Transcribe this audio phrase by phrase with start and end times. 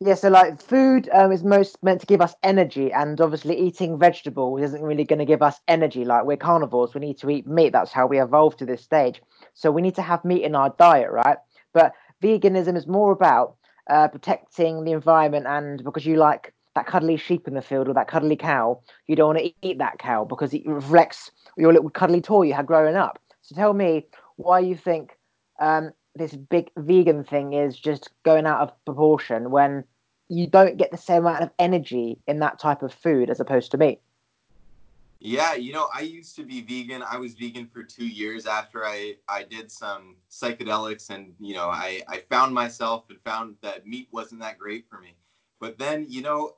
[0.00, 3.98] Yeah, so like food um, is most meant to give us energy, and obviously eating
[3.98, 6.04] vegetables isn't really going to give us energy.
[6.04, 7.72] Like we're carnivores, we need to eat meat.
[7.72, 9.22] That's how we evolved to this stage.
[9.54, 11.38] So we need to have meat in our diet, right?
[11.72, 11.92] But
[12.22, 13.56] veganism is more about
[13.88, 17.94] uh, protecting the environment, and because you like that cuddly sheep in the field or
[17.94, 21.88] that cuddly cow, you don't want to eat that cow because it reflects your little
[21.90, 23.18] cuddly toy you had growing up.
[23.40, 24.06] So tell me
[24.36, 25.16] why you think
[25.58, 29.84] um, this big vegan thing is just going out of proportion when
[30.28, 33.70] you don't get the same amount of energy in that type of food as opposed
[33.70, 34.00] to meat.
[35.18, 37.02] Yeah, you know, I used to be vegan.
[37.02, 41.68] I was vegan for two years after I I did some psychedelics, and you know,
[41.68, 45.16] I I found myself and found that meat wasn't that great for me.
[45.58, 46.56] But then, you know,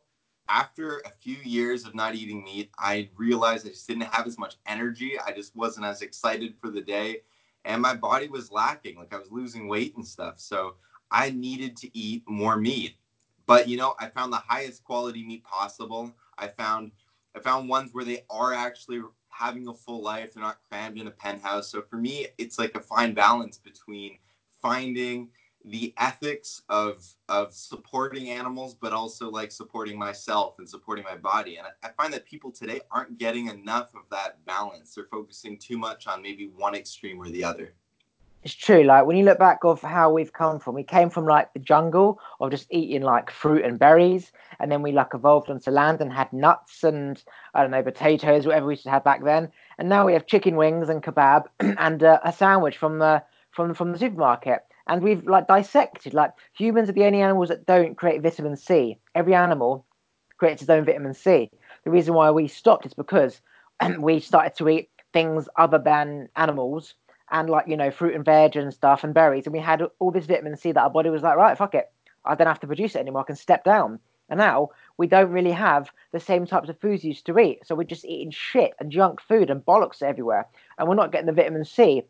[0.49, 4.39] after a few years of not eating meat, I realized I just didn't have as
[4.39, 5.13] much energy.
[5.25, 7.23] I just wasn't as excited for the day,
[7.69, 8.97] and my body was lacking.
[8.97, 10.41] Like I was losing weight and stuff.
[10.41, 10.75] So
[11.11, 12.97] I needed to eat more meat.
[13.47, 16.13] But you know, I found the highest quality meat possible.
[16.39, 16.91] I found
[17.37, 20.35] I found ones where they are actually having a full life.
[20.35, 21.71] They're not crammed in a penthouse.
[21.71, 24.19] So for me, it's like a fine balance between
[24.61, 25.29] finding
[25.65, 31.57] the ethics of of supporting animals, but also like supporting myself and supporting my body.
[31.57, 34.95] And I, I find that people today aren't getting enough of that balance.
[34.95, 37.75] They're focusing too much on maybe one extreme or the other
[38.45, 38.85] it's true.
[38.85, 41.59] Like when you look back of how we've come from, we came from like the
[41.59, 46.01] jungle of just eating like fruit and berries, and then we like evolved onto land
[46.01, 47.23] and had nuts and
[47.55, 49.51] I don't know potatoes, whatever we should have back then.
[49.79, 53.75] And now we have chicken wings and kebab and uh, a sandwich from the from
[53.75, 54.61] from the supermarket.
[54.89, 58.99] And we've like dissected like humans are the only animals that don't create vitamin C.
[59.15, 59.85] Every animal
[60.39, 61.51] creates its own vitamin C.
[61.85, 63.41] The reason why we stopped is because
[63.99, 66.95] we started to eat things other than animals
[67.31, 70.11] and like you know fruit and veg and stuff and berries, and we had all
[70.11, 71.93] this vitamin C that our body was like, right, fuck it,
[72.25, 73.23] I don't have to produce it anymore.
[73.23, 74.01] I can step down.
[74.31, 77.75] And now we don't really have the same types of foods used to eat, so
[77.75, 80.47] we're just eating shit and junk food and bollocks everywhere,
[80.79, 82.05] and we're not getting the vitamin C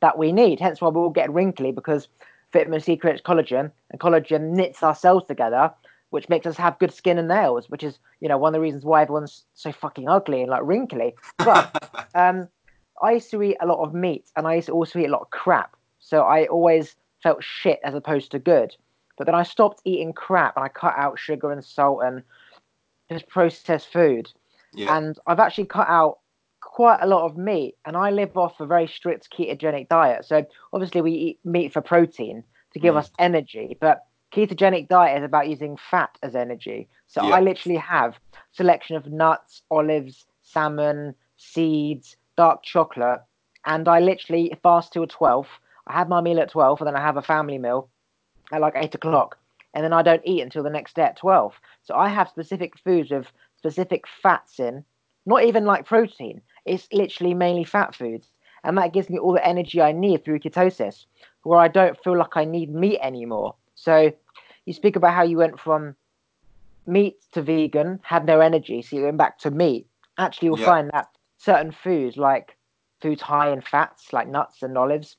[0.00, 0.60] that we need.
[0.60, 2.08] Hence why we're all get wrinkly because
[2.52, 5.72] vitamin C creates collagen, and collagen knits our cells together,
[6.10, 8.60] which makes us have good skin and nails, which is you know one of the
[8.60, 11.14] reasons why everyone's so fucking ugly and like wrinkly.
[11.38, 12.48] But um,
[13.02, 15.12] I used to eat a lot of meat and I used to also eat a
[15.12, 15.76] lot of crap.
[15.98, 18.74] So I always felt shit as opposed to good.
[19.18, 22.22] But then I stopped eating crap and I cut out sugar and salt and
[23.10, 24.30] just processed food.
[24.74, 24.96] Yeah.
[24.96, 26.18] And I've actually cut out
[26.76, 30.26] quite a lot of meat and I live off a very strict ketogenic diet.
[30.26, 30.44] So
[30.74, 32.44] obviously we eat meat for protein
[32.74, 32.98] to give mm.
[32.98, 36.86] us energy, but ketogenic diet is about using fat as energy.
[37.06, 37.36] So yeah.
[37.36, 38.18] I literally have
[38.52, 43.22] selection of nuts, olives, salmon, seeds, dark chocolate,
[43.64, 45.46] and I literally fast till 12.
[45.86, 47.88] I have my meal at 12, and then I have a family meal
[48.52, 49.38] at like 8 o'clock,
[49.72, 51.54] and then I don't eat until the next day at 12.
[51.84, 54.84] So I have specific foods with specific fats in,
[55.24, 56.42] not even like protein.
[56.66, 58.28] It's literally mainly fat foods.
[58.64, 61.06] And that gives me all the energy I need through ketosis,
[61.44, 63.54] where I don't feel like I need meat anymore.
[63.76, 64.12] So
[64.64, 65.94] you speak about how you went from
[66.86, 69.86] meat to vegan, had no energy, so you went back to meat.
[70.18, 70.66] Actually, you'll yeah.
[70.66, 72.56] find that certain foods, like
[73.00, 75.16] foods high in fats, like nuts and olives,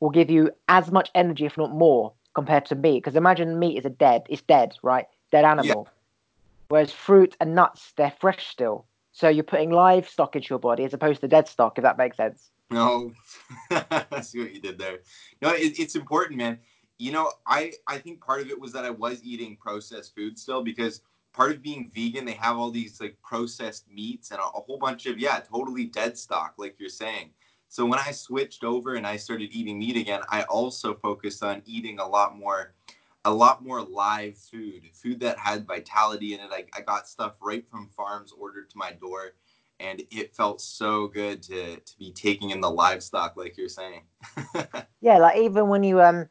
[0.00, 3.02] will give you as much energy, if not more, compared to meat.
[3.02, 5.06] Because imagine meat is a dead, it's dead, right?
[5.30, 5.86] Dead animal.
[5.86, 5.92] Yeah.
[6.68, 8.86] Whereas fruit and nuts, they're fresh still.
[9.18, 11.98] So you're putting live stock into your body as opposed to dead stock, if that
[11.98, 12.52] makes sense.
[12.70, 13.12] No,
[13.72, 14.98] I see what you did there.
[15.42, 16.60] No, it, it's important, man.
[16.98, 20.38] You know, I I think part of it was that I was eating processed food
[20.38, 21.00] still because
[21.32, 24.78] part of being vegan, they have all these like processed meats and a, a whole
[24.78, 27.30] bunch of yeah, totally dead stock, like you're saying.
[27.66, 31.62] So when I switched over and I started eating meat again, I also focused on
[31.66, 32.72] eating a lot more
[33.28, 36.50] a lot more live food, food that had vitality in it.
[36.50, 39.34] I, I got stuff right from farms ordered to my door
[39.80, 44.02] and it felt so good to to be taking in the livestock like you're saying.
[45.00, 46.28] yeah, like even when you um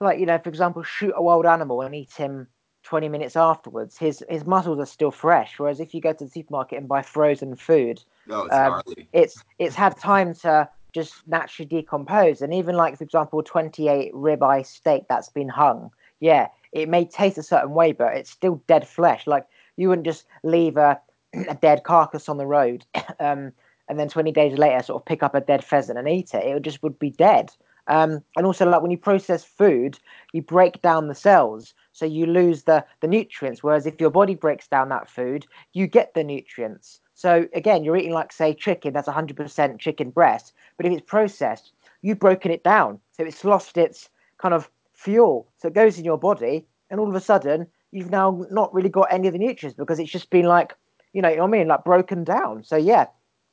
[0.00, 2.48] like you know, for example, shoot a wild animal and eat him
[2.82, 5.58] 20 minutes afterwards, his his muscles are still fresh.
[5.58, 8.82] Whereas if you go to the supermarket and buy frozen food, oh, it's, um,
[9.12, 12.42] it's it's had time to just naturally decompose.
[12.42, 17.38] And even like for example, 28 ribeye steak that's been hung, yeah, it may taste
[17.38, 19.26] a certain way, but it's still dead flesh.
[19.26, 19.46] Like
[19.76, 21.00] you wouldn't just leave a,
[21.48, 22.84] a dead carcass on the road,
[23.20, 23.52] um,
[23.88, 26.44] and then 20 days later sort of pick up a dead pheasant and eat it.
[26.44, 27.50] It just would be dead.
[27.86, 29.98] Um, and also, like when you process food,
[30.32, 33.62] you break down the cells, so you lose the the nutrients.
[33.62, 37.00] Whereas if your body breaks down that food, you get the nutrients.
[37.14, 41.72] So again, you're eating like say chicken that's 100% chicken breast, but if it's processed,
[42.02, 44.08] you've broken it down, so it's lost its
[44.38, 48.10] kind of fuel, so it goes in your body and all of a sudden you've
[48.10, 50.74] now not really got any of the nutrients because it's just been like,
[51.12, 52.64] you know, you know what I mean, like broken down.
[52.64, 53.06] So yeah,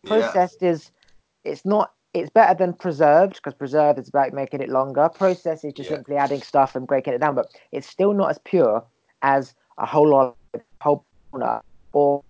[0.06, 0.72] processed yeah.
[0.72, 0.92] is
[1.44, 5.10] it's not it's better than preserved because preserved is about making it longer.
[5.10, 5.98] Processed is just yeah.
[5.98, 8.84] simply adding stuff and breaking it down, but it's still not as pure
[9.22, 11.06] as a whole lot of whole
[11.94, 12.24] or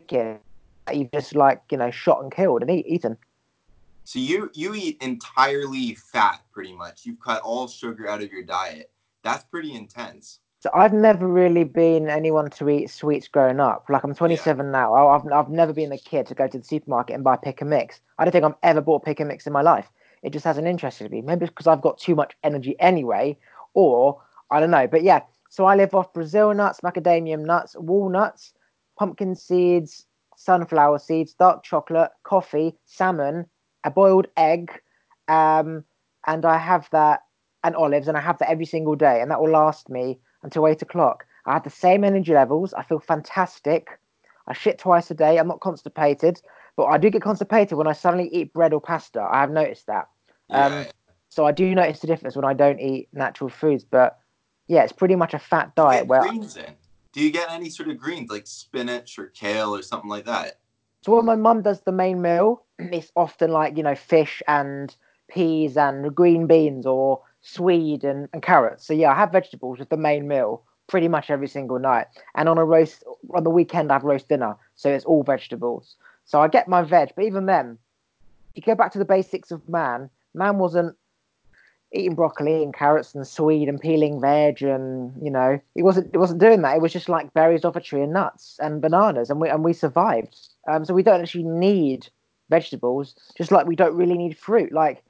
[0.00, 0.38] chicken
[0.86, 3.16] that you've just like you know shot and killed and eat, eaten.
[4.04, 7.06] So you you eat entirely fat, pretty much.
[7.06, 8.90] You've cut all sugar out of your diet.
[9.22, 10.40] That's pretty intense.
[10.60, 13.86] So I've never really been anyone to eat sweets growing up.
[13.88, 14.72] Like I'm 27 yeah.
[14.72, 15.08] now.
[15.08, 17.70] I've I've never been a kid to go to the supermarket and buy pick and
[17.70, 18.00] mix.
[18.18, 19.90] I don't think I've ever bought pick and mix in my life.
[20.22, 21.22] It just hasn't interested me.
[21.22, 23.38] Maybe it's because I've got too much energy anyway,
[23.74, 24.86] or I don't know.
[24.86, 28.52] But yeah, so I live off Brazil nuts, macadamia nuts, walnuts,
[28.98, 33.46] pumpkin seeds, sunflower seeds, dark chocolate, coffee, salmon,
[33.84, 34.72] a boiled egg,
[35.28, 35.84] um,
[36.26, 37.22] and I have that
[37.62, 40.66] and olives, and I have that every single day, and that will last me until
[40.66, 41.24] eight o'clock.
[41.46, 42.74] I have the same energy levels.
[42.74, 43.88] I feel fantastic.
[44.46, 45.38] I shit twice a day.
[45.38, 46.40] I'm not constipated,
[46.76, 49.20] but I do get constipated when I suddenly eat bread or pasta.
[49.20, 50.08] I have noticed that.
[50.50, 50.84] Um, yeah.
[51.30, 54.18] So I do notice the difference when I don't eat natural foods, but
[54.66, 56.06] yeah, it's pretty much a fat diet.
[56.06, 56.74] where greens in.
[57.12, 60.58] Do you get any sort of greens like spinach or kale or something like that?
[61.04, 62.90] So when my mum does the main meal, mm.
[62.90, 64.94] it's often like you know fish and
[65.28, 68.86] peas and green beans or swede and, and carrots.
[68.86, 72.06] So yeah, I have vegetables with the main meal pretty much every single night.
[72.36, 73.04] And on a roast
[73.34, 75.96] on the weekend, I have roast dinner, so it's all vegetables.
[76.24, 77.76] So I get my veg, but even then,
[78.54, 80.96] if you go back to the basics of man, man wasn't
[81.94, 86.18] eating broccoli and carrots and swede and peeling veg and you know it wasn't it
[86.18, 86.76] wasn't doing that.
[86.76, 89.64] It was just like berries off a tree and nuts and bananas and we and
[89.64, 90.36] we survived.
[90.68, 92.08] Um, so we don't actually need
[92.50, 94.72] vegetables just like we don't really need fruit.
[94.72, 95.02] Like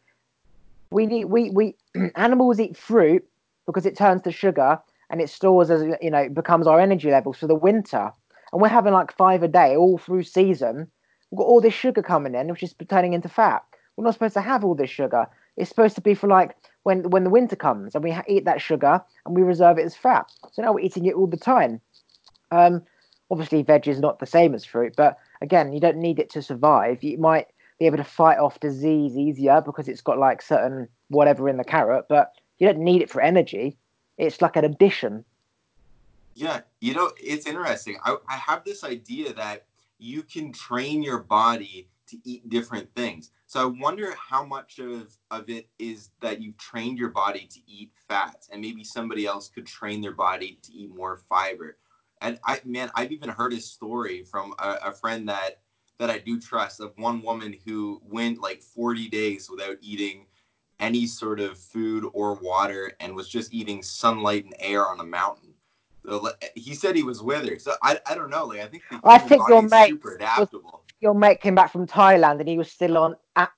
[0.91, 1.75] we need we we
[2.17, 3.25] animals eat fruit
[3.67, 4.79] because it turns to sugar
[5.11, 8.13] and it stores as you know becomes our energy levels for the winter.
[8.53, 10.89] And we're having like five a day all through season.
[11.31, 13.65] We've got all this sugar coming in which is turning into fat.
[13.97, 17.11] We're not supposed to have all this sugar it's supposed to be for like when
[17.11, 19.97] when the winter comes and we ha- eat that sugar and we reserve it as
[19.97, 20.31] fat.
[20.53, 21.81] So now we're eating it all the time.
[22.51, 22.83] Um,
[23.31, 26.43] obviously, veg is not the same as fruit, but again, you don't need it to
[26.43, 27.03] survive.
[27.03, 27.49] You might
[27.79, 31.65] be able to fight off disease easier because it's got like certain whatever in the
[31.65, 33.77] carrot, but you don't need it for energy.
[34.19, 35.25] It's like an addition.
[36.35, 37.97] Yeah, you know, it's interesting.
[38.05, 39.67] I, I have this idea that
[39.99, 43.31] you can train your body to eat different things.
[43.55, 47.61] So I wonder how much of, of it is that you've trained your body to
[47.69, 51.77] eat fats and maybe somebody else could train their body to eat more fiber.
[52.21, 55.61] And I man, I've even heard a story from a, a friend that
[56.01, 60.27] that I do trust of one woman who went like 40 days without eating
[60.81, 65.05] any sort of food or water and was just eating sunlight and air on a
[65.05, 65.54] mountain.
[66.55, 67.59] He said he was with her.
[67.59, 68.45] So I, I don't know.
[68.45, 70.63] Like I think I think your mate super adaptable.
[70.63, 73.49] Was, your mate came back from Thailand and he was still on a,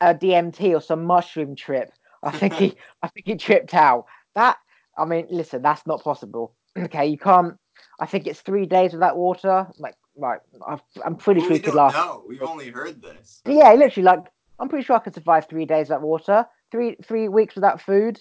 [0.00, 1.92] a DMT or some mushroom trip.
[2.22, 4.06] I think he I think he tripped out.
[4.34, 4.58] That
[4.96, 6.54] I mean, listen, that's not possible.
[6.78, 7.56] Okay, you can't.
[7.98, 9.66] I think it's three days without water.
[9.78, 11.94] Like, right, i am pretty well, sure we could last.
[11.94, 13.42] No, we've only heard this.
[13.44, 14.20] Yeah, literally, like
[14.60, 16.46] I'm pretty sure I could survive three days without water.
[16.70, 18.20] Three three weeks without food.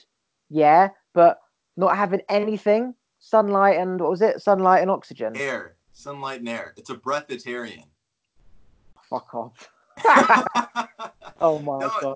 [0.49, 1.39] Yeah, but
[1.75, 4.41] not having anything, sunlight and what was it?
[4.41, 5.35] Sunlight and oxygen.
[5.35, 6.73] Air, sunlight and air.
[6.77, 7.85] It's a breatharian.
[9.09, 9.69] Fuck off.
[11.41, 12.15] oh my no, god.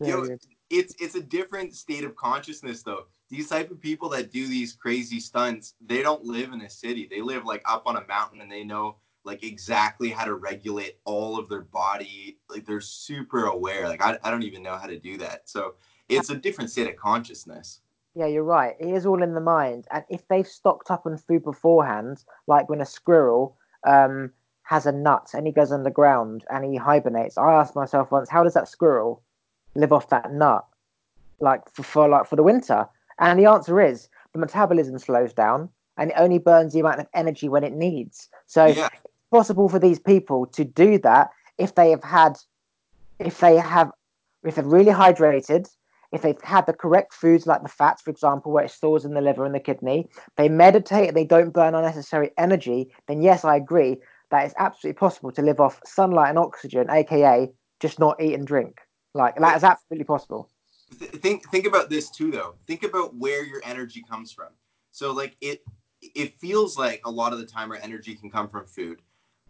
[0.00, 0.26] Yo,
[0.70, 3.06] it's it's a different state of consciousness though.
[3.28, 7.06] These type of people that do these crazy stunts, they don't live in a city.
[7.08, 10.98] They live like up on a mountain and they know like exactly how to regulate
[11.04, 12.38] all of their body.
[12.48, 13.88] Like they're super aware.
[13.88, 15.48] Like I, I don't even know how to do that.
[15.48, 15.74] So
[16.08, 17.80] it's a different state of consciousness.
[18.20, 18.76] Yeah, you're right.
[18.78, 19.86] It is all in the mind.
[19.90, 23.56] And if they've stocked up on food beforehand, like when a squirrel
[23.88, 24.30] um,
[24.64, 28.44] has a nut and he goes underground and he hibernates, I asked myself once, how
[28.44, 29.22] does that squirrel
[29.74, 30.66] live off that nut,
[31.40, 32.86] like for, for like for the winter?
[33.18, 37.06] And the answer is the metabolism slows down and it only burns the amount of
[37.14, 38.28] energy when it needs.
[38.44, 38.90] So yeah.
[38.92, 42.36] it's possible for these people to do that if they have had,
[43.18, 43.90] if they have,
[44.44, 45.70] if they're really hydrated,
[46.12, 49.14] if they've had the correct foods like the fats, for example, where it stores in
[49.14, 53.56] the liver and the kidney, they meditate they don't burn unnecessary energy, then yes, I
[53.56, 53.98] agree
[54.30, 57.50] that it's absolutely possible to live off sunlight and oxygen, aka
[57.80, 58.80] just not eat and drink.
[59.14, 60.48] Like that is absolutely possible.
[60.92, 62.54] Think think about this too, though.
[62.66, 64.48] Think about where your energy comes from.
[64.90, 65.62] So like it
[66.02, 69.00] it feels like a lot of the time our energy can come from food,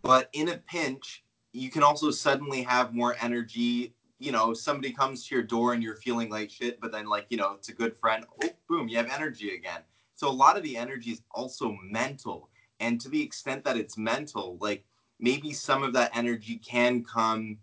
[0.03, 3.95] but in a pinch, you can also suddenly have more energy.
[4.21, 7.27] You know, somebody comes to your door and you're feeling like shit, but then like
[7.31, 8.25] you know, it's a good friend.
[8.45, 9.81] Oh, boom, you have energy again.
[10.15, 12.51] So a lot of the energy is also mental.
[12.79, 14.85] And to the extent that it's mental, like
[15.19, 17.59] maybe some of that energy can come.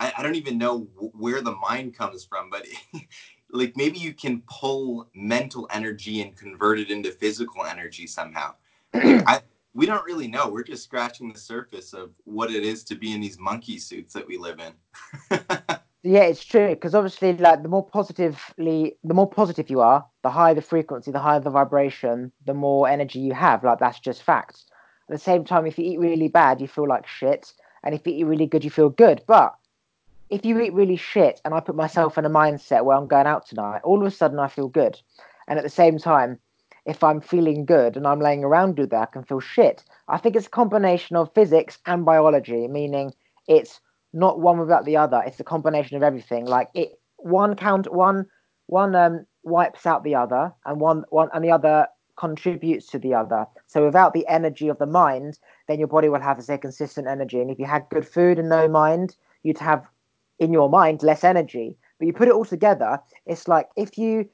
[0.00, 2.66] I, I don't even know where the mind comes from, but
[3.50, 8.54] like maybe you can pull mental energy and convert it into physical energy somehow.
[8.94, 9.40] I,
[9.74, 10.48] we don't really know.
[10.48, 14.14] We're just scratching the surface of what it is to be in these monkey suits
[14.14, 15.38] that we live in.
[16.02, 20.30] yeah, it's true because obviously, like the more positively, the more positive you are, the
[20.30, 23.64] higher the frequency, the higher the vibration, the more energy you have.
[23.64, 24.66] Like that's just facts.
[25.08, 27.52] At the same time, if you eat really bad, you feel like shit,
[27.82, 29.22] and if you eat really good, you feel good.
[29.26, 29.54] But
[30.30, 33.26] if you eat really shit, and I put myself in a mindset where I'm going
[33.26, 35.00] out tonight, all of a sudden I feel good,
[35.48, 36.38] and at the same time,
[36.86, 39.84] if I'm feeling good and I'm laying around with that, I can feel shit.
[40.06, 43.12] I think it's a combination of physics and biology, meaning
[43.46, 43.80] it's
[44.18, 45.22] not one without the other.
[45.26, 46.44] It's a combination of everything.
[46.46, 48.26] Like it, one count, one,
[48.66, 53.14] one um, wipes out the other, and one, one, and the other contributes to the
[53.14, 53.46] other.
[53.66, 57.40] So without the energy of the mind, then your body will have, say, consistent energy.
[57.40, 59.84] And if you had good food and no mind, you'd have
[60.38, 61.76] in your mind less energy.
[61.98, 64.28] But you put it all together, it's like if you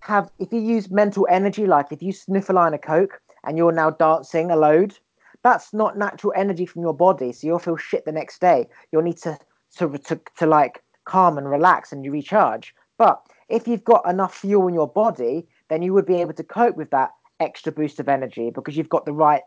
[0.00, 3.56] have if you use mental energy, like if you sniff a line of coke and
[3.56, 4.98] you're now dancing a load,
[5.46, 7.32] that's not natural energy from your body.
[7.32, 8.66] So you'll feel shit the next day.
[8.90, 9.38] You'll need to
[9.76, 12.74] to to, to like calm and relax and you recharge.
[12.98, 16.42] But if you've got enough fuel in your body, then you would be able to
[16.42, 19.42] cope with that extra boost of energy because you've got the right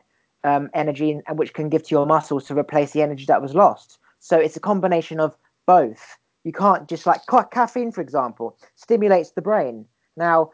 [0.46, 3.54] um, energy and which can give to your muscles to replace the energy that was
[3.54, 3.98] lost.
[4.20, 6.18] So it's a combination of both.
[6.46, 9.86] You can't just like caffeine, for example, stimulates the brain.
[10.16, 10.52] Now,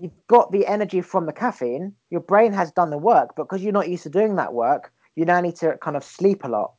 [0.00, 3.62] you've got the energy from the caffeine, your brain has done the work, but because
[3.62, 6.48] you're not used to doing that work, you now need to kind of sleep a
[6.48, 6.72] lot.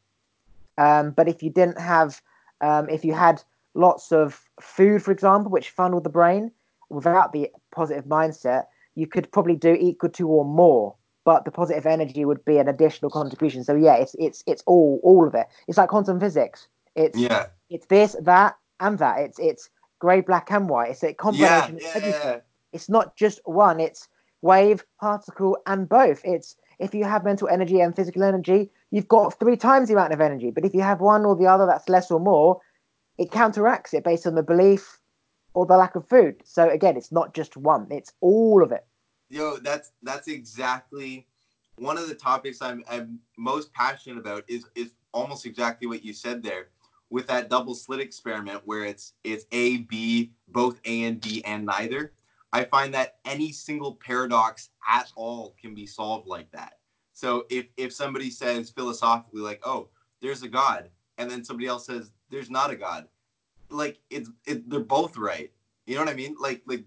[0.77, 2.21] Um, but if you didn't have,
[2.61, 3.41] um, if you had
[3.73, 6.51] lots of food, for example, which funneled the brain
[6.89, 10.95] without the positive mindset, you could probably do equal to or more.
[11.23, 13.63] But the positive energy would be an additional contribution.
[13.63, 15.47] So yeah, it's it's it's all all of it.
[15.67, 16.67] It's like quantum physics.
[16.95, 17.47] It's yeah.
[17.69, 19.19] It's this, that, and that.
[19.21, 20.91] It's it's grey, black, and white.
[20.91, 22.41] It's a combination yeah, of everything.
[22.75, 23.79] It's not just one.
[23.79, 24.09] It's
[24.41, 26.21] wave, particle, and both.
[26.25, 30.11] It's if you have mental energy and physical energy, you've got three times the amount
[30.11, 30.51] of energy.
[30.51, 32.59] But if you have one or the other that's less or more,
[33.17, 34.99] it counteracts it based on the belief
[35.53, 36.41] or the lack of food.
[36.43, 38.85] So again, it's not just one; it's all of it.
[39.29, 41.27] Yo, that's that's exactly
[41.77, 44.43] one of the topics I'm I'm most passionate about.
[44.49, 46.67] Is is almost exactly what you said there
[47.09, 51.65] with that double slit experiment where it's it's A, B, both A and B and
[51.65, 52.11] neither.
[52.55, 56.79] I find that any single paradox at all can be solved like that.
[57.11, 59.89] So if if somebody says philosophically like, "Oh,
[60.21, 63.09] there's a god," and then somebody else says there's not a god,
[63.69, 65.51] like it's it, they're both right.
[65.85, 66.37] You know what I mean?
[66.39, 66.85] Like like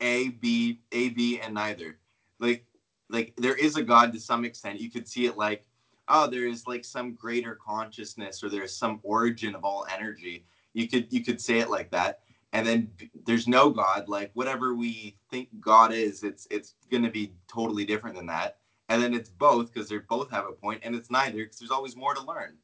[0.00, 1.98] A, B, A, B, and neither.
[2.38, 2.64] Like
[3.10, 4.80] like there is a god to some extent.
[4.80, 5.64] You could see it like
[6.06, 10.88] oh there is like some greater consciousness or there's some origin of all energy you
[10.88, 12.20] could you could say it like that
[12.52, 12.90] and then
[13.26, 17.84] there's no god like whatever we think god is it's it's going to be totally
[17.84, 18.58] different than that.
[18.90, 21.70] And then it's both because they both have a point and it's neither because there's
[21.70, 22.56] always more to learn.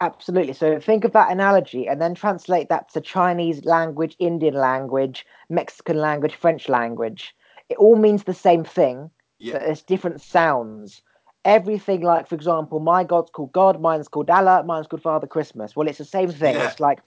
[0.00, 0.52] Absolutely.
[0.52, 5.96] So think of that analogy and then translate that to chinese language indian language mexican
[5.96, 7.34] language french language.
[7.68, 9.54] It all means the same thing yeah.
[9.54, 11.02] but there's different sounds.
[11.44, 15.74] Everything like for example my god's called god mine's called allah mine's called father christmas.
[15.74, 16.54] Well it's the same thing.
[16.56, 16.68] Yeah.
[16.68, 17.00] it's like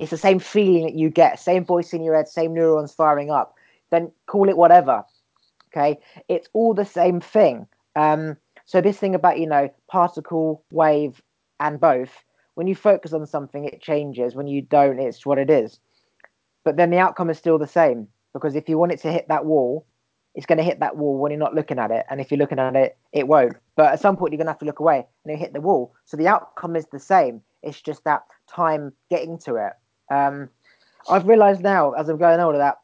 [0.00, 3.30] it's the same feeling that you get same voice in your head same neurons firing
[3.30, 3.54] up
[3.90, 5.04] then call it whatever
[5.68, 11.20] okay it's all the same thing um so this thing about you know particle wave
[11.60, 12.10] and both
[12.54, 15.78] when you focus on something it changes when you don't it's what it is
[16.64, 19.26] but then the outcome is still the same because if you want it to hit
[19.28, 19.86] that wall
[20.38, 22.06] it's going to hit that wall when you're not looking at it.
[22.08, 23.56] And if you're looking at it, it won't.
[23.74, 25.60] But at some point, you're going to have to look away and it hit the
[25.60, 25.96] wall.
[26.04, 27.42] So the outcome is the same.
[27.64, 29.72] It's just that time getting to it.
[30.10, 30.48] Um,
[31.08, 32.78] I've realized now, as I'm going older, that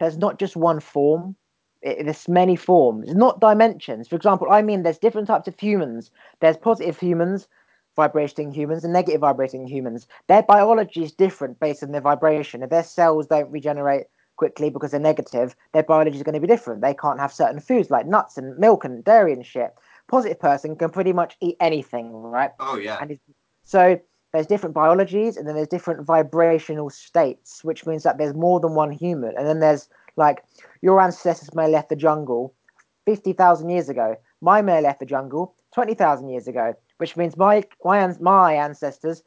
[0.00, 1.36] there's not just one form.
[1.82, 3.14] It, there's many forms.
[3.14, 4.08] Not dimensions.
[4.08, 6.10] For example, I mean, there's different types of humans.
[6.40, 7.48] There's positive humans,
[7.96, 10.06] vibrating humans, and negative vibrating humans.
[10.28, 12.62] Their biology is different based on their vibration.
[12.62, 14.06] If their cells don't regenerate
[14.36, 16.80] quickly because they're negative, their biology is going to be different.
[16.80, 19.74] They can't have certain foods like nuts and milk and dairy and shit.
[20.08, 22.52] Positive person can pretty much eat anything, right?
[22.60, 22.98] Oh yeah.
[23.00, 23.18] And
[23.64, 24.00] so
[24.32, 28.74] there's different biologies and then there's different vibrational states, which means that there's more than
[28.74, 29.34] one human.
[29.36, 30.44] And then there's like
[30.82, 32.54] your ancestors may have left the jungle
[33.06, 34.16] 50,000 years ago.
[34.40, 39.22] My may have left the jungle 20,000 years ago, which means my my my ancestors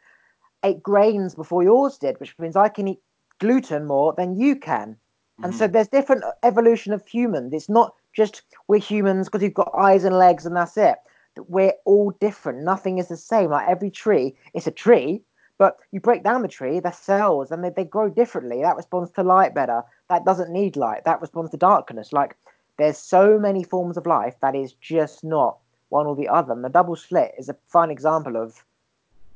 [0.64, 3.00] ate grains before yours did, which means I can eat
[3.40, 4.98] gluten more than you can.
[5.38, 5.58] And mm-hmm.
[5.58, 7.54] so there's different evolution of humans.
[7.54, 10.98] It's not just we're humans because we've got eyes and legs and that's it.
[11.38, 12.64] We're all different.
[12.64, 13.52] Nothing is the same.
[13.52, 15.22] Like every tree, it's a tree,
[15.58, 18.62] but you break down the tree, the cells, and they, they grow differently.
[18.62, 19.84] That responds to light better.
[20.10, 21.06] That doesn't need light.
[21.06, 22.12] That responds to darkness.
[22.12, 22.36] Like
[22.78, 25.58] there's so many forms of life that is just not
[25.90, 26.54] one or the other.
[26.54, 28.64] And the double slit is a fine example of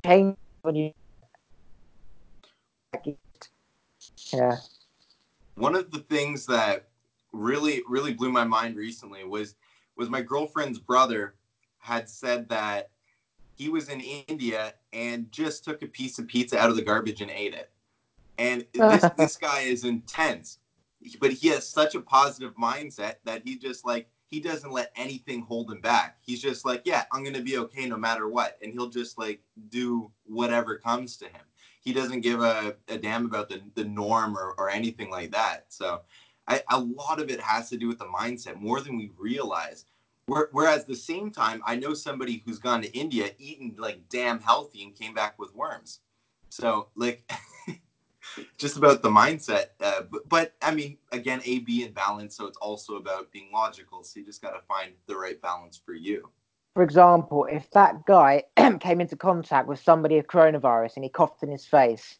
[0.04, 0.92] change when you.
[4.32, 4.56] Yeah.
[5.54, 6.88] One of the things that
[7.32, 9.54] really really blew my mind recently was
[9.96, 11.34] was my girlfriend's brother
[11.86, 12.90] had said that
[13.54, 17.20] he was in India and just took a piece of pizza out of the garbage
[17.20, 17.70] and ate it.
[18.38, 20.58] And this this guy is intense,
[21.20, 25.42] but he has such a positive mindset that he just like he doesn't let anything
[25.42, 26.16] hold him back.
[26.20, 29.40] He's just like, yeah, I'm gonna be okay no matter what, and he'll just like
[29.68, 31.42] do whatever comes to him.
[31.80, 35.66] He doesn't give a, a damn about the, the norm or, or anything like that.
[35.68, 36.00] So
[36.48, 39.84] I, a lot of it has to do with the mindset more than we realize.
[40.26, 44.40] Whereas at the same time, I know somebody who's gone to India, eaten like damn
[44.40, 46.00] healthy, and came back with worms.
[46.50, 47.30] So like,
[48.58, 49.66] just about the mindset.
[49.80, 52.36] Uh, but, but I mean, again, A, B, and balance.
[52.36, 54.02] So it's also about being logical.
[54.02, 56.28] So you just got to find the right balance for you.
[56.74, 58.42] For example, if that guy
[58.80, 62.18] came into contact with somebody with coronavirus and he coughed in his face,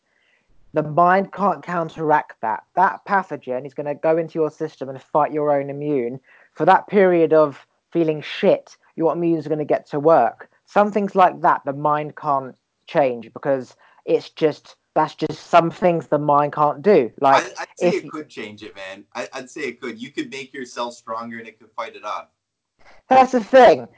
[0.73, 2.65] the mind can't counteract that.
[2.77, 6.21] That pathogen is going to go into your system and fight your own immune
[6.55, 10.51] for that period of feeling shit, your immune is going to get to work.
[10.67, 16.07] Some things like that, the mind can't change because it's just that's just some things
[16.07, 17.13] the mind can't do.
[17.21, 19.05] Like I, would say it could change it, man.
[19.15, 20.01] I, would say it could.
[20.01, 22.29] You could make yourself stronger, and it could fight it off.
[23.09, 23.89] That's the thing.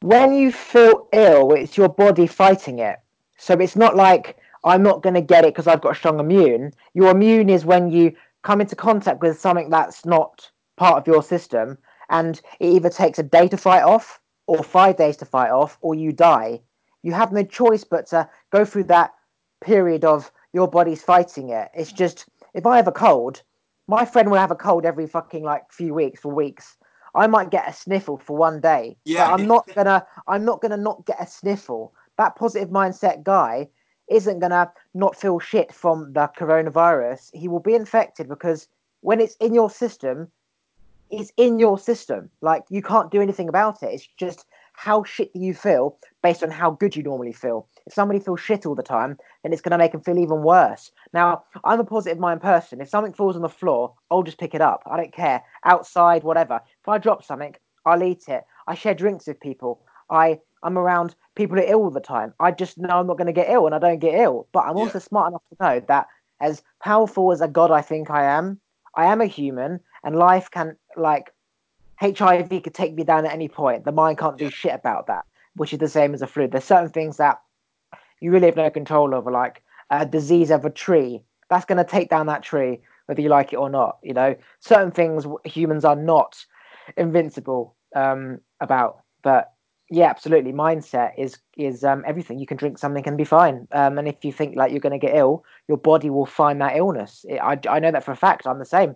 [0.00, 2.98] When you feel ill, it's your body fighting it.
[3.38, 6.18] So it's not like I'm not going to get it because I've got a strong
[6.18, 6.72] immune.
[6.92, 11.22] Your immune is when you come into contact with something that's not part of your
[11.22, 11.78] system
[12.10, 15.78] and it either takes a day to fight off or five days to fight off
[15.80, 16.60] or you die.
[17.02, 19.12] You have no choice but to go through that
[19.60, 21.68] period of your body's fighting it.
[21.74, 23.42] It's just if i have a cold
[23.88, 26.76] my friend will have a cold every fucking like few weeks for weeks.
[27.14, 29.32] I might get a sniffle for one day yeah.
[29.32, 31.94] I'm not gonna i'm not gonna not get a sniffle.
[32.16, 33.68] That positive mindset guy
[34.08, 37.30] isn't gonna not feel shit from the coronavirus.
[37.34, 38.68] He will be infected because
[39.00, 40.28] when it's in your system
[41.10, 42.30] is in your system.
[42.40, 43.92] Like you can't do anything about it.
[43.92, 47.66] It's just how shit you feel based on how good you normally feel.
[47.86, 50.42] If somebody feels shit all the time, then it's going to make them feel even
[50.42, 50.92] worse.
[51.12, 52.80] Now, I'm a positive mind person.
[52.80, 54.84] If something falls on the floor, I'll just pick it up.
[54.86, 55.42] I don't care.
[55.64, 56.60] Outside, whatever.
[56.80, 58.44] If I drop something, I'll eat it.
[58.68, 59.82] I share drinks with people.
[60.10, 62.34] I I'm around people who are ill all the time.
[62.40, 64.48] I just know I'm not going to get ill, and I don't get ill.
[64.52, 64.84] But I'm yeah.
[64.84, 66.06] also smart enough to know that
[66.40, 68.60] as powerful as a god I think I am,
[68.94, 71.32] I am a human, and life can like
[72.00, 73.84] HIV could take me down at any point.
[73.84, 74.50] The mind can't do yeah.
[74.50, 75.24] shit about that,
[75.56, 76.46] which is the same as a flu.
[76.46, 77.40] There's certain things that
[78.20, 81.22] you really have no control over, like a disease of a tree.
[81.50, 83.98] That's going to take down that tree, whether you like it or not.
[84.02, 86.44] You know, certain things humans are not
[86.96, 89.00] invincible um, about.
[89.22, 89.52] But
[89.90, 92.38] yeah, absolutely, mindset is is um, everything.
[92.38, 93.66] You can drink something and be fine.
[93.72, 96.60] Um, and if you think like you're going to get ill, your body will find
[96.60, 97.24] that illness.
[97.28, 98.46] It, I I know that for a fact.
[98.46, 98.94] I'm the same.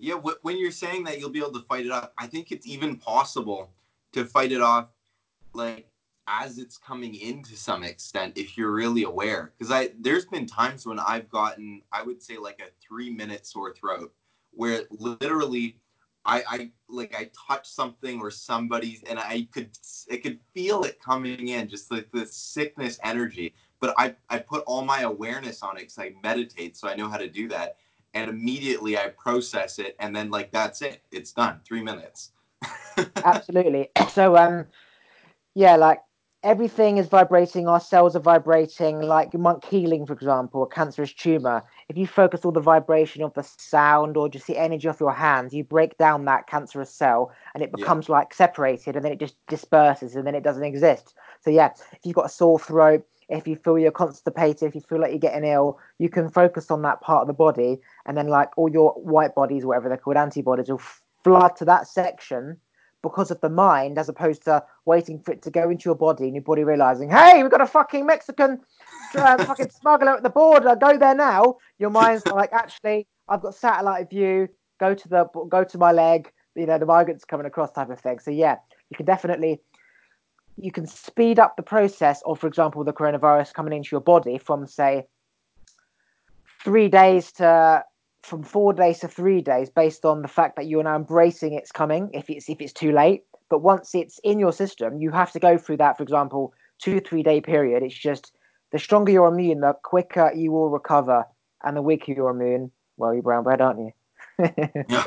[0.00, 2.66] Yeah, when you're saying that you'll be able to fight it off, I think it's
[2.66, 3.70] even possible
[4.12, 4.88] to fight it off,
[5.52, 5.90] like
[6.26, 9.52] as it's coming in to some extent, if you're really aware.
[9.58, 13.46] Because I there's been times when I've gotten, I would say, like a three minute
[13.46, 14.10] sore throat,
[14.52, 15.76] where literally,
[16.24, 19.68] I I like I touch something or somebody's, and I could
[20.10, 23.52] I could feel it coming in, just like the sickness energy.
[23.80, 27.08] But I I put all my awareness on it because I meditate, so I know
[27.08, 27.76] how to do that
[28.14, 31.60] and immediately I process it, and then like that's it, it's done.
[31.64, 32.32] Three minutes.
[33.24, 33.88] Absolutely.
[34.12, 34.66] So um,
[35.54, 36.00] yeah, like
[36.42, 37.68] everything is vibrating.
[37.68, 39.00] Our cells are vibrating.
[39.00, 41.62] Like monk healing, for example, a cancerous tumor.
[41.88, 45.12] If you focus all the vibration of the sound or just the energy of your
[45.12, 48.16] hands, you break down that cancerous cell, and it becomes yeah.
[48.16, 51.14] like separated, and then it just disperses, and then it doesn't exist.
[51.42, 54.80] So yeah, if you've got a sore throat, if you feel you're constipated, if you
[54.80, 58.16] feel like you're getting ill, you can focus on that part of the body, and
[58.16, 60.82] then like all your white bodies, whatever they're called, antibodies, will
[61.22, 62.58] flood to that section
[63.02, 66.24] because of the mind, as opposed to waiting for it to go into your body
[66.24, 68.60] and your body realizing, hey, we've got a fucking Mexican
[69.14, 70.76] uh, fucking smuggler at the border.
[70.76, 71.56] Go there now.
[71.78, 74.48] Your mind's like, actually, I've got satellite view.
[74.78, 76.30] Go to the go to my leg.
[76.56, 78.18] You know, the migrants coming across, type of thing.
[78.18, 78.56] So yeah,
[78.90, 79.60] you can definitely
[80.56, 84.38] you can speed up the process of, for example, the coronavirus coming into your body
[84.38, 85.06] from, say,
[86.64, 87.84] three days to
[88.22, 91.72] from four days to three days based on the fact that you're now embracing it's
[91.72, 93.22] coming if it's if it's too late.
[93.48, 97.00] But once it's in your system, you have to go through that, for example, two,
[97.00, 97.82] three day period.
[97.82, 98.32] It's just
[98.72, 101.24] the stronger your immune, the quicker you will recover.
[101.62, 103.92] And the weaker your immune, well, you're brown bread, aren't you?
[104.88, 105.04] yeah.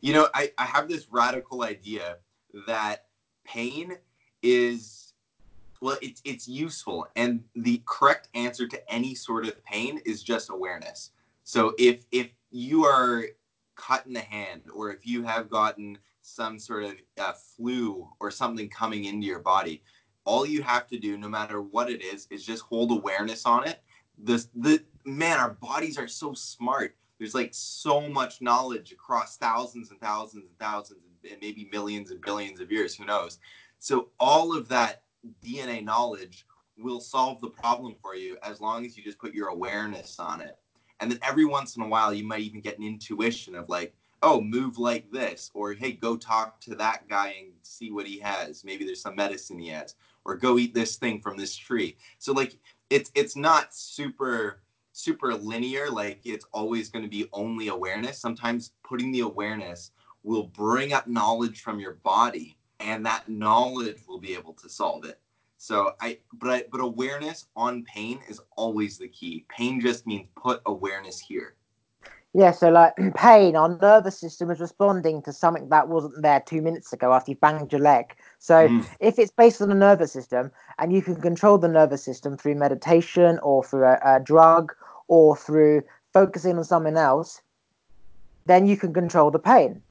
[0.00, 2.16] You know, I, I have this radical idea
[2.66, 3.06] that
[3.44, 3.96] pain
[4.42, 5.14] is
[5.80, 7.06] well it's it's useful.
[7.16, 11.10] And the correct answer to any sort of pain is just awareness.
[11.44, 13.24] So if if you are
[13.74, 18.30] cut in the hand or if you have gotten some sort of uh, flu or
[18.30, 19.82] something coming into your body
[20.24, 23.66] all you have to do no matter what it is is just hold awareness on
[23.66, 23.82] it.
[24.24, 26.96] The the man our bodies are so smart.
[27.18, 32.20] There's like so much knowledge across thousands and thousands and thousands and maybe millions and
[32.20, 32.94] billions of years.
[32.94, 33.38] Who knows
[33.82, 35.02] so all of that
[35.44, 36.46] dna knowledge
[36.78, 40.40] will solve the problem for you as long as you just put your awareness on
[40.40, 40.56] it.
[41.00, 43.92] And then every once in a while you might even get an intuition of like
[44.22, 48.20] oh move like this or hey go talk to that guy and see what he
[48.20, 48.64] has.
[48.64, 49.96] Maybe there's some medicine he has.
[50.24, 51.96] Or go eat this thing from this tree.
[52.18, 52.56] So like
[52.88, 54.60] it's it's not super
[54.92, 55.90] super linear.
[55.90, 58.20] Like it's always going to be only awareness.
[58.20, 59.90] Sometimes putting the awareness
[60.22, 65.04] will bring up knowledge from your body and that knowledge will be able to solve
[65.04, 65.20] it
[65.56, 70.28] so i but I, but awareness on pain is always the key pain just means
[70.36, 71.54] put awareness here
[72.34, 76.62] yeah, so like pain, our nervous system is responding to something that wasn't there two
[76.62, 78.14] minutes ago after you banged your leg.
[78.38, 78.86] So mm.
[79.00, 82.54] if it's based on the nervous system and you can control the nervous system through
[82.54, 84.72] meditation or through a, a drug
[85.08, 87.42] or through focusing on something else,
[88.46, 89.82] then you can control the pain.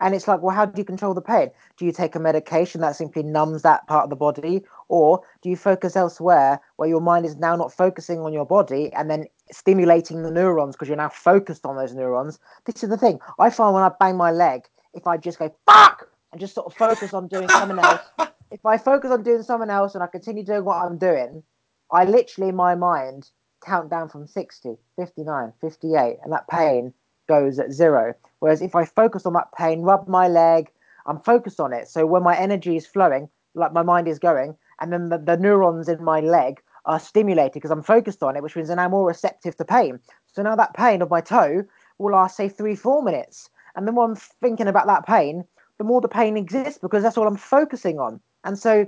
[0.00, 1.50] And it's like, well, how do you control the pain?
[1.76, 4.64] Do you take a medication that simply numbs that part of the body?
[4.88, 8.92] Or do you focus elsewhere where your mind is now not focusing on your body
[8.92, 12.38] and then stimulating the neurons because you're now focused on those neurons?
[12.64, 13.18] This is the thing.
[13.38, 14.62] I find when I bang my leg,
[14.94, 18.02] if I just go, fuck, and just sort of focus on doing something else,
[18.50, 21.42] if I focus on doing something else and I continue doing what I'm doing,
[21.90, 23.30] I literally in my mind
[23.64, 26.92] count down from 60, 59, 58, and that pain
[27.28, 28.14] goes at zero.
[28.40, 30.70] Whereas if I focus on that pain, rub my leg,
[31.06, 31.88] I'm focused on it.
[31.88, 35.36] So when my energy is flowing, like my mind is going, and then the, the
[35.36, 38.88] neurons in my leg are stimulated because I'm focused on it, which means I'm now
[38.88, 39.98] more receptive to pain.
[40.26, 41.64] So now that pain of my toe
[41.98, 43.50] will last, say, three, four minutes.
[43.74, 45.44] And the more I'm thinking about that pain,
[45.78, 48.20] the more the pain exists because that's all I'm focusing on.
[48.44, 48.86] And so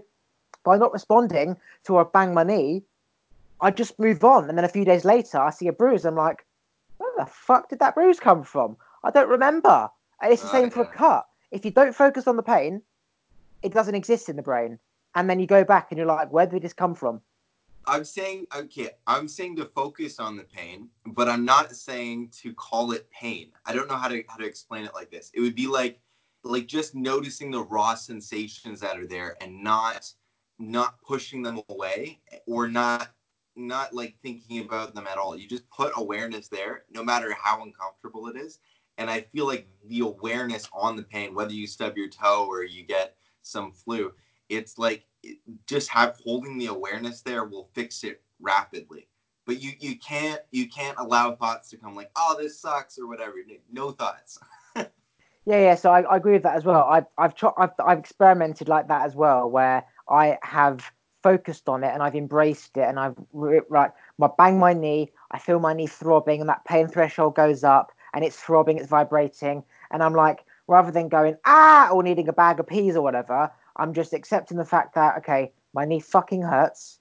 [0.65, 2.83] by not responding to a bang my knee,
[3.61, 4.49] I just move on.
[4.49, 6.05] And then a few days later, I see a bruise.
[6.05, 6.45] I'm like,
[6.99, 8.77] where the fuck did that bruise come from?
[9.03, 9.91] I don't remember.
[10.21, 11.27] And it's the same for a cut.
[11.51, 12.83] If you don't focus on the pain,
[13.63, 14.79] it doesn't exist in the brain.
[15.15, 17.21] And then you go back and you're like, where did this come from?
[17.87, 22.53] I'm saying, okay, I'm saying to focus on the pain, but I'm not saying to
[22.55, 23.51] call it pain.
[23.65, 25.31] I don't know how to how to explain it like this.
[25.35, 25.99] It would be like
[26.45, 30.13] like just noticing the raw sensations that are there and not
[30.59, 33.09] not pushing them away or not
[33.57, 35.37] not like thinking about them at all.
[35.37, 38.59] You just put awareness there, no matter how uncomfortable it is.
[39.01, 42.65] And I feel like the awareness on the pain, whether you stub your toe or
[42.65, 44.13] you get some flu,
[44.51, 45.07] it's like
[45.67, 49.09] just have holding the awareness there will fix it rapidly.
[49.47, 53.07] But you you can't you can't allow thoughts to come like, oh, this sucks or
[53.07, 53.37] whatever.
[53.73, 54.39] No thoughts.
[54.77, 54.87] yeah,
[55.47, 55.75] yeah.
[55.77, 56.85] So I, I agree with that as well.
[56.85, 61.85] I've I've, tr- I've I've experimented like that as well, where I have focused on
[61.85, 63.91] it and I've embraced it and I've right
[64.23, 67.93] I bang my knee, I feel my knee throbbing and that pain threshold goes up
[68.15, 72.33] and it's throbbing, it's vibrating, and I'm like, rather than going ah or needing a
[72.33, 76.43] bag of peas or whatever, I'm just accepting the fact that okay, my knee fucking
[76.43, 76.99] hurts,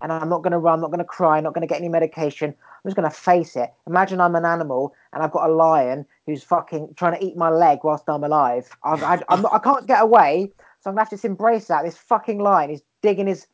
[0.00, 2.50] and I'm not gonna run, I'm not gonna cry, I'm not gonna get any medication.
[2.50, 3.72] I'm just gonna face it.
[3.86, 7.50] Imagine I'm an animal and I've got a lion who's fucking trying to eat my
[7.50, 8.68] leg whilst I'm alive.
[8.84, 11.66] I've, I, I'm not, I can't get away, so I'm gonna have to just embrace
[11.66, 11.84] that.
[11.84, 13.46] This fucking lion is digging his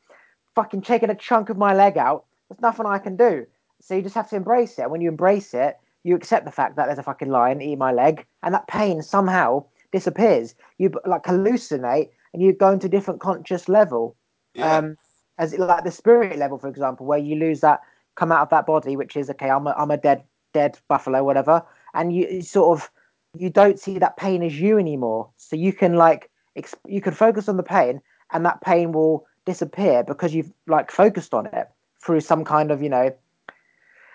[0.55, 2.27] fucking taking a chunk of my leg out.
[2.49, 3.47] There's nothing I can do.
[3.81, 4.91] So you just have to embrace it.
[4.91, 7.93] When you embrace it, you accept the fact that there's a fucking lion eating my
[7.93, 10.55] leg, and that pain somehow disappears.
[10.79, 14.15] You like hallucinate, and you go into a different conscious level.
[14.55, 14.77] Yeah.
[14.77, 14.97] Um,
[15.39, 17.81] as like the spirit level, for example, where you lose that,
[18.15, 19.51] come out of that body, which is okay.
[19.51, 21.63] I'm a, I'm a dead dead buffalo, whatever,
[21.95, 22.91] and you, you sort of
[23.37, 25.31] you don't see that pain as you anymore.
[25.37, 28.01] So you can like exp- you can focus on the pain,
[28.33, 31.69] and that pain will disappear because you've like focused on it
[32.03, 33.11] through some kind of you know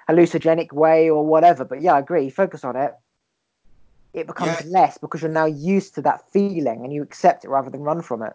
[0.10, 2.94] hallucinogenic way or whatever but yeah i agree focus on it
[4.14, 4.80] it becomes yeah.
[4.80, 8.02] less because you're now used to that feeling and you accept it rather than run
[8.02, 8.34] from it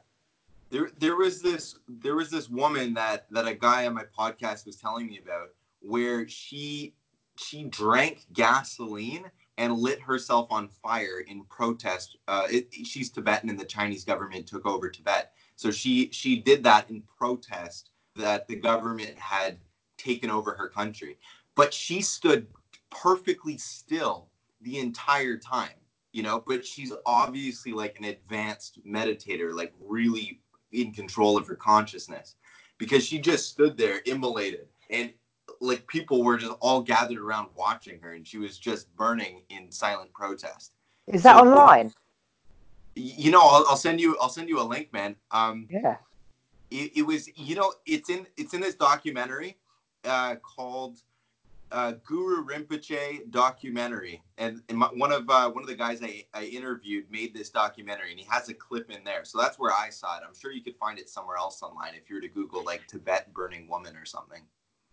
[0.70, 4.66] there there was this there was this woman that that a guy on my podcast
[4.66, 5.48] was telling me about
[5.80, 6.94] where she
[7.36, 12.16] she drank gasoline and lit herself on fire in protest.
[12.26, 15.32] Uh, it, she's Tibetan, and the Chinese government took over Tibet.
[15.56, 19.58] So she she did that in protest that the government had
[19.96, 21.18] taken over her country.
[21.54, 22.46] But she stood
[22.90, 24.28] perfectly still
[24.62, 25.76] the entire time,
[26.12, 26.42] you know.
[26.46, 30.40] But she's obviously like an advanced meditator, like really
[30.72, 32.36] in control of her consciousness,
[32.78, 34.66] because she just stood there immolated.
[34.90, 35.12] And
[35.60, 39.70] like people were just all gathered around watching her and she was just burning in
[39.70, 40.72] silent protest.
[41.06, 41.92] Is that so, online?
[42.96, 45.16] you know I'll, I'll, send you i'll send you a link man.
[45.30, 45.96] Um yeah.
[46.70, 49.56] it, it was you know it's in it's in this documentary
[50.04, 51.00] uh called
[51.74, 56.24] uh, Guru Rinpoche documentary, and, and my, one of uh, one of the guys I,
[56.32, 59.24] I interviewed made this documentary, and he has a clip in there.
[59.24, 60.22] So that's where I saw it.
[60.26, 62.86] I'm sure you could find it somewhere else online if you were to Google like
[62.86, 64.42] Tibet burning woman or something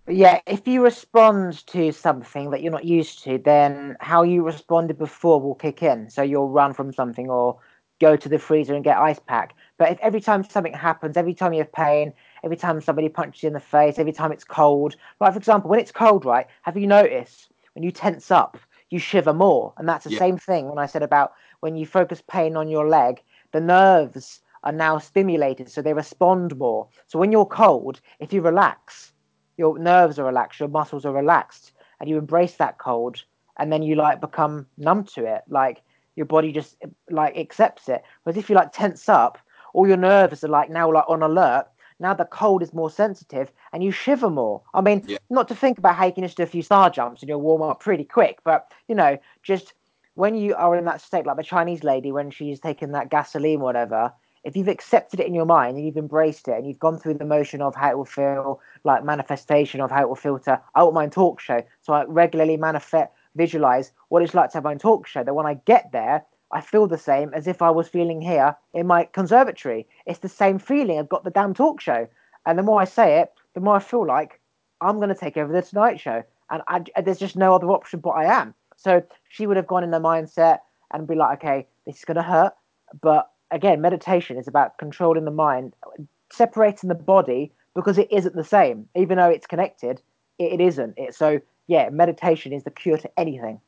[0.07, 4.97] yeah, if you respond to something that you're not used to, then how you responded
[4.97, 6.09] before will kick in.
[6.09, 7.59] So you'll run from something or
[7.99, 9.55] go to the freezer and get ice pack.
[9.77, 13.43] But if every time something happens, every time you have pain, every time somebody punches
[13.43, 16.47] you in the face, every time it's cold, Right, for example, when it's cold, right?
[16.63, 18.57] Have you noticed when you tense up,
[18.89, 19.73] you shiver more?
[19.77, 20.19] And that's the yeah.
[20.19, 24.41] same thing when I said about when you focus pain on your leg, the nerves
[24.63, 26.87] are now stimulated, so they respond more.
[27.07, 29.13] So when you're cold, if you relax,
[29.57, 33.23] your nerves are relaxed, your muscles are relaxed, and you embrace that cold,
[33.57, 35.43] and then you like become numb to it.
[35.47, 35.81] Like
[36.15, 36.77] your body just
[37.09, 38.03] like accepts it.
[38.23, 39.37] Whereas if you like tense up,
[39.73, 41.67] all your nerves are like now like on alert.
[42.01, 44.61] Now the cold is more sensitive and you shiver more.
[44.73, 45.19] I mean, yeah.
[45.29, 47.41] not to think about how you can just do a few star jumps and you'll
[47.41, 49.73] warm up pretty quick, but you know, just
[50.15, 53.59] when you are in that state, like the Chinese lady when she's taking that gasoline,
[53.59, 54.11] whatever,
[54.43, 57.13] if you've accepted it in your mind and you've embraced it and you've gone through
[57.13, 60.83] the motion of how it will feel, like manifestation of how it will filter, I
[60.83, 61.61] want my own talk show.
[61.81, 65.23] So I regularly manifest, visualize what it's like to have my own talk show.
[65.23, 68.55] That when I get there, I feel the same as if I was feeling here
[68.73, 69.87] in my conservatory.
[70.05, 70.99] It's the same feeling.
[70.99, 72.07] I've got the damn talk show.
[72.45, 74.39] And the more I say it, the more I feel like
[74.81, 76.23] I'm going to take over the Tonight Show.
[76.49, 78.53] And I, there's just no other option but I am.
[78.75, 80.59] So she would have gone in the mindset
[80.91, 82.53] and be like, okay, this is going to hurt,
[83.01, 85.73] but again, meditation is about controlling the mind,
[86.31, 88.87] separating the body because it isn't the same.
[88.95, 90.01] Even though it's connected,
[90.39, 90.95] it, it isn't.
[90.97, 93.61] It, so yeah, meditation is the cure to anything.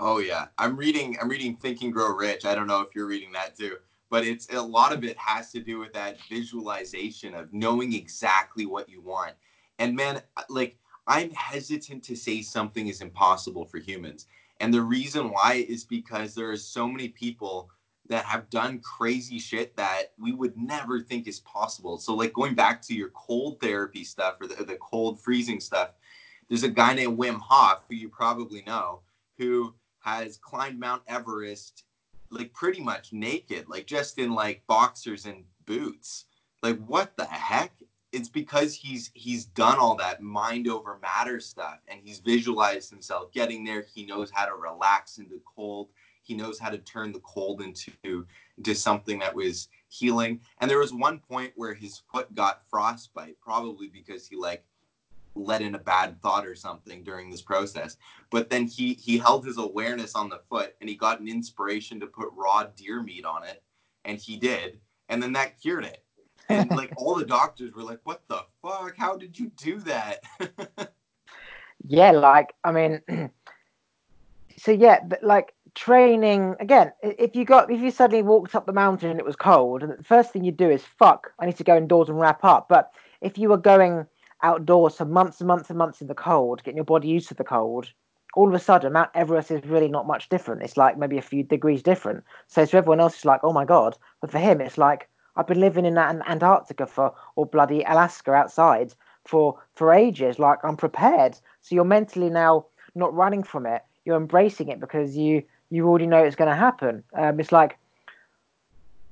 [0.00, 1.16] Oh yeah, I'm reading.
[1.20, 2.44] I'm reading Think and Grow Rich.
[2.44, 3.76] I don't know if you're reading that too,
[4.10, 8.64] but it's a lot of it has to do with that visualization of knowing exactly
[8.64, 9.32] what you want.
[9.80, 10.76] And man, like
[11.08, 14.26] I'm hesitant to say something is impossible for humans.
[14.60, 17.70] And the reason why is because there are so many people
[18.08, 21.98] that have done crazy shit that we would never think is possible.
[21.98, 25.90] So, like going back to your cold therapy stuff or the, the cold freezing stuff,
[26.48, 29.00] there's a guy named Wim Hof, who you probably know,
[29.38, 29.74] who
[30.16, 31.84] has climbed Mount Everest
[32.30, 36.26] like pretty much naked, like just in like boxers and boots.
[36.62, 37.72] Like, what the heck?
[38.12, 43.32] It's because he's he's done all that mind over matter stuff and he's visualized himself
[43.32, 43.84] getting there.
[43.94, 45.88] He knows how to relax into cold
[46.28, 48.26] he knows how to turn the cold into
[48.58, 50.40] into something that was healing.
[50.60, 54.62] And there was one point where his foot got frostbite, probably because he like
[55.38, 57.96] let in a bad thought or something during this process.
[58.30, 62.00] But then he he held his awareness on the foot and he got an inspiration
[62.00, 63.62] to put raw deer meat on it,
[64.04, 66.04] and he did, and then that cured it.
[66.48, 68.94] And like all the doctors were like, "What the fuck?
[68.96, 70.24] How did you do that?"
[71.86, 73.00] yeah, like I mean,
[74.56, 78.72] so yeah, but like training again if you got if you suddenly walked up the
[78.72, 81.56] mountain and it was cold and the first thing you'd do is fuck i need
[81.56, 84.04] to go indoors and wrap up but if you were going
[84.42, 87.34] outdoors for months and months and months in the cold getting your body used to
[87.34, 87.90] the cold
[88.34, 90.62] all of a sudden mount everest is really not much different.
[90.62, 92.24] It's like maybe a few degrees different.
[92.46, 93.96] So to everyone else it's like oh my god.
[94.20, 98.94] But for him it's like i've been living in antarctica for or bloody alaska outside
[99.24, 100.38] for for ages.
[100.38, 101.34] Like i'm prepared.
[101.62, 103.82] So you're mentally now not running from it.
[104.04, 107.04] You're embracing it because you you already know it's going to happen.
[107.14, 107.76] Um, it's like,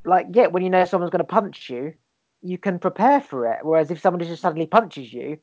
[0.04, 1.94] like yeah, when you know someone's going to punch you,
[2.46, 3.58] you can prepare for it.
[3.62, 5.38] Whereas if somebody just suddenly punches you,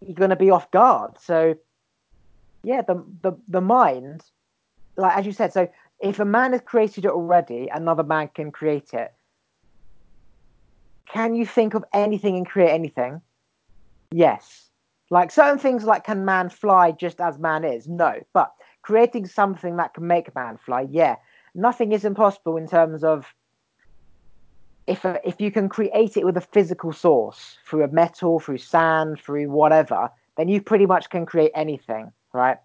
[0.00, 1.18] you're going to be off guard.
[1.20, 1.56] So,
[2.62, 4.22] yeah, the the the mind,
[4.96, 5.68] like as you said, so
[6.00, 9.12] if a man has created it already, another man can create it.
[11.06, 13.20] Can you think of anything and create anything?
[14.10, 14.68] Yes.
[15.10, 17.88] Like certain things, like can man fly just as man is?
[17.88, 21.16] No, but creating something that can make man fly, yeah,
[21.54, 23.26] nothing is impossible in terms of
[24.88, 28.58] if a, if you can create it with a physical source through a metal, through
[28.58, 32.56] sand, through whatever, then you pretty much can create anything, right?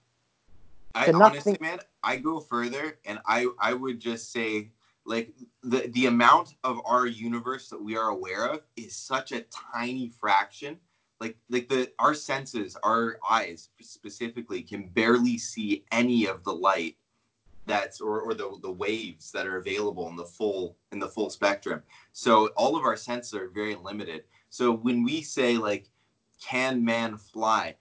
[0.95, 1.23] I so nothing...
[1.23, 4.71] honestly, man, I go further, and I I would just say
[5.05, 5.33] like
[5.63, 9.41] the the amount of our universe that we are aware of is such a
[9.73, 10.77] tiny fraction
[11.19, 16.95] like like the our senses our eyes specifically can barely see any of the light
[17.65, 21.29] that's or, or the, the waves that are available in the full in the full
[21.29, 21.81] spectrum.
[22.11, 24.23] So all of our senses are very limited.
[24.49, 25.89] So when we say like
[26.41, 27.75] can man fly?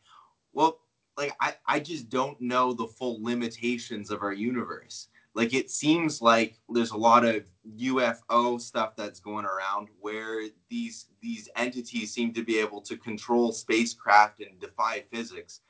[0.52, 0.78] Well
[1.18, 5.08] like i i just don't know the full limitations of our universe.
[5.34, 7.44] Like it seems like there's a lot of
[7.78, 13.52] UFO stuff that's going around where these these entities seem to be able to control
[13.52, 15.60] spacecraft and defy physics.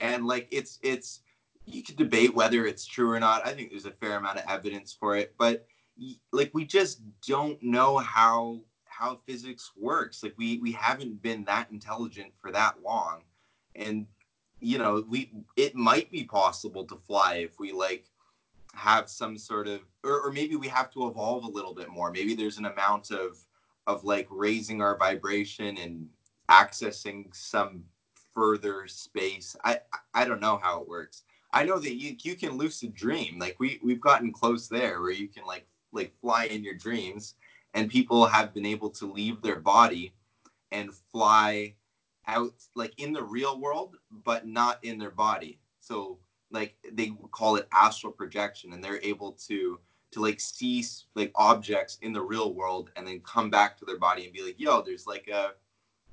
[0.00, 1.22] And like it's it's
[1.68, 3.46] you could debate whether it's true or not.
[3.46, 5.66] I think there's a fair amount of evidence for it, but
[6.32, 10.22] like we just don't know how how physics works.
[10.22, 13.22] Like we we haven't been that intelligent for that long.
[13.74, 14.06] And
[14.60, 18.06] you know, we it might be possible to fly if we like
[18.74, 22.10] have some sort of or, or maybe we have to evolve a little bit more
[22.10, 23.38] maybe there's an amount of
[23.86, 26.06] of like raising our vibration and
[26.50, 27.82] accessing some
[28.34, 29.78] further space i
[30.14, 33.56] i don't know how it works i know that you you can lucid dream like
[33.58, 37.34] we we've gotten close there where you can like like fly in your dreams
[37.74, 40.12] and people have been able to leave their body
[40.72, 41.74] and fly
[42.26, 45.58] out like in the real world but not in their body.
[45.80, 46.18] So
[46.50, 49.78] like they call it astral projection and they're able to
[50.10, 50.84] to like see
[51.14, 54.42] like objects in the real world and then come back to their body and be
[54.42, 55.50] like yo there's like a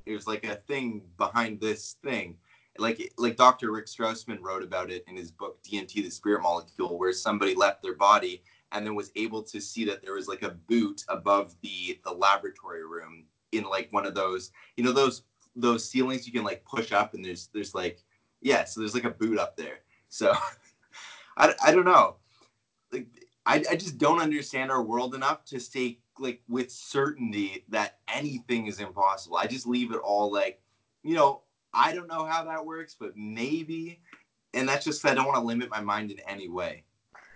[0.05, 2.35] there's like a thing behind this thing
[2.77, 6.97] like like dr rick strassman wrote about it in his book dmt the spirit molecule
[6.97, 10.43] where somebody left their body and then was able to see that there was like
[10.43, 15.23] a boot above the the laboratory room in like one of those you know those
[15.55, 18.03] those ceilings you can like push up and there's there's like
[18.41, 20.33] yeah so there's like a boot up there so
[21.37, 22.15] I, I don't know.
[22.91, 23.07] Like
[23.45, 28.67] I, I just don't understand our world enough to say like with certainty that anything
[28.67, 29.37] is impossible.
[29.37, 30.61] I just leave it all like,
[31.03, 31.41] you know,
[31.75, 33.99] I don't know how that works, but maybe.
[34.53, 36.83] And that's just I don't want to limit my mind in any way.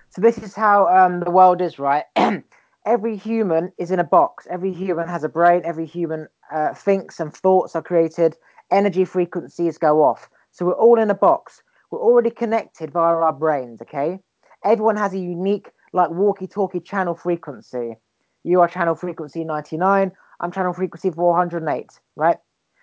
[0.09, 2.05] So this is how um, the world is, right?
[2.85, 4.47] every human is in a box.
[4.49, 5.61] Every human has a brain.
[5.65, 8.35] Every human uh, thinks and thoughts are created.
[8.71, 10.29] Energy frequencies go off.
[10.51, 11.61] So we're all in a box.
[11.91, 14.19] We're already connected via our brains, okay?
[14.63, 17.95] Everyone has a unique, like, walkie talkie channel frequency.
[18.43, 22.37] You are channel frequency 99, I'm channel frequency 408, right?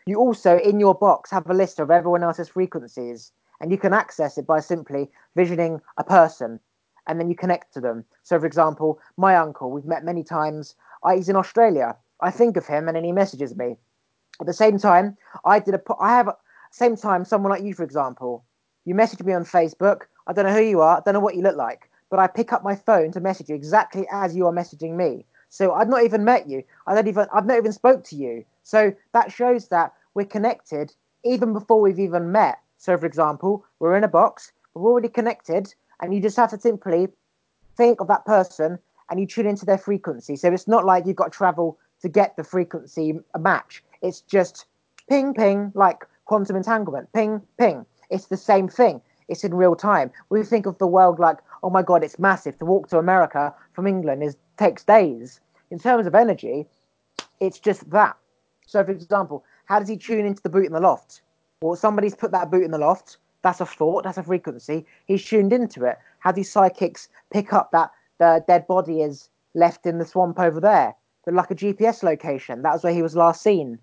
[0.09, 3.93] You also, in your box, have a list of everyone else's frequencies, and you can
[3.93, 6.61] access it by simply visioning a person
[7.09, 8.05] and then you connect to them.
[8.23, 10.77] So, for example, my uncle, we've met many times.
[11.03, 11.97] I, he's in Australia.
[12.21, 13.77] I think of him and then he messages me.
[14.41, 15.81] At the same time, I did a.
[16.01, 16.31] I have
[16.71, 18.45] same time someone like you, for example.
[18.85, 20.03] You message me on Facebook.
[20.27, 20.99] I don't know who you are.
[20.99, 23.49] I don't know what you look like, but I pick up my phone to message
[23.49, 25.25] you exactly as you are messaging me.
[25.49, 26.63] So I've not even met you.
[26.87, 27.27] I don't even.
[27.33, 28.45] I've not even spoke to you.
[28.63, 32.59] So that shows that we're connected even before we've even met.
[32.79, 34.51] So, for example, we're in a box.
[34.75, 37.09] We're already connected, and you just have to simply
[37.77, 38.79] think of that person
[39.11, 40.35] and you tune into their frequency.
[40.35, 43.85] So it's not like you've got to travel to get the frequency match.
[44.03, 44.67] It's just
[45.09, 47.13] ping ping like quantum entanglement.
[47.13, 47.87] Ping ping.
[48.11, 49.01] It's the same thing.
[49.29, 50.11] It's in real time.
[50.31, 52.59] We think of the world like, oh my god, it's massive.
[52.59, 55.41] To walk to America from England is takes days.
[55.71, 56.67] In terms of energy,
[57.39, 58.17] it's just that.
[58.67, 61.21] So, for example, how does he tune into the boot in the loft?
[61.61, 63.19] Well, somebody's put that boot in the loft.
[63.43, 64.05] That's a thought.
[64.05, 64.87] That's a frequency.
[65.07, 65.99] He's tuned into it.
[66.19, 70.61] How do psychics pick up that the dead body is left in the swamp over
[70.61, 70.95] there?
[71.25, 72.63] But like a GPS location.
[72.63, 73.79] That was where he was last seen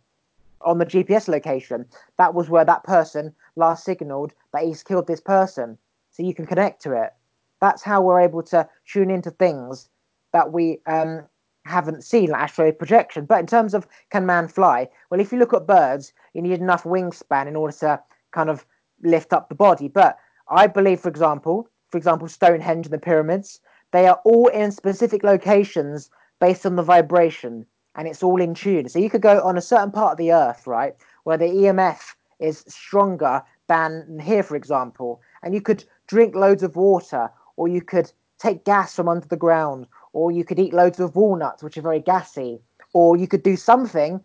[0.62, 1.86] on the GPS location.
[2.18, 5.78] That was where that person last signaled that he's killed this person.
[6.12, 7.14] So you can connect to it.
[7.60, 9.90] That's how we're able to tune into things
[10.32, 11.24] that we um,
[11.66, 13.26] haven't seen, like astral projection.
[13.26, 16.60] But in terms of can man fly, well, if you look at birds, you need
[16.60, 18.66] enough wingspan in order to kind of
[19.02, 19.88] lift up the body.
[19.88, 20.18] But
[20.50, 23.60] I believe, for example, for example, Stonehenge and the pyramids,
[23.92, 26.10] they are all in specific locations
[26.40, 27.66] based on the vibration
[27.96, 28.90] and it's all in tune.
[28.90, 32.16] So you could go on a certain part of the earth, right, where the EMF
[32.40, 37.82] is stronger than here, for example, and you could drink loads of water, or you
[37.82, 41.78] could take gas from under the ground, or you could eat loads of walnuts, which
[41.78, 42.60] are very gassy,
[42.94, 44.24] or you could do something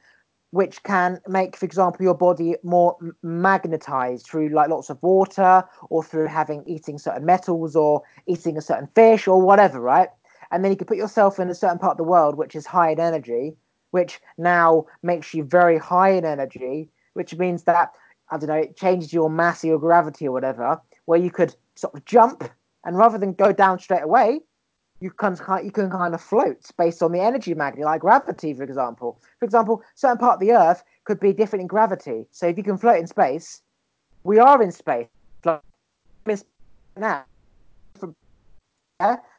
[0.51, 6.03] which can make, for example, your body more magnetized through like lots of water, or
[6.03, 10.09] through having eating certain metals, or eating a certain fish, or whatever, right?
[10.51, 12.67] and then you can put yourself in a certain part of the world which is
[12.67, 13.57] high in energy,
[13.91, 17.93] which now makes you very high in energy, which means that
[18.31, 21.55] I don't know, it changes your mass or your gravity or whatever, where you could
[21.77, 22.45] sort of jump,
[22.85, 24.41] and rather than go down straight away,
[25.01, 28.65] you can you can kind of float based on the energy magnet, like gravity, for
[28.65, 29.21] example.
[29.39, 32.27] For example, certain part of the Earth could be different in gravity.
[32.33, 33.63] So if you can float in space,
[34.25, 35.07] we are in space.
[36.97, 37.25] now.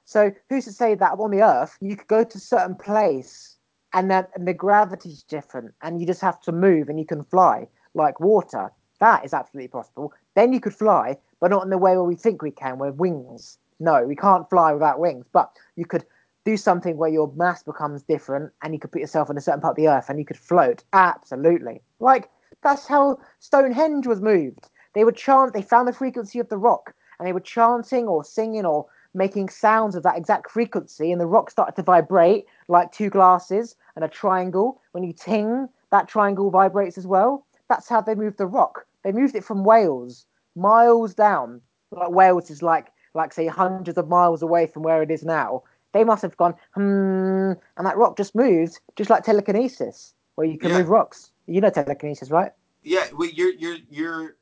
[0.05, 3.57] So who's to say that on the Earth you could go to a certain place
[3.93, 7.23] and that and the gravity's different and you just have to move and you can
[7.25, 8.71] fly like water.
[8.99, 10.13] That is absolutely possible.
[10.35, 12.95] Then you could fly, but not in the way where we think we can, with
[12.95, 13.57] wings.
[13.79, 15.25] No, we can't fly without wings.
[15.31, 16.05] But you could
[16.45, 19.61] do something where your mass becomes different and you could put yourself in a certain
[19.61, 20.83] part of the earth and you could float.
[20.93, 21.81] Absolutely.
[21.99, 22.29] Like
[22.63, 24.69] that's how Stonehenge was moved.
[24.93, 28.23] They would chant, they found the frequency of the rock and they were chanting or
[28.23, 32.91] singing or making sounds of that exact frequency and the rock started to vibrate like
[32.91, 34.81] two glasses and a triangle.
[34.91, 37.45] When you ting, that triangle vibrates as well.
[37.67, 38.85] That's how they moved the rock.
[39.03, 40.25] They moved it from Wales,
[40.55, 41.61] miles down.
[41.91, 45.63] Like Wales is like like say hundreds of miles away from where it is now.
[45.91, 50.57] They must have gone, hmm, and that rock just moved, just like telekinesis, where you
[50.57, 50.79] can yeah.
[50.79, 51.31] move rocks.
[51.47, 52.51] You know telekinesis, right?
[52.83, 54.35] Yeah, well, you're you're you're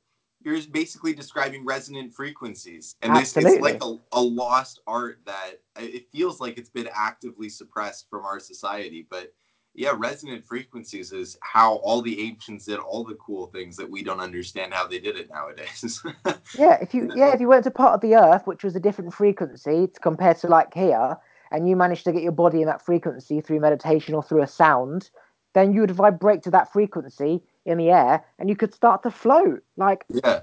[0.43, 6.09] you're basically describing resonant frequencies, and this it's like a, a lost art that it
[6.11, 9.34] feels like it's been actively suppressed from our society, but
[9.78, 14.03] yeah, resonant frequencies is how all the ancients did all the cool things that we
[14.03, 16.03] don't understand how they did it nowadays.
[16.57, 18.80] yeah, if you yeah, if you went to part of the earth which was a
[18.80, 21.15] different frequency compared to like here,
[21.51, 24.47] and you managed to get your body in that frequency through meditation or through a
[24.47, 25.11] sound,
[25.53, 29.11] then you would vibrate to that frequency in the air and you could start to
[29.11, 29.63] float.
[29.78, 30.41] Like yeah.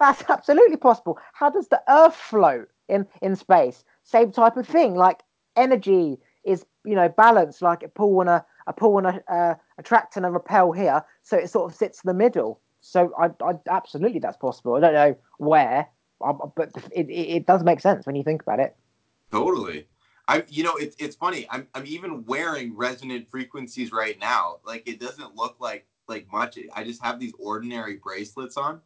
[0.00, 1.18] That's absolutely possible.
[1.32, 3.84] How does the earth float in, in space?
[4.04, 4.94] Same type of thing.
[4.94, 5.22] Like
[5.56, 9.54] energy is, you know, balanced like a pull and a a pull and a, uh,
[9.78, 12.60] attract and a repel here, so it sort of sits in the middle.
[12.80, 14.76] So I, I absolutely that's possible.
[14.76, 15.88] I don't know where,
[16.20, 18.76] but it, it, it does make sense when you think about it.
[19.32, 19.88] Totally.
[20.28, 21.46] I, you know, it's it's funny.
[21.50, 24.58] I'm I'm even wearing resonant frequencies right now.
[24.64, 26.58] Like it doesn't look like like much.
[26.74, 28.80] I just have these ordinary bracelets on,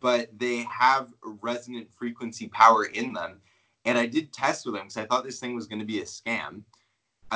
[0.00, 3.40] but they have resonant frequency power in them.
[3.84, 6.00] And I did test with them because I thought this thing was going to be
[6.00, 6.62] a scam.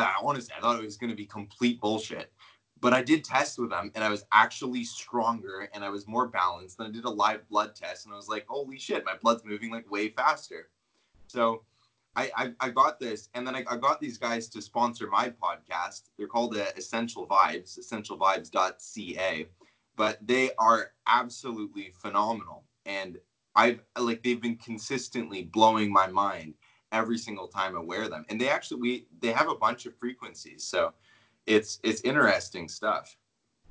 [0.03, 2.32] I honestly, I thought it was going to be complete bullshit.
[2.78, 6.28] But I did test with them and I was actually stronger and I was more
[6.28, 6.78] balanced.
[6.78, 9.44] And I did a live blood test and I was like, holy shit, my blood's
[9.44, 10.68] moving like way faster.
[11.26, 11.62] So
[12.16, 13.30] I, I, I got this.
[13.34, 16.03] And then I, I, got these guys to sponsor my podcast.
[16.18, 19.49] They're called uh, Essential Vibes, essentialvibes.ca.
[19.97, 22.64] But they are absolutely phenomenal.
[22.84, 23.18] And
[23.55, 26.55] I've like, they've been consistently blowing my mind
[26.97, 28.24] every single time I wear them.
[28.28, 30.92] And they actually we they have a bunch of frequencies, so
[31.47, 33.16] it's it's interesting stuff.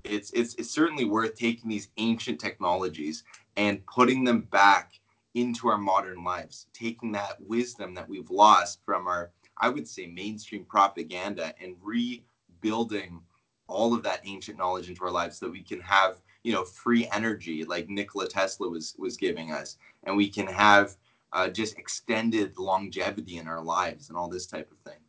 [0.04, 3.24] It's it's it's certainly worth taking these ancient technologies
[3.58, 5.00] and putting them back
[5.34, 10.08] into our modern lives, taking that wisdom that we've lost from our I would say
[10.08, 13.22] mainstream propaganda and rebuilding
[13.68, 16.64] all of that ancient knowledge into our lives so that we can have you know
[16.64, 20.96] free energy like Nikola Tesla was was giving us and we can have
[21.36, 25.00] uh, just extended longevity in our lives and all this type of thing.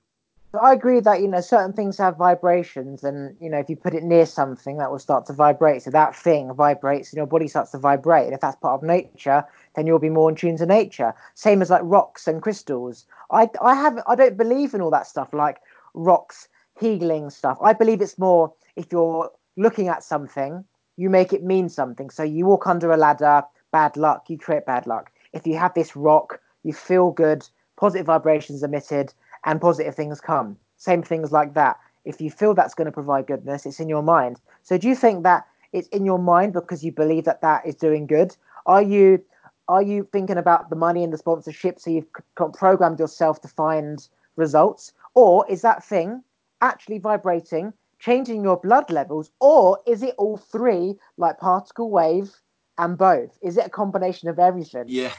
[0.60, 3.94] I agree that you know certain things have vibrations, and you know if you put
[3.94, 5.82] it near something, that will start to vibrate.
[5.82, 8.24] So that thing vibrates, and your body starts to vibrate.
[8.24, 11.14] And if that's part of nature, then you'll be more in tune to nature.
[11.34, 13.06] Same as like rocks and crystals.
[13.30, 15.58] I I have I don't believe in all that stuff like
[15.94, 16.48] rocks
[16.80, 17.58] healing stuff.
[17.62, 20.64] I believe it's more if you're looking at something,
[20.96, 22.10] you make it mean something.
[22.10, 25.74] So you walk under a ladder, bad luck, you create bad luck if you have
[25.74, 29.12] this rock, you feel good, positive vibrations emitted,
[29.44, 30.56] and positive things come.
[30.76, 31.78] Same things like that.
[32.04, 34.40] If you feel that's going to provide goodness, it's in your mind.
[34.62, 37.74] So do you think that it's in your mind because you believe that that is
[37.74, 38.36] doing good?
[38.66, 39.22] Are you
[39.68, 42.06] are you thinking about the money and the sponsorship so you've
[42.54, 46.22] programmed yourself to find results, or is that thing
[46.60, 52.32] actually vibrating, changing your blood levels, or is it all three, like particle wave
[52.78, 53.38] and both?
[53.42, 54.84] Is it a combination of everything?
[54.86, 55.12] Yeah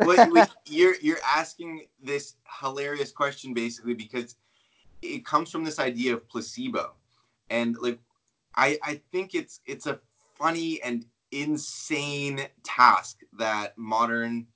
[0.00, 4.36] well, you're you're asking this hilarious question basically because
[5.02, 6.92] it comes from this idea of placebo,
[7.50, 7.98] and like
[8.56, 10.00] I I think it's it's a
[10.36, 14.46] funny and insane task that modern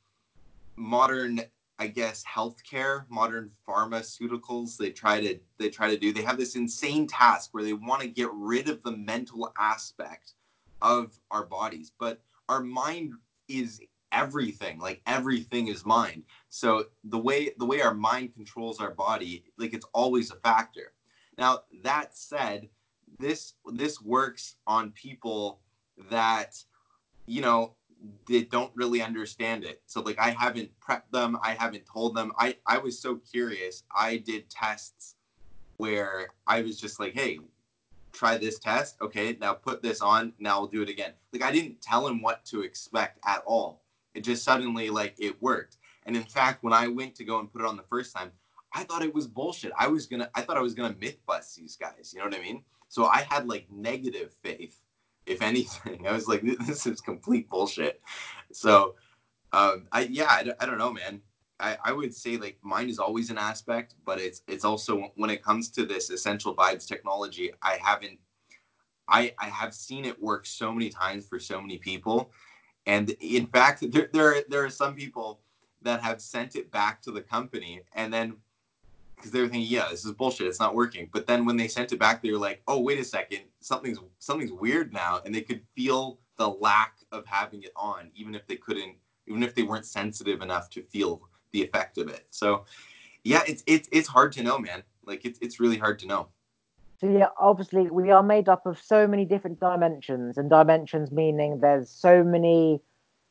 [0.76, 1.42] modern
[1.78, 6.12] I guess healthcare, modern pharmaceuticals, they try to they try to do.
[6.12, 10.34] They have this insane task where they want to get rid of the mental aspect
[10.80, 13.12] of our bodies, but our mind
[13.49, 13.80] is
[14.12, 19.45] everything like everything is mind so the way the way our mind controls our body
[19.59, 20.92] like it's always a factor
[21.36, 22.68] now that said
[23.18, 25.61] this this works on people
[26.11, 26.57] that
[27.26, 27.74] you know
[28.26, 29.82] they don't really understand it.
[29.86, 32.32] So like I haven't prepped them, I haven't told them.
[32.38, 33.82] I I was so curious.
[33.95, 35.16] I did tests
[35.76, 37.38] where I was just like, "Hey,
[38.14, 38.96] try this test.
[39.02, 40.32] Okay, now put this on.
[40.38, 43.82] Now we'll do it again." Like I didn't tell him what to expect at all.
[44.14, 45.76] It just suddenly like it worked.
[46.06, 48.30] And in fact, when I went to go and put it on the first time,
[48.72, 49.72] I thought it was bullshit.
[49.78, 52.12] I was gonna I thought I was gonna myth bust these guys.
[52.14, 52.62] You know what I mean?
[52.88, 54.80] So I had like negative faith
[55.26, 56.06] if anything.
[56.08, 58.00] I was like, this is complete bullshit.
[58.52, 58.94] So,
[59.52, 61.20] um, I yeah, I, I don't know, man.
[61.61, 65.30] I, I would say like mine is always an aspect, but it's it's also when
[65.30, 68.18] it comes to this essential vibes technology, I haven't
[69.09, 72.30] I I have seen it work so many times for so many people,
[72.86, 75.40] and in fact, there there, there are some people
[75.82, 78.36] that have sent it back to the company, and then
[79.16, 81.09] because they were thinking, yeah, this is bullshit, it's not working.
[81.12, 83.98] But then when they sent it back, they were like, oh, wait a second, something's
[84.18, 88.46] something's weird now, and they could feel the lack of having it on, even if
[88.48, 88.96] they couldn't,
[89.26, 91.22] even if they weren't sensitive enough to feel
[91.55, 92.26] the effect of it.
[92.30, 92.64] So,
[93.22, 94.82] yeah, it's it's it's hard to know, man.
[95.07, 96.28] Like it's it's really hard to know.
[97.00, 101.61] So yeah, obviously we are made up of so many different dimensions, and dimensions meaning
[101.61, 102.82] there's so many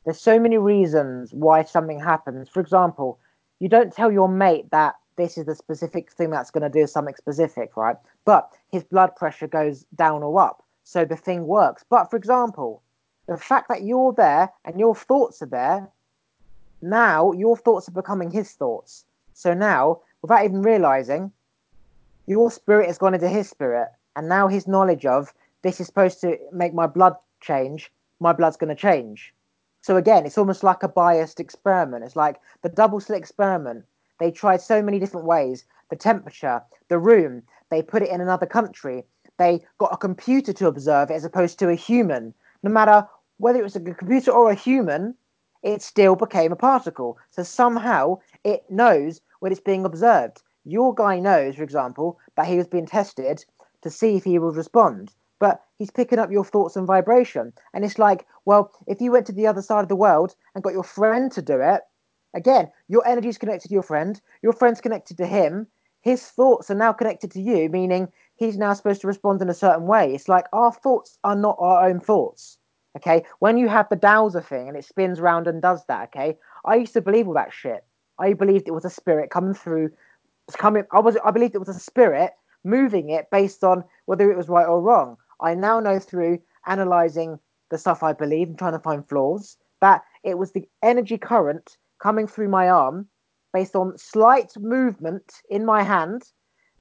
[0.06, 2.50] there's so many reasons why something happens.
[2.50, 3.20] For example,
[3.60, 6.88] you don't tell your mate that this is the specific thing that's going to do
[6.88, 7.98] something specific, right?
[8.26, 11.86] But his blood pressure goes down or up, so the thing works.
[11.90, 12.82] But for example,
[13.28, 15.90] the fact that you're there and your thoughts are there,
[16.84, 19.06] now your thoughts are becoming his thoughts.
[19.34, 21.32] So now, without even realizing,
[22.28, 26.22] your spirit has gone into his spirit, and now his knowledge of this is supposed
[26.22, 29.34] to make my blood change, my blood's going to change.
[29.82, 32.04] So again, it's almost like a biased experiment.
[32.04, 33.86] It's like the double slit experiment
[34.20, 38.46] they tried so many different ways the temperature, the room, they put it in another
[38.46, 39.04] country.
[39.38, 42.34] They got a computer to observe it as opposed to a human.
[42.64, 43.08] No matter
[43.38, 45.16] whether it was a computer or a human,
[45.64, 47.18] it still became a particle.
[47.32, 50.44] So somehow it knows when it's being observed.
[50.66, 53.44] Your guy knows, for example, that he was being tested
[53.82, 55.14] to see if he would respond.
[55.40, 57.54] But he's picking up your thoughts and vibration.
[57.74, 60.64] And it's like, well, if you went to the other side of the world and
[60.64, 61.82] got your friend to do it,
[62.36, 65.68] Again, your energy is connected to your friend, your friend's connected to him,
[66.02, 69.54] his thoughts are now connected to you, meaning he's now supposed to respond in a
[69.54, 70.14] certain way.
[70.16, 72.58] It's like our thoughts are not our own thoughts.
[72.98, 76.38] Okay, when you have the dowser thing and it spins round and does that, okay,
[76.64, 77.84] I used to believe all that shit.
[78.20, 79.90] I believed it was a spirit coming through,
[80.54, 80.84] coming.
[80.92, 82.32] I was, I believed it was a spirit
[82.64, 85.18] moving it based on whether it was right or wrong.
[85.42, 87.40] I now know through analyzing
[87.72, 91.78] the stuff I believe and trying to find flaws that it was the energy current
[92.00, 93.08] coming through my arm
[93.54, 96.24] based on slight movement in my hand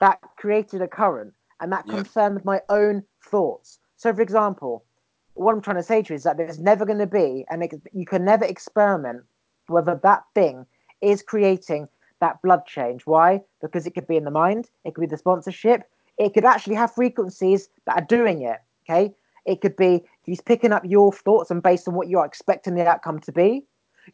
[0.01, 3.79] that created a current and that confirmed my own thoughts.
[3.97, 4.85] So, for example,
[5.35, 7.67] what I'm trying to say to you is that there's never going to be, and
[7.93, 9.23] you can never experiment
[9.69, 10.67] whether that thing
[11.01, 11.89] is creating
[12.21, 13.03] that blood change.
[13.07, 13.41] Why?
[13.61, 16.77] Because it could be in the mind, it could be the sponsorship, it could actually
[16.77, 18.59] have frequencies that are doing it.
[18.85, 19.15] Okay.
[19.45, 22.87] It could be he's picking up your thoughts and based on what you're expecting the
[22.87, 23.65] outcome to be.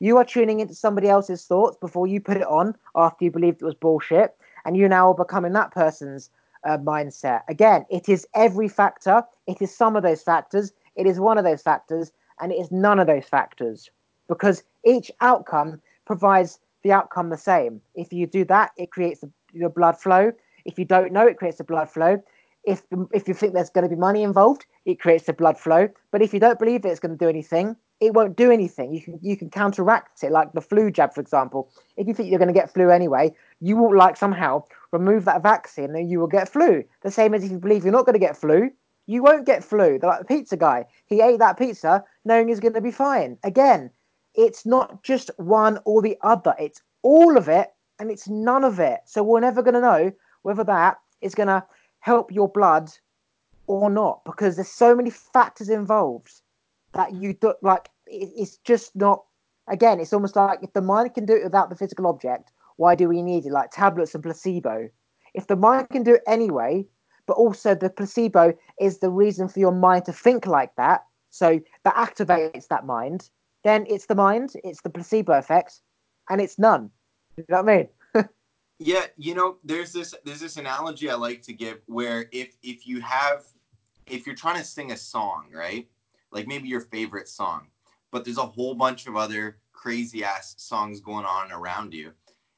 [0.01, 3.63] You are tuning into somebody else's thoughts before you put it on after you believed
[3.63, 6.31] it was bullshit, and you now are becoming that person's
[6.65, 7.43] uh, mindset.
[7.49, 9.23] Again, it is every factor.
[9.47, 10.73] It is some of those factors.
[10.99, 13.89] It is one of those factors, and it is none of those factors
[14.29, 17.81] because each outcome provides the outcome the same.
[17.95, 19.21] If you do that, it creates
[19.55, 20.33] the blood flow.
[20.65, 22.23] If you don't know, it creates a blood flow.
[22.65, 22.83] If
[23.13, 25.89] if you think there's going to be money involved, it creates a blood flow.
[26.11, 28.93] But if you don't believe it's going to do anything, it won't do anything.
[28.93, 31.71] You can you can counteract it, like the flu jab, for example.
[31.97, 35.43] If you think you're going to get flu anyway, you will like somehow remove that
[35.43, 36.85] vaccine, and you will get flu.
[37.03, 38.71] The same as if you believe you're not going to get flu,
[39.09, 39.99] you won't get flu.
[39.99, 40.85] They're like the pizza guy.
[41.07, 43.39] He ate that pizza knowing he's going to be fine.
[43.43, 43.91] Again,
[44.35, 46.55] it's not just one or the other.
[46.61, 49.01] It's all of it, and it's none of it.
[49.07, 51.65] So we're never going to know whether that is going to
[52.01, 52.93] help your blood
[53.67, 56.43] or not because there's so many factors involved
[56.93, 59.25] that you do like it's just not
[59.69, 62.95] again it's almost like if the mind can do it without the physical object why
[62.95, 64.89] do we need it like tablets and placebo
[65.35, 66.87] if the mind can do it anyway
[67.29, 71.05] but also the placebo is the reason for your mind to think like that.
[71.31, 73.29] So that activates that mind.
[73.63, 75.83] Then it's the mind it's the placebo effect
[76.31, 76.91] and it's none.
[77.37, 77.89] You know what i mean?
[78.81, 82.87] Yeah you know there's this there's this analogy i like to give where if if
[82.87, 83.45] you have
[84.07, 85.89] if you're trying to sing a song right?
[86.31, 87.67] Like maybe your favorite song,
[88.13, 92.13] but there's a whole bunch of other crazy ass songs going on around you.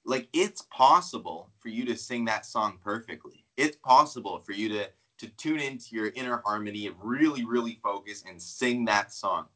[0.05, 3.45] Like it's possible for you to sing that song perfectly.
[3.61, 4.89] It's possible for you to
[5.19, 9.47] to tune into your inner harmony and really really focus and sing that song.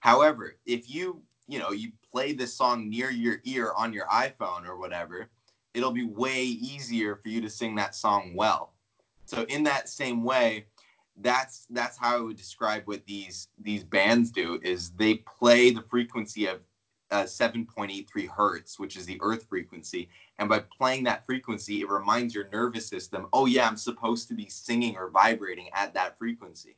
[0.00, 4.66] However, if you, you know, you play this song near your ear on your iPhone
[4.66, 5.28] or whatever,
[5.74, 8.72] it'll be way easier for you to sing that song well.
[9.26, 10.66] So in that same way,
[11.18, 15.82] that's that's how I would describe what these these bands do is they play the
[15.82, 16.60] frequency of
[17.12, 20.08] uh, 7.83 hertz, which is the earth frequency.
[20.38, 24.34] And by playing that frequency, it reminds your nervous system, oh, yeah, I'm supposed to
[24.34, 26.76] be singing or vibrating at that frequency.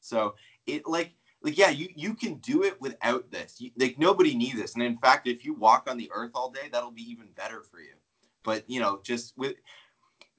[0.00, 0.34] So
[0.66, 1.12] it like,
[1.42, 3.60] like yeah, you, you can do it without this.
[3.60, 4.74] You, like nobody needs this.
[4.74, 7.62] And in fact, if you walk on the earth all day, that'll be even better
[7.62, 7.94] for you.
[8.42, 9.56] But you know, just with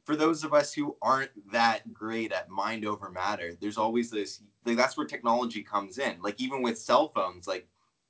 [0.06, 4.42] for those of us who aren't that great at mind over matter, there's always this
[4.66, 6.18] like that's where technology comes in.
[6.22, 7.68] Like even with cell phones, like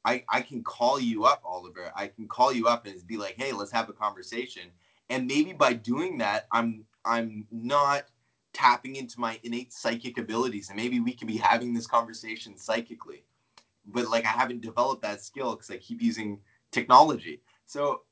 [0.08, 1.92] I, I can call you up, Oliver.
[1.96, 4.72] I can call you up and be like, hey, let's have a conversation.
[5.10, 8.06] And maybe by doing that, I'm I'm not
[8.54, 10.70] tapping into my innate psychic abilities.
[10.70, 13.26] And maybe we could be having this conversation psychically.
[13.86, 16.40] But like I haven't developed that skill because I keep using
[16.72, 17.42] technology.
[17.66, 18.04] So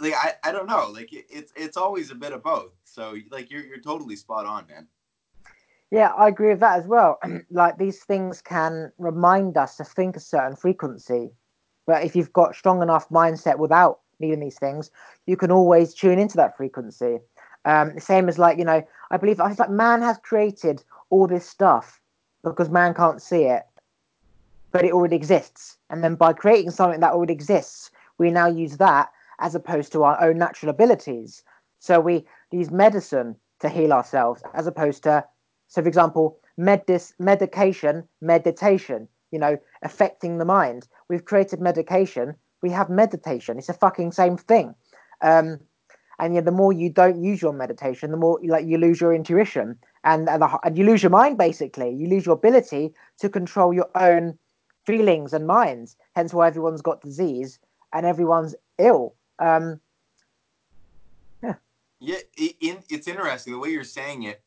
[0.00, 0.90] like I, I don't know.
[0.92, 2.72] Like it, it's it's always a bit of both.
[2.84, 4.88] So like you're you're totally spot on, man.
[5.90, 7.18] Yeah, I agree with that as well.
[7.50, 11.30] like these things can remind us to think a certain frequency,
[11.86, 14.90] but if you've got strong enough mindset without needing these things,
[15.26, 17.18] you can always tune into that frequency.
[17.64, 21.26] Um, same as like you know, I believe I was like man has created all
[21.26, 22.00] this stuff
[22.42, 23.62] because man can't see it,
[24.72, 25.78] but it already exists.
[25.90, 30.02] And then by creating something that already exists, we now use that as opposed to
[30.02, 31.42] our own natural abilities.
[31.78, 35.24] So we use medicine to heal ourselves as opposed to
[35.68, 40.86] so, for example, medis- medication, meditation, you know, affecting the mind.
[41.08, 43.58] We've created medication, we have meditation.
[43.58, 44.74] It's a fucking same thing.
[45.20, 45.60] Um,
[46.18, 49.12] and yeah, the more you don't use your meditation, the more like you lose your
[49.12, 51.38] intuition and and, the, and you lose your mind.
[51.38, 54.38] Basically, you lose your ability to control your own
[54.86, 55.96] feelings and minds.
[56.14, 57.58] Hence, why everyone's got disease
[57.92, 59.14] and everyone's ill.
[59.40, 59.80] Um,
[61.42, 61.54] yeah,
[61.98, 62.18] yeah.
[62.36, 62.56] It,
[62.88, 64.43] it's interesting the way you're saying it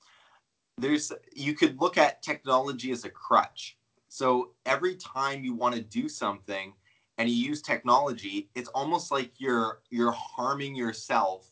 [0.78, 3.78] there's you could look at technology as a crutch.
[4.10, 6.74] So every time you want to do something
[7.18, 11.48] and you use technology, it's almost like you're you're harming yourself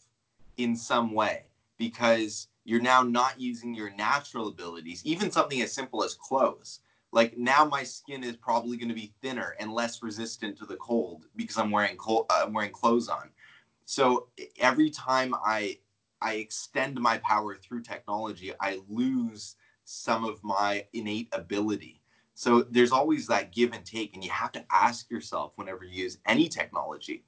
[0.57, 1.45] in some way
[1.77, 6.79] because you're now not using your natural abilities, even something as simple as clothes.
[7.11, 10.75] Like now my skin is probably going to be thinner and less resistant to the
[10.77, 13.29] cold because I'm wearing cold, uh, I'm wearing clothes on.
[13.85, 14.27] So
[14.59, 15.77] every time I
[16.21, 22.01] I extend my power through technology, I lose some of my innate ability.
[22.33, 26.03] So there's always that give and take, and you have to ask yourself whenever you
[26.03, 27.23] use any technology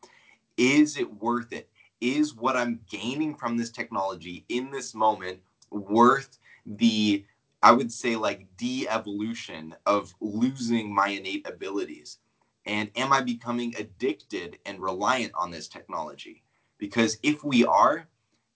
[0.58, 1.70] is it worth it?
[2.02, 5.40] Is what I'm gaining from this technology in this moment
[5.72, 7.26] worth the,
[7.64, 12.18] I would say, like de evolution of losing my innate abilities?
[12.66, 16.44] And am I becoming addicted and reliant on this technology?
[16.78, 18.08] Because if we are,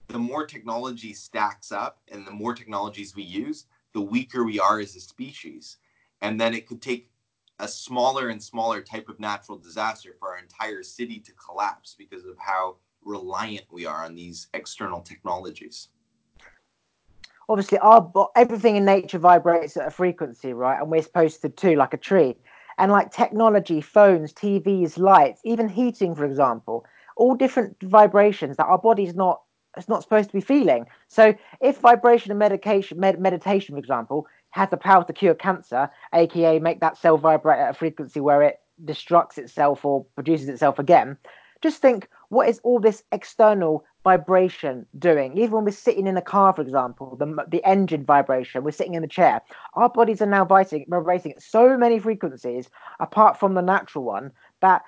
[0.08, 4.80] the more technology stacks up and the more technologies we use, the weaker we are
[4.80, 5.78] as a species.
[6.20, 7.10] And then it could take
[7.58, 12.24] a smaller and smaller type of natural disaster for our entire city to collapse because
[12.24, 15.88] of how reliant we are on these external technologies.
[17.48, 20.80] Obviously, our everything in nature vibrates at a frequency, right?
[20.80, 22.36] And we're supposed to too, like a tree.
[22.78, 26.86] And like technology, phones, TVs, lights, even heating, for example,
[27.16, 29.41] all different vibrations that our body's not
[29.76, 30.86] it's not supposed to be feeling.
[31.08, 35.90] So if vibration and medication, med- meditation, for example, has the power to cure cancer,
[36.12, 40.78] aka make that cell vibrate at a frequency where it destructs itself or produces itself
[40.78, 41.16] again,
[41.62, 45.38] just think what is all this external vibration doing?
[45.38, 48.94] Even when we're sitting in a car, for example, the, the engine vibration, we're sitting
[48.94, 49.40] in the chair,
[49.74, 52.68] our bodies are now vibrating, vibrating at so many frequencies
[53.00, 54.82] apart from the natural one that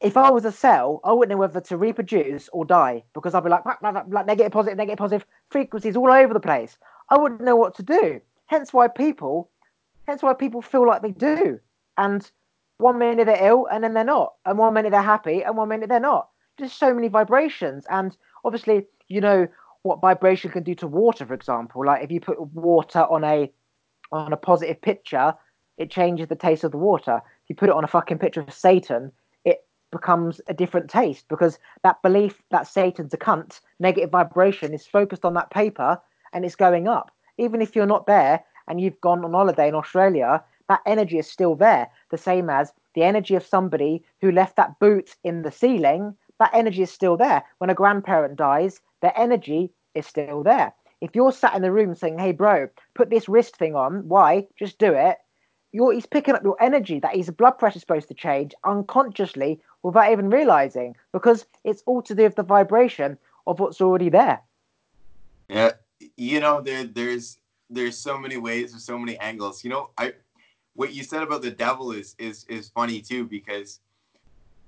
[0.00, 3.44] if I was a cell, I wouldn't know whether to reproduce or die because I'd
[3.44, 6.78] be like, like negative, positive, negative, positive frequencies all over the place.
[7.10, 8.20] I wouldn't know what to do.
[8.46, 9.50] Hence why people,
[10.06, 11.58] hence why people feel like they do.
[11.96, 12.30] And
[12.78, 15.68] one minute they're ill and then they're not, and one minute they're happy and one
[15.68, 16.28] minute they're not.
[16.58, 19.46] Just so many vibrations, and obviously, you know
[19.82, 21.84] what vibration can do to water, for example.
[21.84, 23.52] Like if you put water on a
[24.10, 25.34] on a positive picture,
[25.76, 27.20] it changes the taste of the water.
[27.44, 29.12] If you put it on a fucking picture of Satan,
[29.90, 35.24] becomes a different taste because that belief that Satan's a cunt, negative vibration is focused
[35.24, 36.00] on that paper
[36.32, 37.10] and it's going up.
[37.38, 41.30] Even if you're not there and you've gone on holiday in Australia, that energy is
[41.30, 41.88] still there.
[42.10, 46.50] The same as the energy of somebody who left that boot in the ceiling, that
[46.52, 47.42] energy is still there.
[47.58, 50.74] When a grandparent dies, their energy is still there.
[51.00, 54.48] If you're sat in the room saying, hey, bro, put this wrist thing on, why?
[54.58, 55.16] Just do it.
[55.72, 59.60] you're, he's picking up your energy that his blood pressure is supposed to change unconsciously
[59.88, 63.16] without even realizing because it's all to do with the vibration
[63.46, 64.42] of what's already there.
[65.48, 65.72] Yeah,
[66.18, 67.38] you know, there there's
[67.70, 69.64] there's so many ways, there's so many angles.
[69.64, 70.12] You know, I
[70.74, 73.80] what you said about the devil is is is funny too because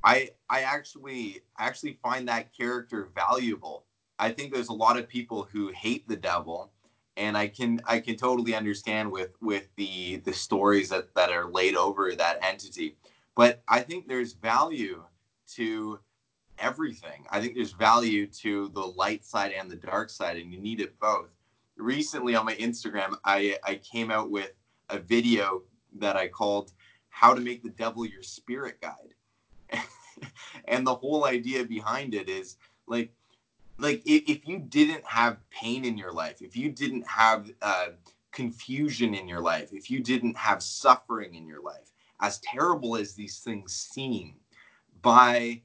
[0.02, 3.84] I I actually actually find that character valuable.
[4.18, 6.72] I think there's a lot of people who hate the devil
[7.18, 11.50] and I can I can totally understand with with the the stories that that are
[11.50, 12.96] laid over that entity.
[13.34, 15.02] But I think there's value
[15.56, 15.98] to
[16.58, 17.26] everything.
[17.30, 20.80] I think there's value to the light side and the dark side, and you need
[20.80, 21.30] it both.
[21.76, 24.52] Recently on my Instagram, I, I came out with
[24.90, 25.62] a video
[25.98, 26.72] that I called
[27.08, 29.14] How to Make the Devil Your Spirit Guide.
[30.66, 33.10] and the whole idea behind it is like,
[33.78, 37.86] like if, you didn't have pain in your life, if you didn't have uh,
[38.30, 43.14] confusion in your life, if you didn't have suffering in your life, as terrible as
[43.14, 44.34] these things seem,
[45.02, 45.62] by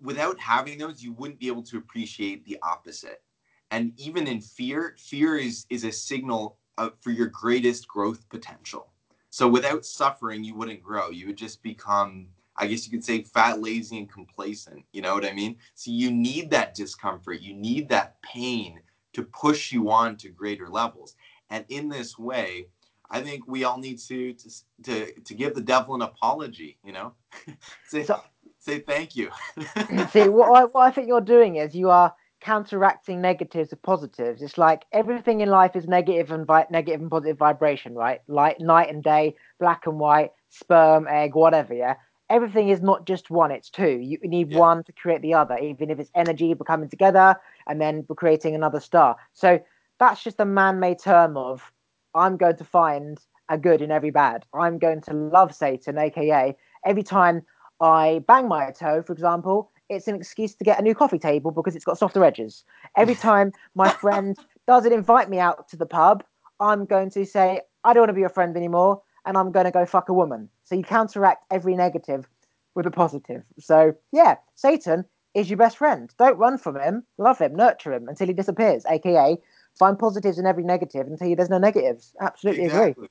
[0.00, 3.22] without having those, you wouldn't be able to appreciate the opposite.
[3.70, 8.88] And even in fear, fear is is a signal of, for your greatest growth potential.
[9.30, 11.08] So without suffering, you wouldn't grow.
[11.08, 14.84] You would just become, I guess you could say, fat, lazy, and complacent.
[14.92, 15.56] You know what I mean?
[15.74, 17.40] So you need that discomfort.
[17.40, 18.80] You need that pain
[19.14, 21.16] to push you on to greater levels.
[21.48, 22.66] And in this way,
[23.12, 24.50] I think we all need to to
[24.84, 26.78] to, to give the devil an apology.
[26.82, 27.12] You know,
[27.86, 28.20] say so,
[28.58, 29.30] say thank you.
[30.10, 34.40] see, what I, what I think you're doing is you are counteracting negatives with positives.
[34.40, 38.20] It's like everything in life is negative and vi- negative and positive vibration, right?
[38.26, 41.74] Like night and day, black and white, sperm, egg, whatever.
[41.74, 41.96] Yeah,
[42.30, 43.98] everything is not just one; it's two.
[44.00, 44.58] You need yeah.
[44.58, 45.58] one to create the other.
[45.58, 47.36] Even if it's energy coming together
[47.66, 49.16] and then creating another star.
[49.34, 49.60] So
[49.98, 51.70] that's just a man-made term of
[52.14, 54.44] I'm going to find a good in every bad.
[54.54, 57.42] I'm going to love Satan, aka every time
[57.80, 61.50] I bang my toe, for example, it's an excuse to get a new coffee table
[61.50, 62.64] because it's got softer edges.
[62.96, 64.36] Every time my friend
[64.66, 66.24] doesn't invite me out to the pub,
[66.60, 69.64] I'm going to say, I don't want to be your friend anymore, and I'm going
[69.64, 70.48] to go fuck a woman.
[70.64, 72.28] So you counteract every negative
[72.74, 73.42] with a positive.
[73.58, 75.04] So, yeah, Satan
[75.34, 76.12] is your best friend.
[76.18, 79.36] Don't run from him, love him, nurture him until he disappears, aka
[79.78, 82.14] find positives in every and tell you there's no negatives.
[82.20, 82.90] Absolutely exactly.
[82.90, 83.08] agree.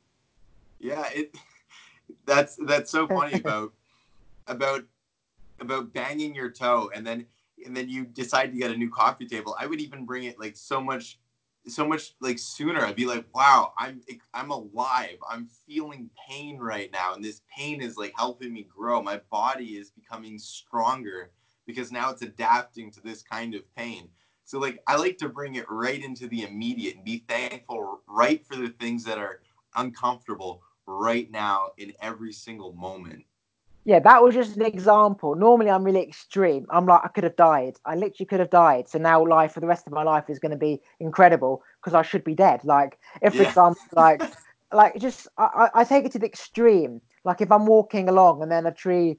[0.79, 1.35] Yeah, it
[2.25, 3.73] that's that's so funny about
[4.47, 4.83] about
[5.59, 7.25] about banging your toe and then
[7.65, 9.55] and then you decide to get a new coffee table.
[9.59, 11.19] I would even bring it like so much
[11.67, 12.83] so much like sooner.
[12.83, 14.01] I'd be like, wow, I'm
[14.33, 15.17] I'm alive.
[15.29, 19.01] I'm feeling pain right now, and this pain is like helping me grow.
[19.01, 21.31] My body is becoming stronger
[21.67, 24.09] because now it's adapting to this kind of pain.
[24.51, 28.45] So like I like to bring it right into the immediate and be thankful right
[28.45, 29.39] for the things that are
[29.77, 33.23] uncomfortable right now in every single moment.
[33.85, 35.35] Yeah, that was just an example.
[35.35, 36.65] Normally, I'm really extreme.
[36.69, 37.77] I'm like, I could have died.
[37.85, 38.89] I literally could have died.
[38.89, 41.93] So now, life for the rest of my life is going to be incredible because
[41.93, 42.65] I should be dead.
[42.65, 43.47] Like, if, for yeah.
[43.47, 44.21] example, like,
[44.73, 46.99] like just I, I take it to the extreme.
[47.23, 49.17] Like, if I'm walking along and then a tree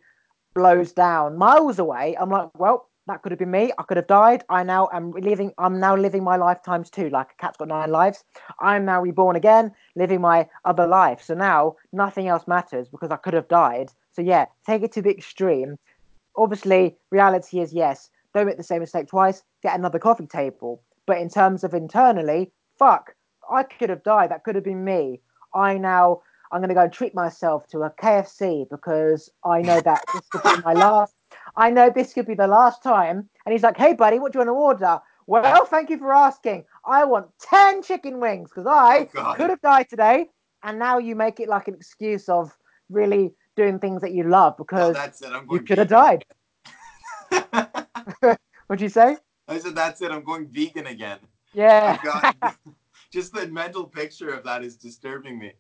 [0.55, 3.72] blows down miles away, I'm like, well, that could have been me.
[3.78, 4.44] I could have died.
[4.48, 5.53] I now am living.
[5.59, 7.11] I'm now living my lifetimes too.
[7.11, 8.24] Like a cat's got nine lives.
[8.61, 11.22] I'm now reborn again, living my other life.
[11.22, 13.90] So now nothing else matters because I could have died.
[14.12, 15.78] So yeah, take it to the extreme.
[16.36, 18.11] Obviously, reality is yes.
[18.34, 19.42] Don't make the same mistake twice.
[19.62, 20.80] Get another coffee table.
[21.07, 23.14] But in terms of internally, fuck,
[23.50, 24.30] I could have died.
[24.30, 25.20] That could have been me.
[25.55, 26.22] I now
[26.53, 30.28] I'm going to go and treat myself to a KFC because I know that this
[30.30, 31.14] could be my last.
[31.57, 33.28] I know this could be the last time.
[33.44, 35.00] And he's like, hey, buddy, what do you want to order?
[35.26, 36.64] Well, thank you for asking.
[36.84, 40.26] I want 10 chicken wings because I oh, could have died today.
[40.62, 42.57] And now you make it like an excuse of
[42.88, 44.96] really doing things that you love oh, because
[45.50, 46.24] you could have died.
[48.66, 49.16] What'd you say?
[49.48, 50.11] I said, that's it.
[50.11, 51.18] I'm going vegan again.
[51.53, 51.98] Yeah.
[52.03, 52.36] Got,
[53.12, 55.53] just the mental picture of that is disturbing me.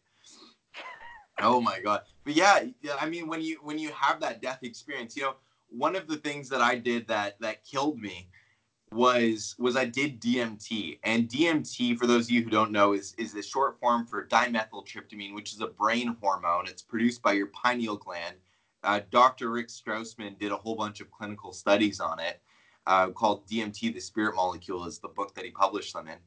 [1.40, 2.02] Oh my god.
[2.24, 2.60] But yeah,
[3.00, 5.34] I mean when you when you have that death experience, you know,
[5.76, 8.28] one of the things that I did that that killed me
[8.92, 10.98] was was I did DMT.
[11.02, 14.26] And DMT for those of you who don't know is is the short form for
[14.26, 16.66] dimethyltryptamine, which is a brain hormone.
[16.66, 18.36] It's produced by your pineal gland.
[18.84, 19.50] Uh, Dr.
[19.50, 22.40] Rick Strassman did a whole bunch of clinical studies on it
[22.86, 26.18] uh, called DMT, the spirit molecule, is the book that he published them in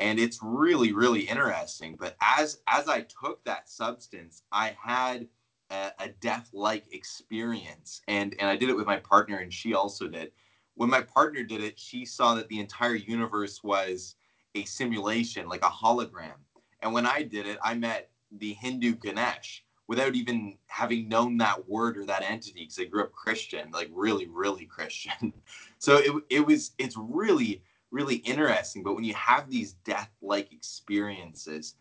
[0.00, 5.26] and it's really really interesting but as as i took that substance i had
[5.70, 9.74] a, a death like experience and and i did it with my partner and she
[9.74, 10.32] also did
[10.74, 14.16] when my partner did it she saw that the entire universe was
[14.54, 16.34] a simulation like a hologram
[16.80, 21.68] and when i did it i met the Hindu Ganesh without even having known that
[21.68, 25.32] word or that entity because I grew up Christian, like really, really Christian.
[25.78, 28.82] so it, it was, it's really, really interesting.
[28.82, 31.74] But when you have these death like experiences,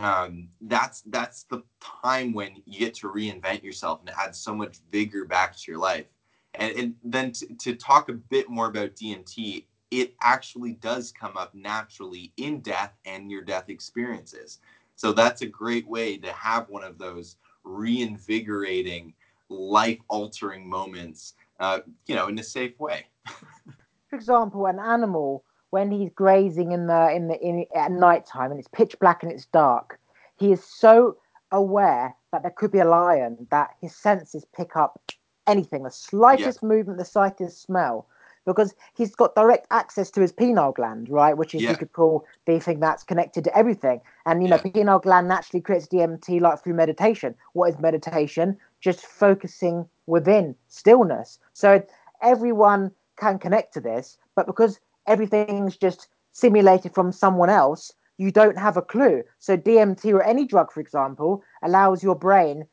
[0.00, 4.78] um, that's that's the time when you get to reinvent yourself and add so much
[4.90, 6.06] vigor back to your life.
[6.54, 11.36] And, and then to, to talk a bit more about DMT, it actually does come
[11.36, 14.58] up naturally in death and near death experiences.
[14.96, 19.14] So that's a great way to have one of those reinvigorating,
[19.48, 23.06] life altering moments, uh, you know, in a safe way.
[24.08, 28.50] For example, an animal when he's grazing in the in the in at night time
[28.50, 29.98] and it's pitch black and it's dark,
[30.36, 31.16] he is so
[31.50, 35.00] aware that there could be a lion that his senses pick up
[35.46, 36.68] anything, the slightest yeah.
[36.68, 38.06] movement, the slightest smell
[38.44, 41.38] because he's got direct access to his pineal gland, right?
[41.38, 41.70] Which is yeah.
[41.70, 44.02] you could call the thing that's connected to everything.
[44.26, 47.34] And you know, pineal gland naturally creates DMT like through meditation.
[47.54, 48.58] What is meditation?
[48.82, 51.38] Just focusing within stillness.
[51.54, 51.82] So
[52.20, 58.58] everyone can connect to this, but because everything's just simulated from someone else, you don't
[58.58, 59.22] have a clue.
[59.38, 62.66] So DMT or any drug, for example, allows your brain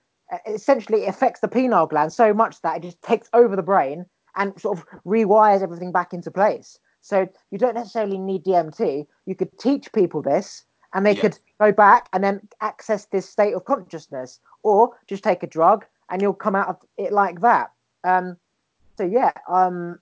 [0.47, 4.05] essentially affects the pineal gland so much that it just takes over the brain
[4.36, 6.77] and sort of rewires everything back into place.
[7.01, 9.07] So you don't necessarily need DMT.
[9.25, 13.53] You could teach people this and they could go back and then access this state
[13.53, 17.71] of consciousness, or just take a drug and you'll come out of it like that.
[18.03, 18.38] Um,
[18.97, 19.99] so yeah, um,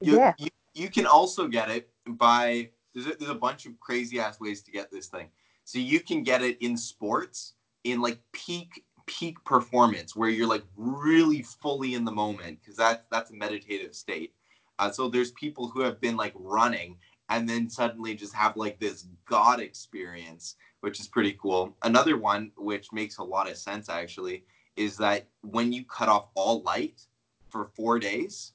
[0.00, 0.34] you, yeah.
[0.38, 4.38] You, you can also get it by there's a, there's a bunch of crazy ass
[4.38, 5.28] ways to get this thing.
[5.64, 7.54] So you can get it in sports
[7.84, 13.02] in like peak peak performance where you're like really fully in the moment because that's
[13.10, 14.34] that's a meditative state.
[14.78, 16.96] Uh, so there's people who have been like running
[17.30, 21.74] and then suddenly just have like this god experience, which is pretty cool.
[21.82, 24.44] Another one which makes a lot of sense actually
[24.76, 27.00] is that when you cut off all light
[27.48, 28.52] for four days,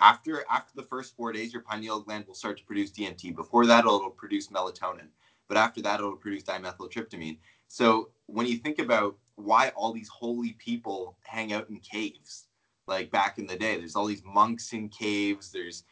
[0.00, 3.34] after after the first four days, your pineal gland will start to produce DMT.
[3.34, 5.08] Before that, it'll produce melatonin,
[5.48, 7.38] but after that, it'll produce dimethyltryptamine.
[7.68, 12.46] So when you think about why all these holy people hang out in caves
[12.86, 15.84] like back in the day there's all these monks in caves there's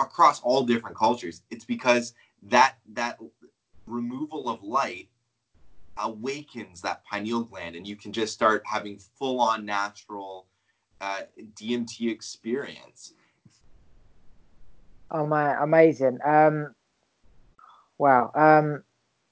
[0.00, 3.18] across all different cultures it's because that that
[3.86, 5.08] removal of light
[5.98, 10.46] awakens that pineal gland and you can just start having full on natural
[11.00, 11.20] uh,
[11.54, 13.12] DMT experience.
[15.10, 16.18] Oh my, amazing.
[16.24, 16.74] Um,
[17.98, 18.30] wow.
[18.34, 18.82] Um,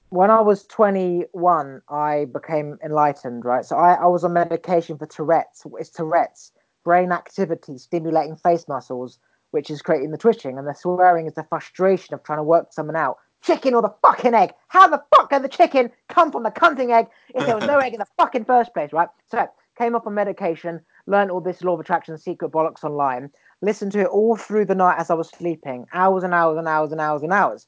[0.09, 3.65] when I was 21, I became enlightened, right?
[3.65, 5.65] So I, I was on medication for Tourette's.
[5.79, 6.51] It's Tourette's,
[6.83, 9.19] brain activity stimulating face muscles,
[9.51, 10.57] which is creating the twitching.
[10.57, 13.17] And the swearing is the frustration of trying to work someone out.
[13.43, 14.53] Chicken or the fucking egg?
[14.69, 17.77] How the fuck did the chicken come from the cunting egg if there was no
[17.77, 19.09] egg in the fucking first place, right?
[19.29, 19.47] So
[19.77, 23.29] came off on medication, learned all this law of attraction secret bollocks online,
[23.61, 26.67] listened to it all through the night as I was sleeping, hours and hours and
[26.67, 27.67] hours and hours and hours.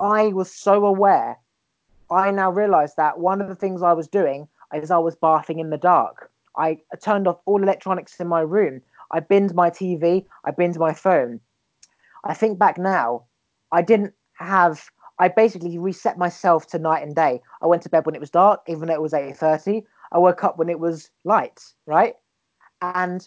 [0.00, 1.38] I was so aware
[2.10, 5.60] I now realize that one of the things I was doing is I was bathing
[5.60, 6.30] in the dark.
[6.56, 8.82] I turned off all electronics in my room.
[9.12, 10.26] I binned my TV.
[10.44, 11.40] I binned my phone.
[12.24, 13.24] I think back now,
[13.72, 14.90] I didn't have.
[15.18, 17.40] I basically reset myself to night and day.
[17.62, 19.84] I went to bed when it was dark, even though it was eight thirty.
[20.12, 22.14] I woke up when it was light, right?
[22.82, 23.26] And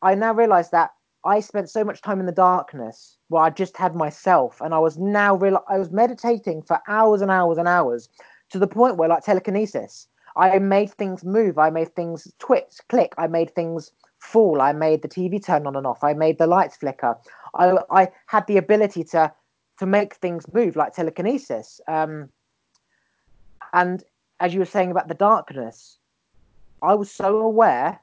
[0.00, 0.92] I now realize that
[1.24, 4.78] I spent so much time in the darkness where I just had myself, and I
[4.78, 5.62] was now real.
[5.68, 8.08] I was meditating for hours and hours and hours
[8.50, 11.58] to the point where, like telekinesis, I made things move.
[11.58, 13.12] I made things twitch, click.
[13.18, 14.60] I made things fall.
[14.60, 16.02] I made the TV turn on and off.
[16.02, 17.16] I made the lights flicker.
[17.54, 19.32] I, I had the ability to
[19.78, 21.80] to make things move like telekinesis.
[21.88, 22.28] Um,
[23.72, 24.04] and
[24.40, 25.98] as you were saying about the darkness,
[26.82, 28.00] I was so aware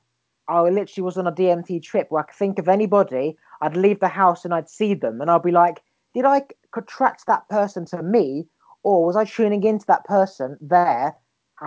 [0.50, 4.00] I literally was on a DMT trip where I could think of anybody, I'd leave
[4.00, 5.82] the house and I'd see them, and I'd be like,
[6.14, 6.42] did I
[6.76, 8.48] attract that person to me,
[8.84, 11.16] or was I tuning into that person there?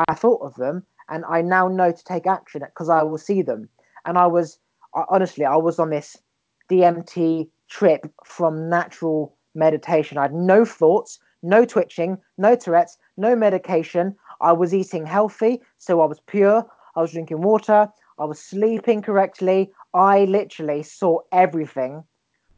[0.08, 3.42] I thought of them, and I now know to take action because I will see
[3.42, 3.68] them.
[4.04, 4.58] And I was
[5.08, 6.16] honestly, I was on this
[6.70, 10.18] DMT trip from natural meditation.
[10.18, 14.16] I had no thoughts, no twitching, no Tourette's, no medication.
[14.40, 16.66] I was eating healthy, so I was pure.
[16.96, 17.88] I was drinking water.
[18.18, 19.72] I was sleeping correctly.
[19.94, 22.04] I literally saw everything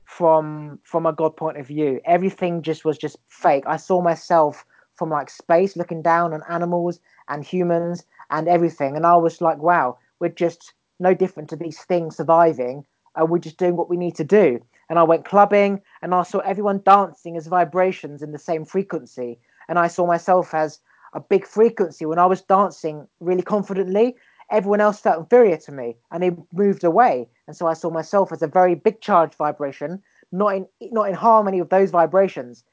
[0.04, 2.00] from from a god point of view.
[2.04, 3.64] Everything just was just fake.
[3.66, 8.96] I saw myself from like space looking down on animals and humans and everything.
[8.96, 12.84] And I was like, wow, we're just no different to these things surviving.
[13.16, 14.60] And we're just doing what we need to do.
[14.88, 19.38] And I went clubbing and I saw everyone dancing as vibrations in the same frequency.
[19.68, 20.80] And I saw myself as
[21.14, 24.16] a big frequency when I was dancing really confidently.
[24.50, 27.28] Everyone else felt inferior to me and they moved away.
[27.46, 31.14] And so I saw myself as a very big charged vibration, not in not in
[31.14, 32.64] harmony with those vibrations.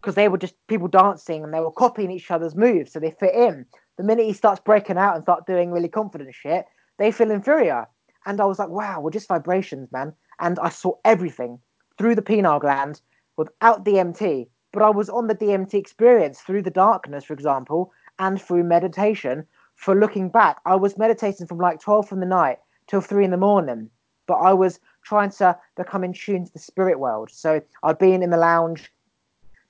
[0.00, 3.10] Because they were just people dancing and they were copying each other's moves, so they
[3.10, 3.66] fit in.
[3.96, 6.66] The minute he starts breaking out and start doing really confident shit,
[6.98, 7.88] they feel inferior.
[8.24, 10.12] And I was like, wow, we're just vibrations, man.
[10.38, 11.58] And I saw everything
[11.96, 13.00] through the pineal gland
[13.36, 14.48] without DMT.
[14.72, 19.46] But I was on the DMT experience through the darkness, for example, and through meditation.
[19.78, 22.58] For looking back, I was meditating from like 12 in the night
[22.88, 23.88] till 3 in the morning.
[24.26, 27.30] But I was trying to become in tune to the spirit world.
[27.30, 28.92] So I'd be in the lounge,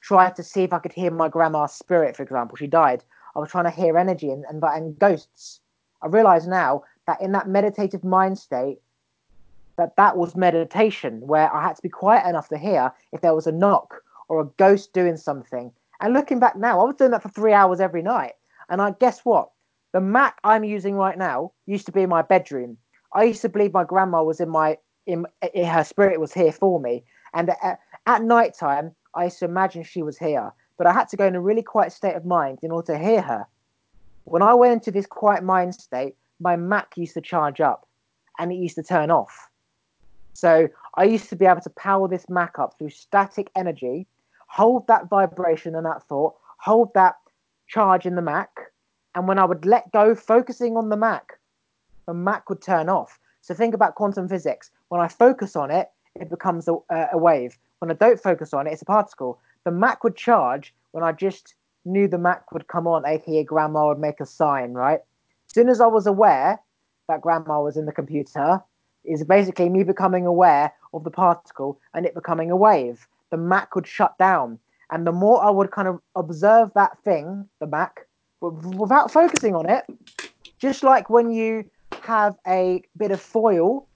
[0.01, 2.57] trying to see if I could hear my grandma's spirit, for example.
[2.57, 3.05] She died.
[3.37, 5.61] I was trying to hear energy and, and, and ghosts.
[6.01, 8.81] I realize now that in that meditative mind state,
[9.77, 13.35] that that was meditation where I had to be quiet enough to hear if there
[13.35, 15.71] was a knock or a ghost doing something.
[16.01, 18.33] And looking back now, I was doing that for three hours every night.
[18.71, 19.51] And I guess what?
[19.93, 22.77] The Mac I'm using right now used to be in my bedroom.
[23.15, 26.53] I used to believe my grandma was in my in, in her spirit was here
[26.53, 27.05] for me.
[27.33, 30.53] And at, at night time, I used to imagine she was here.
[30.77, 32.99] But I had to go in a really quiet state of mind in order to
[32.99, 33.47] hear her.
[34.25, 37.89] When I went into this quiet mind state, my Mac used to charge up
[38.39, 39.49] and it used to turn off.
[40.35, 44.07] So I used to be able to power this Mac up through static energy,
[44.47, 47.17] hold that vibration and that thought, hold that
[47.67, 48.51] charge in the Mac,
[49.19, 51.41] and when I would let go, focusing on the Mac,
[52.07, 53.19] the Mac would turn off.
[53.41, 54.71] So think about quantum physics.
[54.91, 56.77] When I focus on it, it becomes a,
[57.13, 57.59] a wave.
[57.81, 59.41] When I don't focus on it, it's a particle.
[59.65, 63.89] The Mac would charge when I just knew the Mac would come on, aka grandma
[63.89, 65.01] would make a sign, right?
[65.49, 66.61] As soon as I was aware
[67.09, 68.63] that grandma was in the computer,
[69.05, 73.09] is basically me becoming aware of the particle and it becoming a wave.
[73.31, 74.61] The Mac would shut down.
[74.93, 78.07] And the more I would kind of observe that thing, the Mac,
[78.41, 79.85] without focusing on it,
[80.59, 81.69] just like when you
[82.03, 83.89] have a bit of foil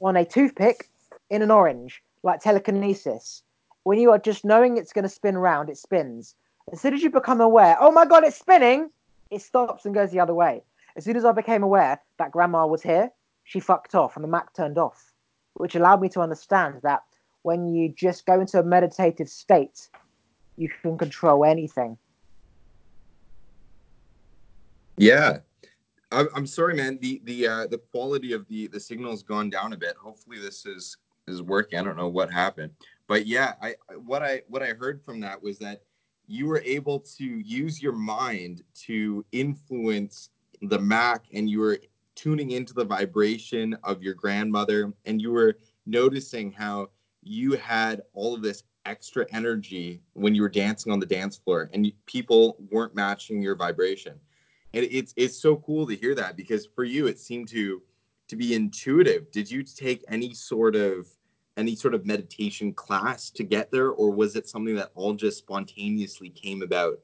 [0.00, 0.88] on a toothpick
[1.30, 3.42] in an orange, like telekinesis.
[3.84, 6.34] When you are just knowing it's going to spin around, it spins.
[6.72, 8.90] As soon as you become aware, oh my God, it's spinning,
[9.30, 10.62] it stops and goes the other way.
[10.96, 13.10] As soon as I became aware that grandma was here,
[13.44, 15.12] she fucked off and the Mac turned off,
[15.54, 17.02] which allowed me to understand that
[17.42, 19.88] when you just go into a meditative state,
[20.56, 21.96] you can control anything.
[24.98, 25.38] Yeah.
[26.10, 26.98] I'm sorry, man.
[27.02, 29.94] The the uh, the quality of the the signal's gone down a bit.
[29.96, 30.96] Hopefully, this is
[31.26, 31.78] is working.
[31.78, 32.72] I don't know what happened,
[33.06, 33.74] but yeah, I
[34.06, 35.82] what I what I heard from that was that
[36.26, 40.30] you were able to use your mind to influence
[40.62, 41.78] the Mac, and you were
[42.14, 46.88] tuning into the vibration of your grandmother, and you were noticing how
[47.22, 51.68] you had all of this extra energy when you were dancing on the dance floor,
[51.74, 54.18] and people weren't matching your vibration.
[54.78, 57.82] And it's it's so cool to hear that because for you it seemed to
[58.28, 59.28] to be intuitive.
[59.32, 61.08] Did you take any sort of
[61.56, 65.38] any sort of meditation class to get there, or was it something that all just
[65.38, 67.00] spontaneously came about?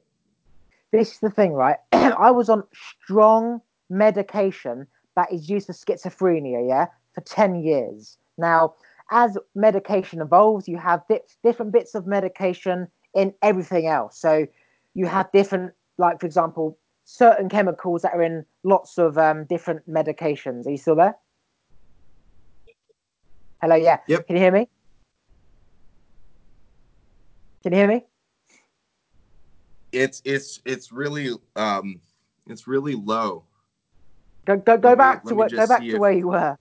[0.93, 1.75] This is the thing, right?
[1.91, 2.63] I was on
[3.03, 3.59] strong
[3.89, 8.17] medication that is used for schizophrenia, yeah, for 10 years.
[8.37, 8.75] Now,
[9.11, 14.17] as medication evolves, you have di- different bits of medication in everything else.
[14.17, 14.47] So
[14.93, 19.89] you have different, like, for example, certain chemicals that are in lots of um, different
[19.89, 20.65] medications.
[20.65, 21.15] Are you still there?
[23.61, 23.99] Hello, yeah.
[24.07, 24.27] Yep.
[24.27, 24.67] Can you hear me?
[27.63, 28.05] Can you hear me?
[29.91, 32.01] It's it's it's really um
[32.47, 33.45] it's really low.
[34.45, 35.97] Go go go let back me, to where go back to if...
[35.97, 36.57] where you were.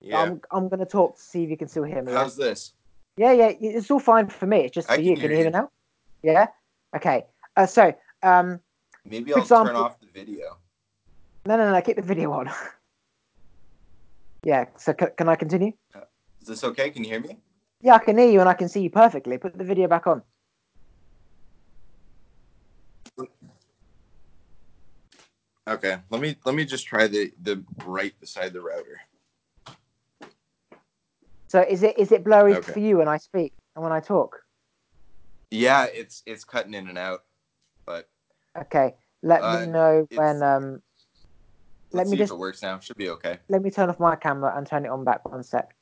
[0.00, 0.22] Yeah.
[0.22, 2.12] I'm I'm gonna talk to see if you can still hear me.
[2.12, 2.44] How's yeah?
[2.44, 2.72] this?
[3.16, 4.58] Yeah, yeah, it's all fine for me.
[4.58, 5.14] It's just for you.
[5.14, 5.70] Can, can you hear me now?
[6.22, 6.46] Yeah.
[6.96, 7.24] Okay.
[7.56, 7.92] Uh, so
[8.22, 8.60] um.
[9.04, 10.58] Maybe I'll example, turn off the video.
[11.46, 11.80] No, no, no.
[11.80, 12.50] Keep the video on.
[14.44, 14.66] yeah.
[14.76, 15.72] So c- can I continue?
[15.94, 16.00] Uh,
[16.42, 16.90] is this okay?
[16.90, 17.38] Can you hear me?
[17.80, 19.38] Yeah, I can hear you and I can see you perfectly.
[19.38, 20.22] Put the video back on.
[25.68, 29.00] Okay, let me let me just try the the right beside the router.
[31.46, 32.72] So is it is it blurry okay.
[32.72, 34.42] for you when I speak and when I talk?
[35.50, 37.24] Yeah, it's it's cutting in and out,
[37.86, 38.08] but
[38.56, 38.94] okay.
[39.22, 40.82] Let uh, me know when um
[41.92, 42.32] let me just.
[42.32, 42.78] it works now.
[42.78, 43.38] Should be okay.
[43.48, 45.74] Let me turn off my camera and turn it on back one sec.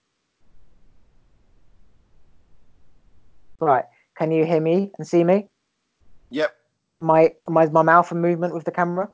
[3.59, 3.85] Right.
[4.17, 5.49] Can you hear me and see me?
[6.31, 6.55] Yep.
[7.01, 9.09] My my my mouth and movement with the camera.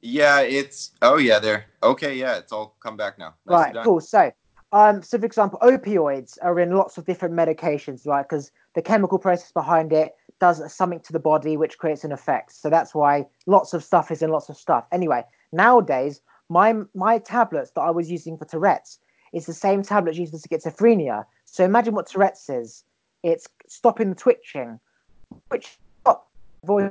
[0.00, 1.66] Yeah, it's oh yeah, there.
[1.82, 3.34] Okay, yeah, it's all come back now.
[3.46, 4.00] right, cool.
[4.00, 4.32] So
[4.72, 8.22] Um, so, for example, opioids are in lots of different medications, right?
[8.22, 12.52] Because the chemical process behind it does something to the body which creates an effect.
[12.52, 14.86] So that's why lots of stuff is in lots of stuff.
[14.90, 18.98] Anyway, nowadays, my my tablets that I was using for Tourette's
[19.32, 21.24] is the same tablet used for schizophrenia.
[21.44, 22.84] So imagine what Tourette's is.
[23.22, 24.80] It's stopping the twitching,
[25.48, 25.78] which
[26.64, 26.90] voice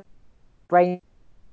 [0.68, 1.00] brain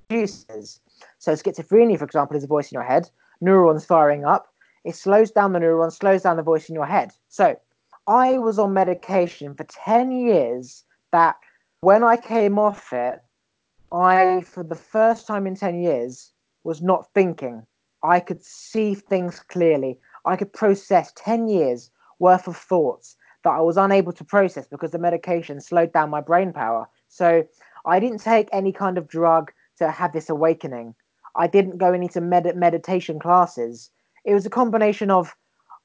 [0.08, 0.80] produces.
[1.18, 3.10] So schizophrenia, for example, is a voice in your head,
[3.42, 4.54] neurons firing up.
[4.84, 7.12] It slows down the neurons, slows down the voice in your head.
[7.28, 7.60] So
[8.08, 11.36] I was on medication for 10 years that
[11.82, 13.20] when I came off it,
[13.92, 16.32] I, for the first time in 10 years,
[16.64, 17.66] was not thinking.
[18.04, 20.00] I could see things clearly.
[20.26, 24.92] I could process 10 years worth of thoughts that I was unable to process because
[24.92, 26.88] the medication slowed down my brain power.
[27.08, 27.46] So
[27.86, 30.96] I didn't take any kind of drug to have this awakening.
[31.36, 33.92] I didn't go into med- meditation classes.
[34.30, 35.36] It was a combination of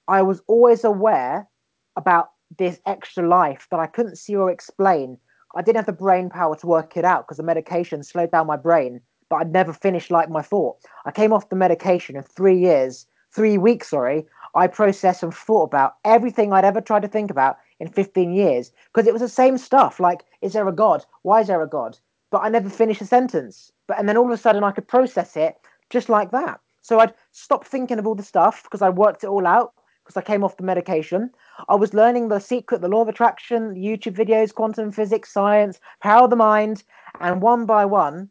[0.07, 1.49] I was always aware
[1.97, 5.17] about this extra life that I couldn't see or explain.
[5.57, 8.47] I didn't have the brain power to work it out because the medication slowed down
[8.47, 10.77] my brain, but I'd never finished like my thought.
[11.07, 14.27] I came off the medication in three years, three weeks, sorry.
[14.55, 18.73] I processed and thought about everything I'd ever tried to think about in 15 years
[18.93, 19.99] because it was the same stuff.
[19.99, 21.03] Like, is there a God?
[21.23, 21.99] Why is there a God?
[22.31, 23.73] But I never finished a sentence.
[23.87, 25.57] But and then all of a sudden I could process it
[25.89, 26.61] just like that.
[26.85, 29.73] So I'd stop thinking of all the stuff because I worked it all out
[30.05, 31.31] because I came off the medication.
[31.67, 36.25] I was learning the secret, the law of attraction, YouTube videos, quantum physics, science, power
[36.25, 36.85] of the mind,
[37.21, 38.29] and one by one,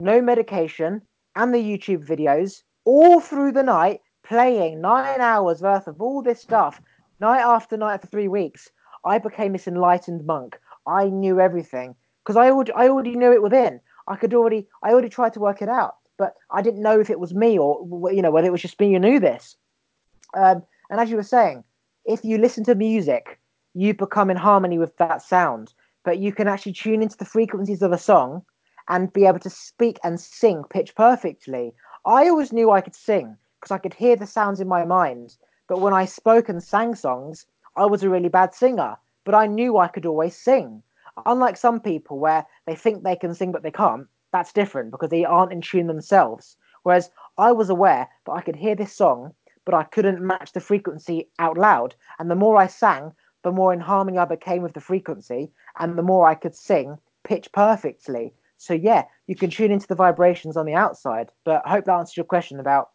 [0.00, 1.02] no medication
[1.36, 6.40] and the YouTube videos all through the night, playing nine hours worth of all this
[6.40, 6.80] stuff,
[7.20, 8.70] night after night for three weeks.
[9.04, 10.58] I became this enlightened monk.
[10.86, 11.94] I knew everything
[12.24, 13.78] because I already, I already knew it within.
[14.08, 17.08] I could already, I already tried to work it out, but I didn't know if
[17.08, 17.80] it was me or
[18.12, 19.56] you know whether it was just me who knew this.
[20.34, 21.64] Um, and as you were saying,
[22.04, 23.40] if you listen to music,
[23.72, 25.72] you become in harmony with that sound.
[26.04, 28.42] But you can actually tune into the frequencies of a song
[28.88, 31.72] and be able to speak and sing pitch perfectly.
[32.04, 35.38] I always knew I could sing because I could hear the sounds in my mind.
[35.68, 37.46] But when I spoke and sang songs,
[37.76, 40.82] I was a really bad singer, but I knew I could always sing.
[41.24, 45.10] Unlike some people where they think they can sing but they can't, that's different because
[45.10, 46.56] they aren't in tune themselves.
[46.82, 50.60] Whereas I was aware that I could hear this song, but I couldn't match the
[50.60, 51.94] frequency out loud.
[52.18, 53.12] And the more I sang,
[53.42, 56.98] the more in harmony I became with the frequency, and the more I could sing
[57.24, 58.34] pitch perfectly.
[58.56, 61.30] So yeah, you can tune into the vibrations on the outside.
[61.44, 62.90] But I hope that answers your question about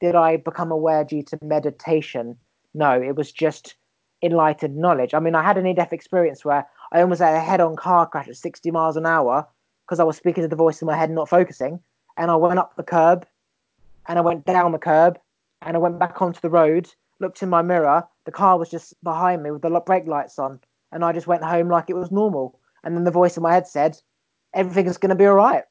[0.00, 2.38] did I become aware due to meditation?
[2.72, 3.74] No, it was just
[4.22, 5.12] enlightened knowledge.
[5.12, 7.76] I mean, I had a near death experience where I almost had a head on
[7.76, 9.46] car crash at 60 miles an hour
[9.90, 11.80] because I was speaking to the voice in my head, and not focusing.
[12.16, 13.26] And I went up the curb
[14.06, 15.18] and I went down the curb
[15.62, 16.88] and I went back onto the road,
[17.18, 18.06] looked in my mirror.
[18.24, 20.60] The car was just behind me with the brake lights on.
[20.92, 22.56] And I just went home like it was normal.
[22.84, 24.00] And then the voice in my head said,
[24.54, 25.64] everything is going to be all right.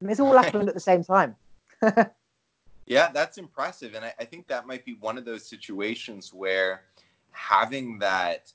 [0.00, 1.36] And it's all happened at the same time.
[2.86, 3.94] yeah, that's impressive.
[3.94, 6.82] And I, I think that might be one of those situations where
[7.30, 8.52] having that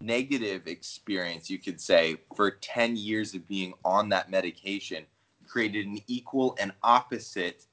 [0.00, 5.04] negative experience, you could say, for 10 years of being on that medication
[5.46, 7.66] created an equal and opposite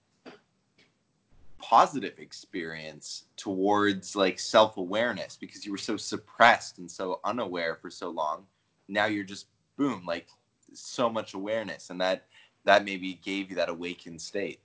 [1.62, 8.10] positive experience towards like self-awareness because you were so suppressed and so unaware for so
[8.10, 8.46] long.
[8.88, 9.48] Now you're just
[9.78, 10.28] boom like
[10.74, 12.26] so much awareness and that
[12.66, 14.60] that maybe gave you that awakened state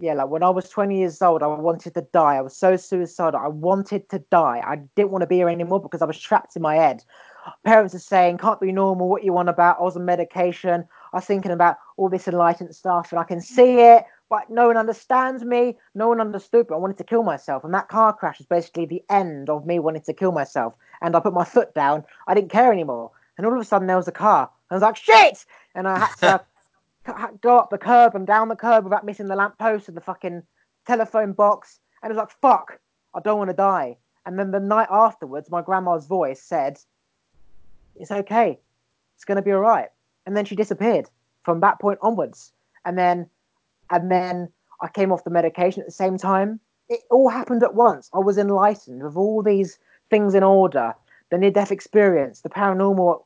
[0.00, 2.34] yeah, like when I was 20 years old, I wanted to die.
[2.34, 3.40] I was so suicidal.
[3.40, 4.62] I wanted to die.
[4.64, 7.04] I didn't want to be here anymore because I was trapped in my head.
[7.64, 9.08] Parents are saying, can't be normal.
[9.08, 9.78] What you want about?
[9.78, 10.86] I was on medication.
[11.12, 14.66] I was thinking about all this enlightened stuff and I can see it, but no
[14.66, 15.76] one understands me.
[15.94, 17.62] No one understood, but I wanted to kill myself.
[17.62, 20.74] And that car crash was basically the end of me wanting to kill myself.
[21.02, 22.04] And I put my foot down.
[22.26, 23.12] I didn't care anymore.
[23.36, 24.50] And all of a sudden, there was a car.
[24.70, 25.44] I was like, shit!
[25.74, 26.44] And I had to
[27.40, 30.42] go up the curb and down the curb without missing the lamppost and the fucking
[30.86, 31.80] telephone box.
[32.02, 32.78] And it was like, fuck,
[33.14, 33.96] I don't want to die.
[34.26, 36.78] And then the night afterwards, my grandma's voice said,
[37.96, 38.58] It's okay.
[39.16, 39.88] It's going to be all right.
[40.26, 41.08] And then she disappeared
[41.42, 42.52] from that point onwards.
[42.84, 43.28] And then,
[43.90, 44.48] and then
[44.80, 46.58] I came off the medication at the same time.
[46.88, 48.10] It all happened at once.
[48.14, 49.78] I was enlightened with all these
[50.10, 50.94] things in order
[51.30, 53.22] the near death experience, the paranormal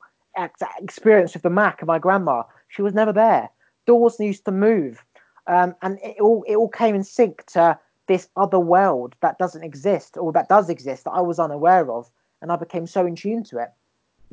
[0.81, 2.43] experience with the Mac and my grandma.
[2.69, 3.51] She was never there
[3.89, 5.03] doors used to move,
[5.49, 9.65] um, and it all it all came in sync to this other world that doesn't
[9.65, 12.09] exist or that does exist that I was unaware of,
[12.41, 13.71] and I became so in tune to it.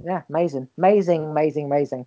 [0.04, 2.06] Yeah, amazing, amazing, amazing, amazing.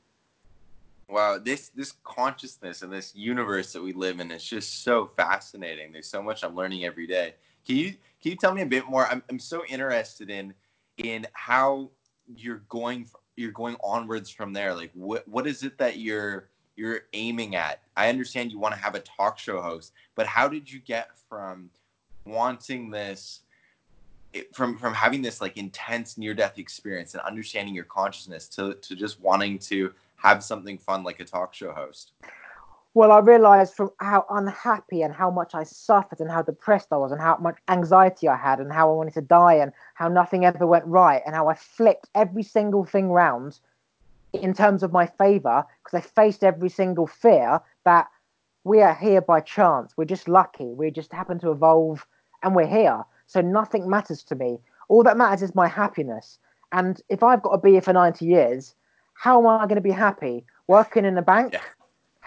[1.08, 5.90] Wow, this this consciousness and this universe that we live in is just so fascinating.
[5.90, 7.34] There's so much I'm learning every day.
[7.66, 7.90] Can you
[8.22, 9.06] Can you tell me a bit more?
[9.06, 10.52] I'm, I'm so interested in
[10.98, 11.90] in how
[12.26, 14.74] you're going you're going onwards from there.
[14.74, 17.80] Like what what is it that you're you're aiming at?
[17.96, 21.10] I understand you want to have a talk show host, but how did you get
[21.28, 21.70] from
[22.24, 23.40] wanting this
[24.52, 28.94] from from having this like intense near death experience and understanding your consciousness to to
[28.94, 32.12] just wanting to have something fun like a talk show host?
[32.94, 36.96] Well, I realized from how unhappy and how much I suffered and how depressed I
[36.96, 40.09] was and how much anxiety I had and how I wanted to die and how
[40.09, 43.60] nothing ever went right and how I flipped every single thing round
[44.32, 48.09] in terms of my favor because I faced every single fear that
[48.64, 49.94] we are here by chance.
[49.96, 50.66] We're just lucky.
[50.66, 52.06] We just happen to evolve
[52.42, 53.05] and we're here.
[53.26, 54.59] So nothing matters to me.
[54.88, 56.38] All that matters is my happiness.
[56.72, 58.74] And if I've got to be here for 90 years,
[59.14, 60.44] how am I going to be happy?
[60.66, 61.55] Working in a bank?
[61.55, 61.60] Yeah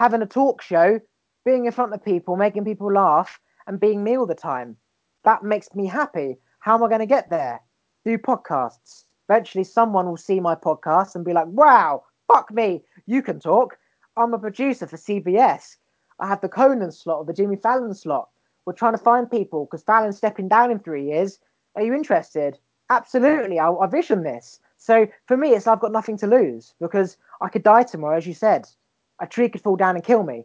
[0.02, 1.00] having a talk show,
[1.44, 4.76] being in front of people, making people laugh, and being me all the time.
[5.24, 6.38] That makes me happy.
[6.58, 7.60] How am I going to get there?
[8.04, 9.04] Do podcasts.
[9.32, 13.78] Eventually, someone will see my podcast and be like, wow, fuck me, you can talk.
[14.16, 15.76] I'm a producer for CBS.
[16.20, 18.28] I have the Conan slot or the Jimmy Fallon slot.
[18.66, 21.38] We're trying to find people because Fallon's stepping down in three years.
[21.76, 22.58] Are you interested?
[22.90, 23.58] Absolutely.
[23.58, 24.60] I, I vision this.
[24.76, 28.26] So for me, it's I've got nothing to lose because I could die tomorrow, as
[28.26, 28.66] you said
[29.22, 30.44] a tree could fall down and kill me,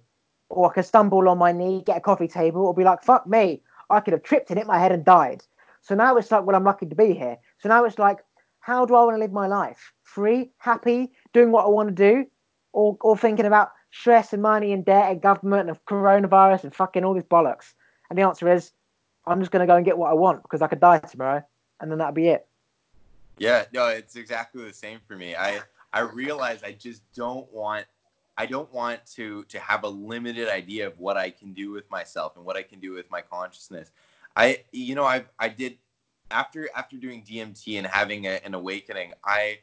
[0.49, 3.27] or I could stumble on my knee, get a coffee table, or be like, fuck
[3.27, 5.43] me, I could have tripped and hit my head and died.
[5.81, 7.37] So now it's like, well, I'm lucky to be here.
[7.59, 8.19] So now it's like,
[8.67, 9.93] how do I want to live my life?
[10.03, 12.25] Free, happy, doing what I want to do,
[12.73, 17.05] or, or thinking about stress and money and debt and government and coronavirus and fucking
[17.05, 17.73] all this bollocks?
[18.09, 18.73] And the answer is,
[19.25, 21.41] I'm just going to go and get what I want because I could die tomorrow,
[21.79, 22.45] and then that'll be it.
[23.37, 25.33] Yeah, no, it's exactly the same for me.
[25.33, 25.61] I
[25.93, 27.85] I realize I just don't want
[28.37, 31.89] I don't want to to have a limited idea of what I can do with
[31.89, 33.91] myself and what I can do with my consciousness.
[34.35, 35.77] I you know I I did
[36.31, 39.59] after after doing DMT and having a, an awakening, I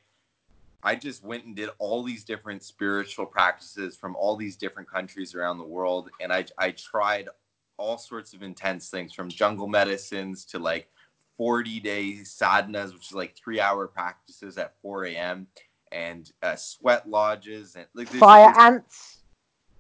[0.83, 5.35] I just went and did all these different spiritual practices from all these different countries
[5.35, 7.29] around the world, and I I tried
[7.77, 10.89] all sorts of intense things from jungle medicines to like
[11.37, 15.49] 40 day sadhanas, which is like three hour practices at 4 a.m
[15.95, 19.21] and uh, sweat lodges and like fire ants.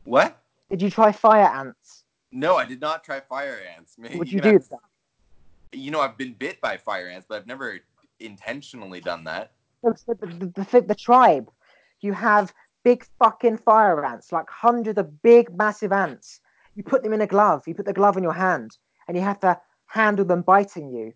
[0.05, 0.40] What?
[0.70, 2.05] Did you try fire ants?
[2.31, 3.97] No, I did not try fire ants.
[3.98, 4.81] Maybe, Would you, you know, do that?
[5.75, 7.81] You know, I've been bit by fire ants, but I've never
[8.21, 9.53] intentionally done that.
[9.83, 11.51] The, the, the, the tribe,
[12.01, 16.41] you have big fucking fire ants, like hundreds of big, massive ants.
[16.77, 17.65] You put them in a glove.
[17.67, 18.77] You put the glove in your hand,
[19.09, 21.13] and you have to handle them biting you.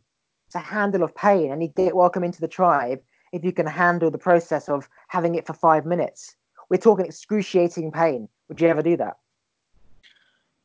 [0.47, 3.01] It's a handle of pain, and you get welcome into the tribe
[3.33, 6.37] if you can handle the process of having it for five minutes.
[6.71, 8.29] We're talking excruciating pain.
[8.49, 9.19] Would you ever do that?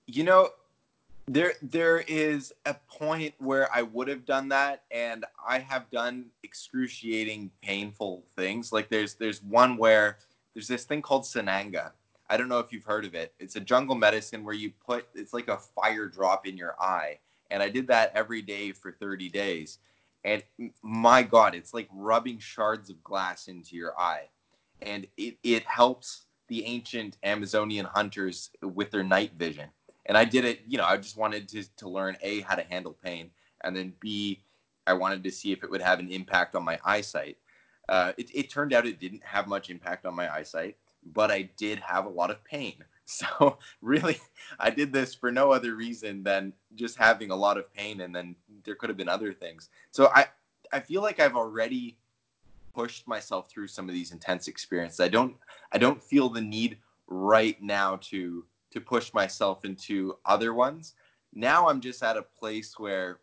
[0.06, 0.50] You know,
[1.28, 6.26] there there is a point where I would have done that, and I have done
[6.44, 8.72] excruciating, painful things.
[8.72, 10.18] Like there's there's one where
[10.54, 11.92] there's this thing called Sananga.
[12.30, 13.34] I don't know if you've heard of it.
[13.40, 17.20] It's a jungle medicine where you put it's like a fire drop in your eye,
[17.52, 19.80] and I did that every day for 30 days
[20.24, 20.44] and
[20.82, 24.28] my god it's like rubbing shards of glass into your eye
[24.82, 29.70] and it, it helps the ancient amazonian hunters with their night vision
[30.06, 32.64] and i did it you know i just wanted to, to learn a how to
[32.64, 33.30] handle pain
[33.64, 34.42] and then b
[34.88, 37.38] i wanted to see if it would have an impact on my eyesight.
[37.90, 40.78] Uh, it, it turned out it didn't have much impact on my eyesight
[41.14, 42.76] but i did have a lot of pain.
[43.06, 44.18] So really
[44.62, 48.16] i did this for no other reason than just having a lot of pain and
[48.16, 49.68] then there could have been other things.
[49.92, 50.28] So i
[50.72, 51.98] i feel like i've already
[52.74, 55.02] pushed myself through some of these intense experiences.
[55.02, 55.36] I don't
[55.74, 56.78] i don't feel the need
[57.08, 60.94] right now to to push myself into other ones
[61.34, 63.20] now i'm just at a place where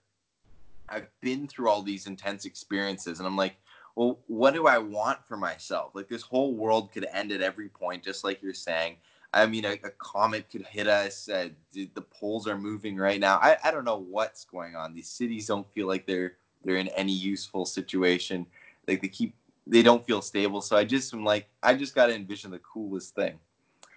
[0.88, 3.56] i've been through all these intense experiences and i'm like
[3.96, 7.68] well what do i want for myself like this whole world could end at every
[7.68, 8.96] point just like you're saying
[9.32, 11.28] I mean, a, a comet could hit us.
[11.28, 13.36] Uh, the poles are moving right now.
[13.36, 14.92] I, I don't know what's going on.
[14.92, 18.46] These cities don't feel like they're they're in any useful situation.
[18.88, 19.34] Like they keep
[19.66, 20.60] they don't feel stable.
[20.60, 23.38] So I just am like I just got to envision the coolest thing,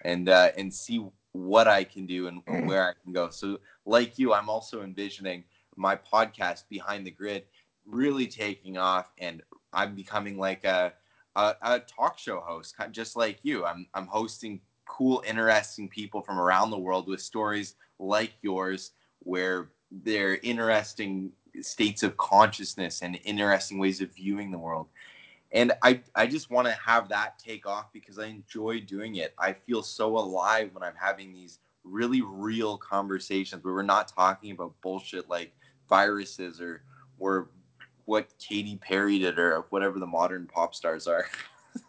[0.04, 3.30] and uh, and see what I can do and, and where I can go.
[3.30, 5.44] So like you, I'm also envisioning
[5.76, 7.44] my podcast behind the grid
[7.86, 9.42] really taking off, and
[9.74, 10.94] I'm becoming like a
[11.36, 13.66] a, a talk show host, just like you.
[13.66, 19.70] I'm I'm hosting cool, interesting people from around the world with stories like yours, where
[19.92, 21.32] they're interesting
[21.62, 24.88] states of consciousness and interesting ways of viewing the world.
[25.54, 29.36] And I, I just want to have that take off because I enjoy doing it.
[29.38, 34.52] I feel so alive when I'm having these really real conversations where we're not talking
[34.52, 35.54] about bullshit like
[35.90, 36.84] viruses or
[37.20, 37.50] or
[38.06, 41.26] what Katy Perry did or whatever the modern pop stars are.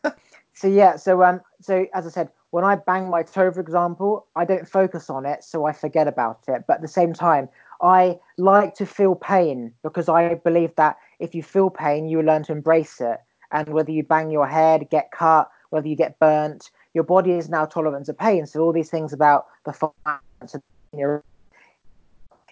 [0.54, 4.26] so yeah, so um, so as I said, when I bang my toe, for example,
[4.36, 6.64] I don't focus on it, so I forget about it.
[6.68, 7.48] But at the same time,
[7.80, 12.44] I like to feel pain because I believe that if you feel pain, you learn
[12.44, 13.18] to embrace it.
[13.52, 17.48] And whether you bang your head, get cut, whether you get burnt, your body is
[17.48, 18.46] now tolerant to pain.
[18.46, 20.56] So all these things about the finance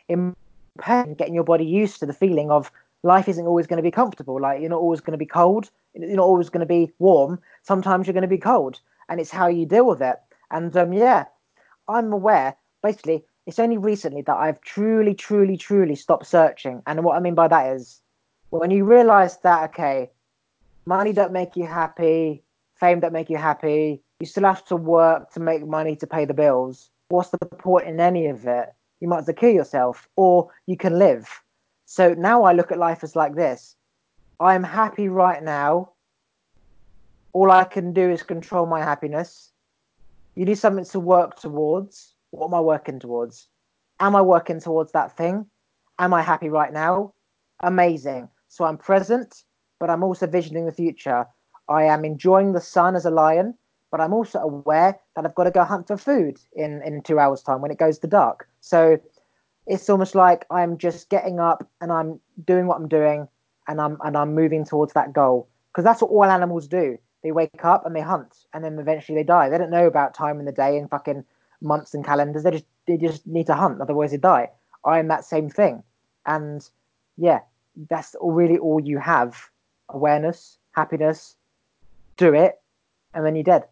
[0.08, 0.34] in
[0.80, 2.70] pain, getting your body used to the feeling of
[3.02, 4.40] life isn't always going to be comfortable.
[4.40, 5.70] Like you're not always going to be cold.
[5.94, 7.40] You're not always going to be warm.
[7.62, 10.16] Sometimes you're going to be cold, and it's how you deal with it.
[10.50, 11.24] And um, yeah,
[11.88, 12.56] I'm aware.
[12.82, 16.82] Basically, it's only recently that I've truly, truly, truly stopped searching.
[16.86, 18.00] And what I mean by that is
[18.50, 20.10] when you realize that okay,
[20.86, 22.44] money don't make you happy,
[22.74, 24.02] fame don't make you happy.
[24.20, 26.90] You still have to work to make money to pay the bills.
[27.08, 28.68] What's the point in any of it?
[29.00, 31.28] You might as well kill yourself, or you can live
[31.92, 33.76] so now I look at life as like this
[34.40, 35.92] I'm happy right now.
[37.34, 39.52] All I can do is control my happiness.
[40.34, 42.14] You need something to work towards.
[42.30, 43.48] What am I working towards?
[44.00, 45.44] Am I working towards that thing?
[45.98, 47.12] Am I happy right now?
[47.60, 48.30] Amazing.
[48.48, 49.44] So I'm present,
[49.82, 51.26] but I'm also visioning the future.
[51.68, 53.54] I am enjoying the sun as a lion,
[53.90, 57.18] but I'm also aware that I've got to go hunt for food in, in two
[57.18, 58.48] hours' time when it goes to dark.
[58.60, 59.00] So
[59.66, 63.26] it's almost like I'm just getting up and I'm doing what I'm doing
[63.66, 66.96] and I'm and I'm moving towards that goal because that's what all animals do.
[67.24, 69.48] They wake up and they hunt and then eventually they die.
[69.48, 71.24] They don't know about time in the day and fucking
[71.60, 72.44] months and calendars.
[72.44, 74.50] They just they just need to hunt, otherwise they die.
[74.84, 75.82] I am that same thing,
[76.24, 76.68] and
[77.16, 77.40] yeah,
[77.90, 79.50] that's really all you have:
[79.92, 81.36] awareness, happiness.
[82.16, 82.60] Do it,
[83.14, 83.64] and then you're dead.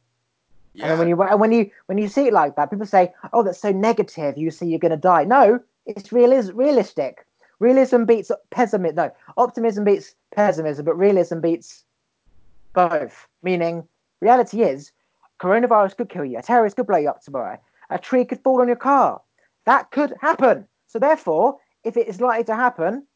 [0.74, 0.84] Yeah.
[0.84, 3.42] And then when you when you when you see it like that, people say, "Oh,
[3.42, 5.24] that's so negative." You see, you're going to die.
[5.24, 7.26] No, it's realis- realistic.
[7.58, 8.96] Realism beats pessimism.
[8.96, 11.84] No, optimism beats pessimism, but realism beats
[12.72, 13.28] both.
[13.42, 13.86] Meaning,
[14.20, 14.92] reality is,
[15.40, 16.38] coronavirus could kill you.
[16.38, 17.58] A terrorist could blow you up tomorrow.
[17.90, 19.20] A tree could fall on your car.
[19.66, 20.66] That could happen.
[20.86, 23.06] So therefore, if it is likely to happen,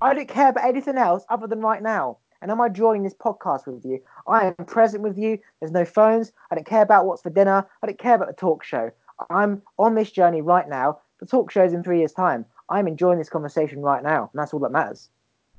[0.00, 2.18] I don't care about anything else other than right now.
[2.44, 4.02] And am I joining this podcast with you?
[4.28, 5.38] I am present with you.
[5.60, 6.30] There's no phones.
[6.50, 7.66] I don't care about what's for dinner.
[7.82, 8.90] I don't care about the talk show.
[9.30, 12.44] I'm on this journey right now the talk shows in three years' time.
[12.68, 15.08] I'm enjoying this conversation right now, and that's all that matters.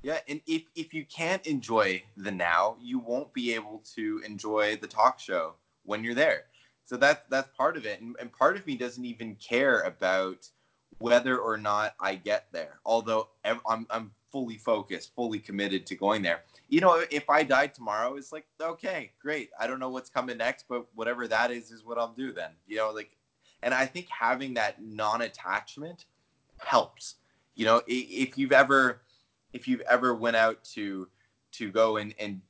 [0.03, 4.75] Yeah, and if if you can't enjoy the now, you won't be able to enjoy
[4.75, 5.55] the talk show
[5.85, 6.43] when you're there.
[6.85, 10.47] So that's that's part of it, and, and part of me doesn't even care about
[10.99, 12.79] whether or not I get there.
[12.85, 16.43] Although I'm I'm fully focused, fully committed to going there.
[16.67, 19.49] You know, if I died tomorrow, it's like okay, great.
[19.59, 22.51] I don't know what's coming next, but whatever that is, is what I'll do then.
[22.67, 23.11] You know, like
[23.61, 26.05] and I think having that non-attachment
[26.59, 27.15] helps.
[27.55, 29.01] You know, if you've ever
[29.53, 31.07] if you've ever went out to
[31.53, 32.41] to go and and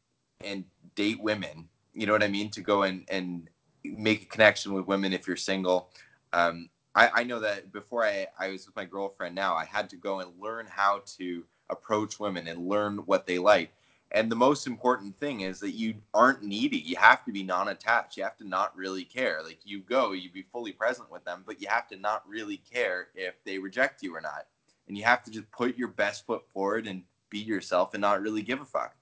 [0.44, 0.66] and
[0.96, 2.50] date women, you know what I mean?
[2.52, 3.50] To go and and
[3.84, 5.90] make a connection with women if you're single.
[6.34, 9.90] Um, I, I know that before I, I was with my girlfriend now, I had
[9.90, 13.72] to go and learn how to approach women and learn what they like.
[14.16, 16.78] And the most important thing is that you aren't needy.
[16.78, 18.16] You have to be non attached.
[18.16, 19.42] You have to not really care.
[19.44, 22.62] Like you go, you be fully present with them, but you have to not really
[22.72, 24.48] care if they reject you or not.
[24.88, 28.22] And you have to just put your best foot forward and be yourself and not
[28.22, 28.96] really give a fuck.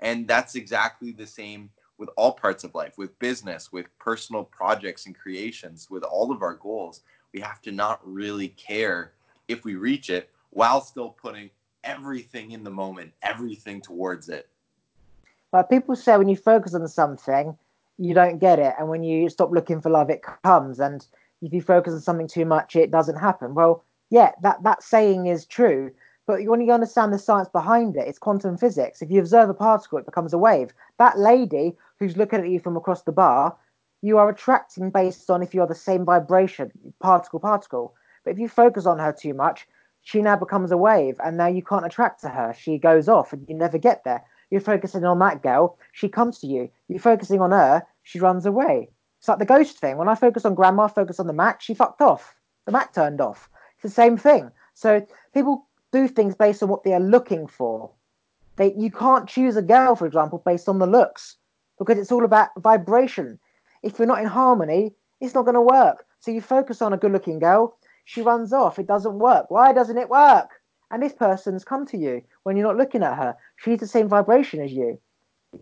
[0.00, 5.06] And that's exactly the same with all parts of life, with business, with personal projects
[5.06, 7.02] and creations, with all of our goals.
[7.32, 9.12] We have to not really care
[9.46, 11.50] if we reach it while still putting
[11.84, 14.48] everything in the moment, everything towards it.
[15.50, 17.56] But people say when you focus on something,
[17.96, 20.78] you don't get it, and when you stop looking for love, it comes.
[20.78, 21.04] And
[21.42, 23.54] if you focus on something too much, it doesn't happen.
[23.54, 25.90] Well, yeah, that that saying is true.
[26.26, 29.00] But when you understand the science behind it, it's quantum physics.
[29.00, 30.74] If you observe a particle, it becomes a wave.
[30.98, 33.56] That lady who's looking at you from across the bar,
[34.02, 37.94] you are attracting based on if you're the same vibration, particle, particle.
[38.24, 39.66] But if you focus on her too much,
[40.08, 42.54] she now becomes a wave and now you can't attract to her.
[42.58, 44.24] She goes off and you never get there.
[44.50, 46.70] You're focusing on that girl, she comes to you.
[46.88, 48.88] You're focusing on her, she runs away.
[49.18, 49.98] It's like the ghost thing.
[49.98, 52.34] When I focus on grandma, focus on the Mac, she fucked off.
[52.64, 53.50] The Mac turned off.
[53.74, 54.50] It's the same thing.
[54.72, 57.90] So people do things based on what they are looking for.
[58.56, 61.36] They you can't choose a girl, for example, based on the looks,
[61.78, 63.38] because it's all about vibration.
[63.82, 66.06] If you're not in harmony, it's not going to work.
[66.20, 67.76] So you focus on a good looking girl,
[68.08, 68.78] she runs off.
[68.78, 69.50] It doesn't work.
[69.50, 70.62] Why doesn't it work?
[70.90, 73.36] And this person's come to you when you're not looking at her.
[73.56, 74.98] She's the same vibration as you.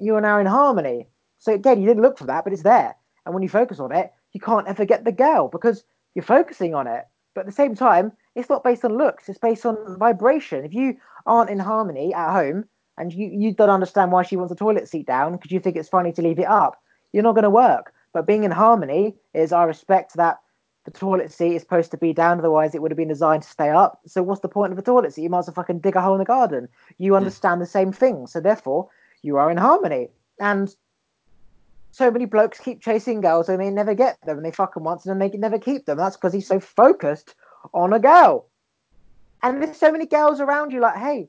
[0.01, 1.09] You are now in harmony.
[1.39, 2.94] So again, you didn't look for that, but it's there.
[3.24, 5.82] And when you focus on it, you can't ever get the girl because
[6.14, 7.05] you're focusing on it.
[7.35, 9.28] But at the same time, It's not based on looks.
[9.28, 10.64] It's based on vibration.
[10.64, 12.66] If you aren't in harmony at home
[12.98, 15.77] and you, you don't understand why she wants a toilet seat down because you think
[15.77, 16.77] it's funny to leave it up,
[17.12, 17.94] you're not going to work.
[18.12, 20.39] But being in harmony is I respect that
[20.86, 23.48] the toilet seat is supposed to be down, otherwise it would have been designed to
[23.48, 24.00] stay up.
[24.06, 25.24] So what's the point of a toilet seat?
[25.24, 26.68] You might as well fucking dig a hole in the garden.
[26.96, 27.16] You hmm.
[27.16, 27.64] understand mm.
[27.64, 28.88] the same thing, so therefore
[29.20, 30.10] you are in harmony.
[30.38, 30.74] And
[31.90, 34.84] so many blokes keep chasing girls and they never get them, and they fuck them
[34.84, 35.98] once and then they never keep them.
[35.98, 37.34] That's because he's so focused
[37.74, 38.46] on a girl.
[39.42, 41.28] And there's so many girls around you, like, hey,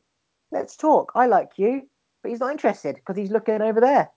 [0.52, 1.12] let's talk.
[1.16, 1.90] I like you,
[2.22, 4.12] but he's not interested because he's looking over there.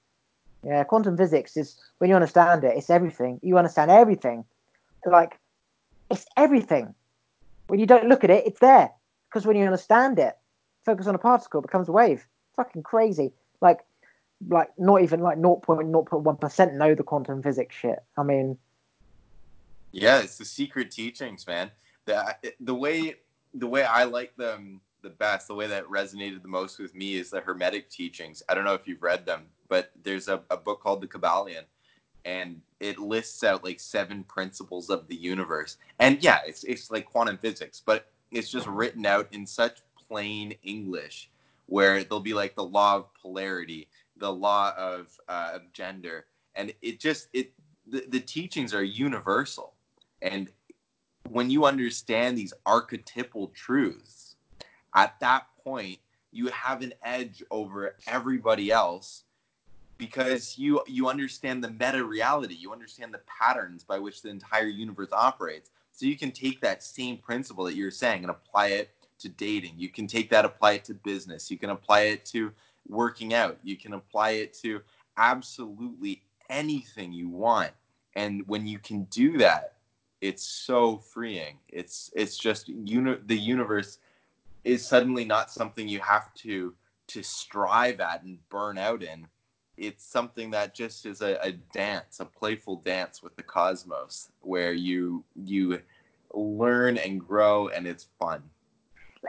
[0.63, 3.41] Yeah, quantum physics is when you understand it, it's everything.
[3.43, 4.45] You understand everything
[5.07, 5.39] like
[6.11, 6.95] it's everything.
[7.69, 8.91] When you don't look at it, it's there.
[9.29, 10.37] Because when you understand it,
[10.85, 12.27] focus on a particle becomes a wave.
[12.57, 13.33] Fucking crazy.
[13.61, 13.81] Like
[14.49, 17.99] like not even like 0.0.1% know the quantum physics shit.
[18.17, 18.59] I mean
[19.93, 21.71] Yeah, it's the secret teachings, man.
[22.07, 23.17] The the way
[23.55, 27.15] the way I like them the best, the way that resonated the most with me
[27.15, 28.43] is the Hermetic teachings.
[28.49, 31.65] I don't know if you've read them, but there's a, a book called The Kybalion
[32.25, 35.77] and it lists out like seven principles of the universe.
[35.99, 40.55] And yeah, it's it's like quantum physics, but it's just written out in such plain
[40.63, 41.31] English
[41.67, 46.27] where there'll be like the law of polarity, the law of, uh, of gender,
[46.57, 47.53] and it just it
[47.87, 49.75] the, the teachings are universal.
[50.21, 50.51] And
[51.29, 54.37] when you understand these archetypal truths,
[54.95, 55.99] at that point
[56.33, 59.25] you have an edge over everybody else
[60.01, 64.67] because you you understand the meta reality you understand the patterns by which the entire
[64.67, 65.71] universe operates.
[65.93, 68.91] So you can take that same principle that you're saying and apply it
[69.21, 69.75] to dating.
[69.77, 71.51] You can take that apply it to business.
[71.51, 72.51] You can apply it to
[72.89, 73.59] working out.
[73.63, 74.81] You can apply it to
[75.19, 77.71] absolutely anything you want.
[78.17, 79.75] And when you can do that
[80.21, 81.59] it's so freeing.
[81.69, 83.99] It's it's just you uni- the universe
[84.65, 86.75] is suddenly not something you have to
[87.09, 89.27] to strive at and burn out in
[89.81, 94.73] it's something that just is a, a dance, a playful dance with the cosmos, where
[94.73, 95.81] you you
[96.35, 98.43] learn and grow, and it's fun.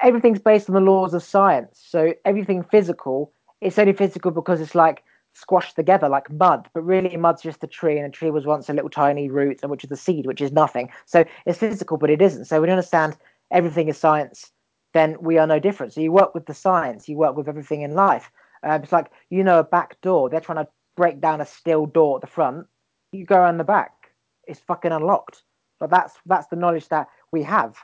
[0.02, 4.76] Everything's based on the laws of science, so everything physical it's only physical because it's
[4.76, 5.04] like
[5.34, 8.68] squashed together like mud, but really mud's just a tree, and a tree was once
[8.68, 10.90] a little tiny root, and which is the seed, which is nothing.
[11.06, 12.46] So it's physical, but it isn't.
[12.46, 13.16] So when you understand
[13.52, 14.52] everything is science,
[14.94, 15.94] then we are no different.
[15.94, 18.30] So you work with the science, you work with everything in life.
[18.64, 20.30] Uh, it's like you know a back door.
[20.30, 22.68] They're trying to break down a steel door at the front.
[23.12, 24.12] You go around the back.
[24.48, 25.44] It's fucking unlocked.
[25.80, 27.76] But that's that's the knowledge that we have.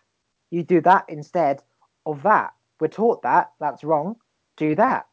[0.52, 1.64] You do that instead
[2.06, 2.54] of that.
[2.80, 3.52] We're taught that.
[3.60, 4.18] That's wrong.
[4.56, 5.08] Do that.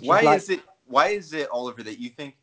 [0.00, 0.62] Why is, like, is it?
[0.86, 2.36] Why is it, Oliver, that you think?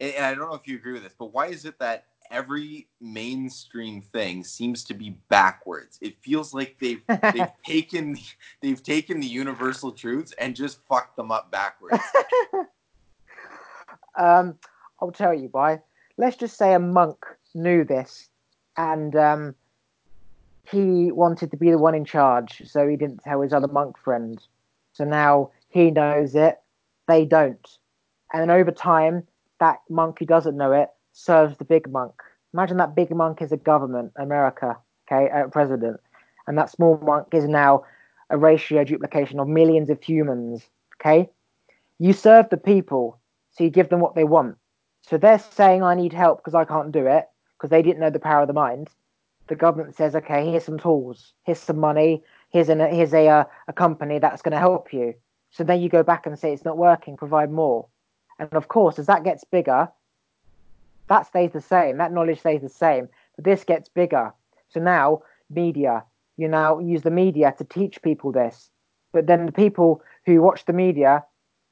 [0.00, 2.88] And I don't know if you agree with this, but why is it that every
[3.00, 5.98] mainstream thing seems to be backwards.
[6.00, 8.18] It feels like they've they've taken
[8.60, 12.02] they've taken the universal truths and just fucked them up backwards.
[14.18, 14.58] um,
[15.00, 15.80] I'll tell you why.
[16.16, 17.16] Let's just say a monk
[17.54, 18.28] knew this,
[18.76, 19.54] and um,
[20.70, 23.98] he wanted to be the one in charge, so he didn't tell his other monk
[23.98, 24.42] friend.
[24.92, 26.58] So now he knows it,
[27.06, 27.78] they don't,
[28.32, 29.26] and then over time,
[29.60, 32.12] that monk who doesn't know it serves the big monk.
[32.52, 34.76] Imagine that big monk is a government, America,
[35.10, 35.98] okay, a president,
[36.46, 37.84] and that small monk is now
[38.28, 40.68] a ratio duplication of millions of humans,
[41.00, 41.28] okay?
[41.98, 43.18] You serve the people,
[43.50, 44.56] so you give them what they want.
[45.02, 47.24] So they're saying, I need help because I can't do it,
[47.56, 48.88] because they didn't know the power of the mind.
[49.48, 53.44] The government says, okay, here's some tools, here's some money, here's, an, here's a, uh,
[53.68, 55.14] a company that's going to help you.
[55.50, 57.86] So then you go back and say, it's not working, provide more.
[58.38, 59.88] And of course, as that gets bigger,
[61.08, 61.98] that stays the same.
[61.98, 63.08] That knowledge stays the same.
[63.36, 64.32] But this gets bigger.
[64.68, 66.04] So now, media,
[66.36, 68.70] you now use the media to teach people this.
[69.12, 71.24] But then the people who watch the media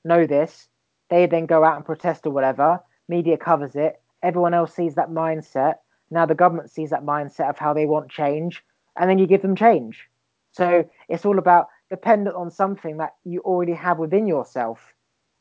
[0.04, 0.68] know this.
[1.10, 2.80] They then go out and protest or whatever.
[3.08, 4.00] Media covers it.
[4.22, 5.74] Everyone else sees that mindset.
[6.10, 8.64] Now the government sees that mindset of how they want change.
[8.96, 10.08] And then you give them change.
[10.52, 14.94] So it's all about dependent on something that you already have within yourself.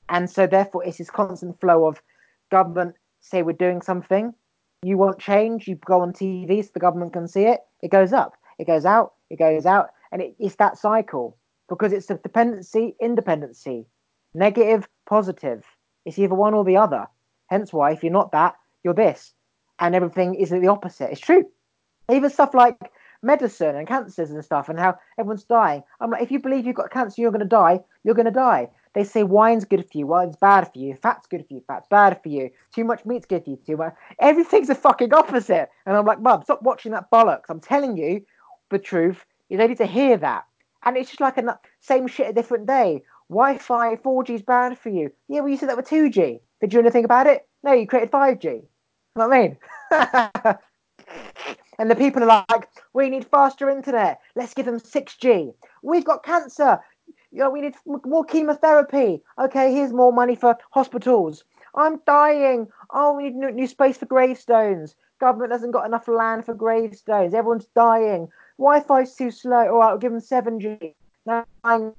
[0.10, 2.02] And so therefore it's this constant flow of
[2.52, 4.34] government say we're doing something,
[4.84, 8.14] you want change, you go on TV so the government can see it, it goes
[8.14, 11.38] up, it goes out, it goes out, and it, it's that cycle
[11.70, 13.86] because it's a dependency, independency,
[14.34, 15.64] negative, positive.
[16.06, 17.08] It's either one or the other.
[17.48, 19.34] Hence why, if you're not that, you're this,
[19.80, 21.12] and everything is the opposite.
[21.12, 21.45] It's true.
[22.12, 22.78] Even stuff like
[23.22, 25.84] medicine and cancers and stuff, and how everyone's dying.
[26.02, 27.80] I'm like, if you believe you've got cancer, you're going to die.
[28.04, 28.70] You're going to die.
[28.94, 31.88] They say wine's good for you, wine's bad for you, fat's good for you, fat's
[31.88, 33.95] bad for you, too much meat's good for you, too much.
[34.20, 35.70] Everything's a fucking opposite.
[35.86, 37.45] And I'm like, Mum, stop watching that bollocks.
[37.49, 38.24] I'm telling you
[38.70, 39.26] the truth.
[39.49, 40.45] is only to hear that.
[40.84, 43.02] And it's just like a same shit a different day.
[43.30, 45.11] Wi-Fi 4G is bad for you.
[45.28, 46.14] Yeah, well, you said that with 2G.
[46.14, 47.48] Did you do anything about it?
[47.64, 48.44] No, you created 5G.
[48.44, 48.68] You
[49.15, 49.57] know what I mean?
[51.80, 54.20] and the people are like, we need faster internet.
[54.36, 55.53] Let's give them 6G.
[55.82, 56.80] We've got cancer.
[57.34, 59.22] You know, we need more chemotherapy.
[59.40, 61.44] Okay, here's more money for hospitals.
[61.76, 62.68] I'm dying.
[62.92, 64.96] Oh, we need new, space for gravestones.
[65.20, 67.34] Government hasn't got enough land for gravestones.
[67.34, 68.30] Everyone's dying.
[68.60, 69.68] Wi-Fi's too slow.
[69.68, 70.94] All right, we'll give them 7G.
[71.26, 71.94] Nine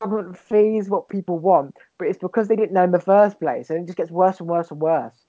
[0.00, 3.70] government fees what people want, but it's because they didn't know in the first place,
[3.70, 5.26] and it just gets worse and worse and worse.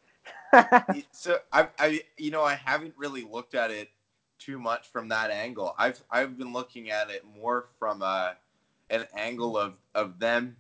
[1.11, 3.89] so I, I, you know, I haven't really looked at it
[4.41, 5.75] too much from that angle.
[5.77, 8.35] I've, I've been looking at it more from a,
[8.89, 10.55] an angle of, of them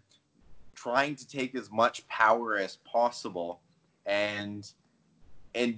[0.75, 3.59] trying to take as much power as possible,
[4.05, 4.71] and,
[5.53, 5.77] and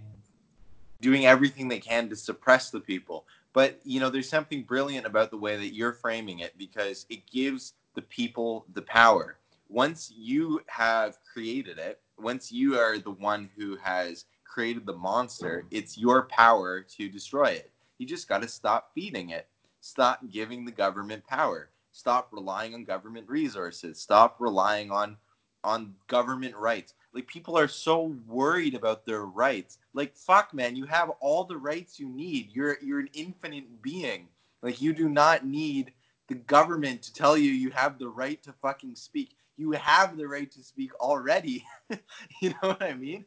[1.02, 3.26] doing everything they can to suppress the people.
[3.52, 7.30] But you know, there's something brilliant about the way that you're framing it because it
[7.30, 9.38] gives the people the power.
[9.70, 15.66] Once you have created it, once you are the one who has created the monster,
[15.72, 17.73] it's your power to destroy it.
[18.04, 19.48] You just got to stop feeding it.
[19.80, 21.70] Stop giving the government power.
[21.94, 23.98] Stop relying on government resources.
[23.98, 25.16] Stop relying on
[25.64, 26.96] on government rights.
[27.14, 29.78] Like people are so worried about their rights.
[29.94, 32.50] Like fuck man, you have all the rights you need.
[32.52, 34.28] You're you're an infinite being.
[34.62, 35.94] Like you do not need
[36.28, 39.38] the government to tell you you have the right to fucking speak.
[39.56, 41.66] You have the right to speak already.
[42.42, 43.24] you know what I mean?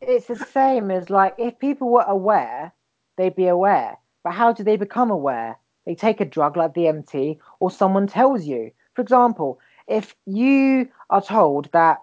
[0.00, 2.72] It's the same as like if people were aware,
[3.16, 3.98] they'd be aware.
[4.26, 5.56] But how do they become aware?
[5.84, 8.72] They take a drug like DMT or someone tells you.
[8.94, 11.98] For example, if you are told that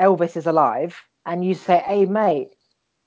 [0.00, 2.50] Elvis is alive and you say, hey, mate,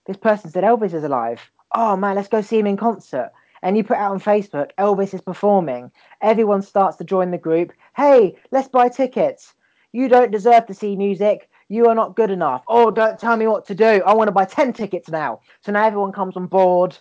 [0.05, 1.51] this person said Elvis is alive.
[1.75, 5.13] Oh, man, let's go see him in concert and you put out on Facebook, Elvis
[5.13, 5.91] is performing,
[6.21, 7.73] everyone starts to join the group.
[7.97, 9.53] Hey, let's buy tickets.
[9.91, 11.49] You don't deserve to see music.
[11.67, 12.63] You are not good enough.
[12.69, 14.01] Oh, don't tell me what to do.
[14.05, 15.41] I want to buy 10 tickets now.
[15.59, 16.97] So now everyone comes on board.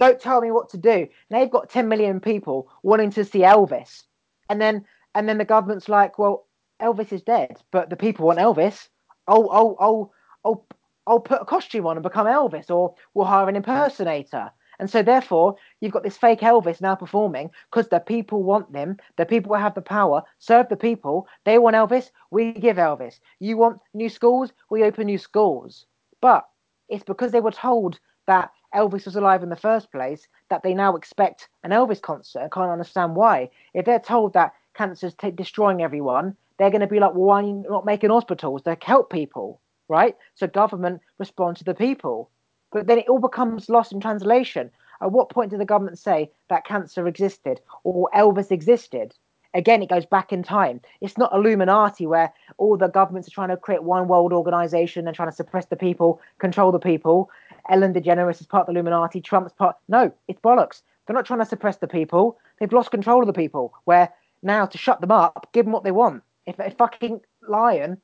[0.00, 1.08] Don't tell me what to do.
[1.30, 4.02] Now you've got 10 million people wanting to see Elvis.
[4.50, 4.84] And then
[5.14, 6.46] and then the government's like, well,
[6.82, 8.88] Elvis is dead, but the people want Elvis.
[9.28, 10.12] Oh, oh, oh,
[10.44, 10.64] oh,
[11.06, 14.50] I'll put a costume on and become Elvis, or we'll hire an impersonator.
[14.80, 18.96] And so, therefore, you've got this fake Elvis now performing because the people want them.
[19.16, 20.22] The people have the power.
[20.40, 21.28] Serve the people.
[21.44, 22.10] They want Elvis.
[22.32, 23.20] We give Elvis.
[23.38, 24.52] You want new schools?
[24.70, 25.86] We open new schools.
[26.20, 26.44] But
[26.88, 30.74] it's because they were told that Elvis was alive in the first place that they
[30.74, 32.42] now expect an Elvis concert.
[32.42, 33.50] I can't understand why.
[33.72, 37.42] If they're told that cancer's t- destroying everyone, they're going to be like, well, why
[37.42, 39.60] are you not making hospitals to help people?
[39.88, 40.16] Right?
[40.34, 42.30] So government respond to the people.
[42.72, 44.70] But then it all becomes lost in translation.
[45.00, 49.14] At what point did the government say that cancer existed or Elvis existed?
[49.54, 50.80] Again, it goes back in time.
[51.00, 55.14] It's not Illuminati where all the governments are trying to create one world organization and
[55.14, 57.30] trying to suppress the people, control the people.
[57.68, 59.20] Ellen DeGeneres is part of the Illuminati.
[59.20, 59.76] Trump's part.
[59.88, 60.82] No, it's bollocks.
[61.06, 62.38] They're not trying to suppress the people.
[62.58, 63.74] They've lost control of the people.
[63.84, 64.12] Where
[64.42, 66.22] now to shut them up, give them what they want.
[66.46, 68.00] If a fucking lion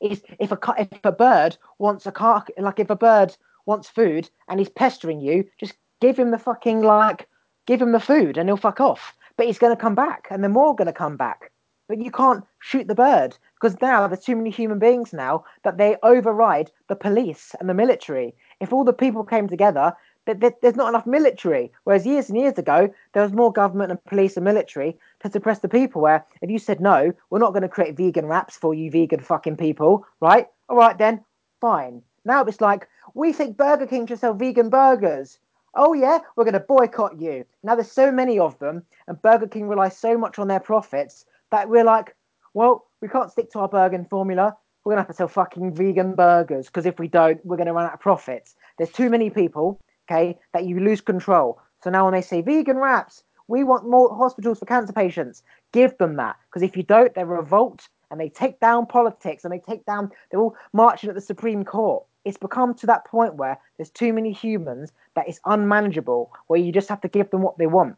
[0.00, 4.30] is, if a if a bird wants a car, like if a bird wants food
[4.48, 7.28] and he's pestering you, just give him the fucking like,
[7.66, 9.14] give him the food and he'll fuck off.
[9.36, 11.50] But he's going to come back and they're more going to come back.
[11.88, 15.78] But you can't shoot the bird because now there's too many human beings now that
[15.78, 18.34] they override the police and the military.
[18.62, 19.92] If all the people came together,
[20.24, 21.72] there's not enough military.
[21.82, 25.58] Whereas years and years ago, there was more government and police and military to suppress
[25.58, 26.00] the people.
[26.00, 29.18] Where if you said no, we're not going to create vegan wraps for you, vegan
[29.18, 30.46] fucking people, right?
[30.68, 31.24] All right then,
[31.60, 32.02] fine.
[32.24, 35.38] Now it's like, we think Burger King should sell vegan burgers.
[35.74, 37.44] Oh, yeah, we're going to boycott you.
[37.64, 41.26] Now there's so many of them, and Burger King relies so much on their profits
[41.50, 42.14] that we're like,
[42.54, 44.56] well, we can't stick to our burger formula.
[44.84, 47.66] We're going to have to sell fucking vegan burgers because if we don't, we're going
[47.66, 48.54] to run out of profits.
[48.78, 49.80] There's too many people,
[50.10, 51.60] okay, that you lose control.
[51.82, 55.42] So now when they say vegan wraps, we want more hospitals for cancer patients.
[55.72, 59.52] Give them that because if you don't, they revolt and they take down politics and
[59.52, 63.34] they take down, they're all marching at the Supreme Court it's become to that point
[63.34, 67.42] where there's too many humans that it's unmanageable, where you just have to give them
[67.42, 67.96] what they want.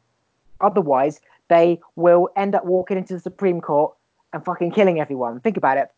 [0.61, 3.95] Otherwise, they will end up walking into the Supreme Court
[4.33, 5.41] and fucking killing everyone.
[5.41, 5.89] Think about it.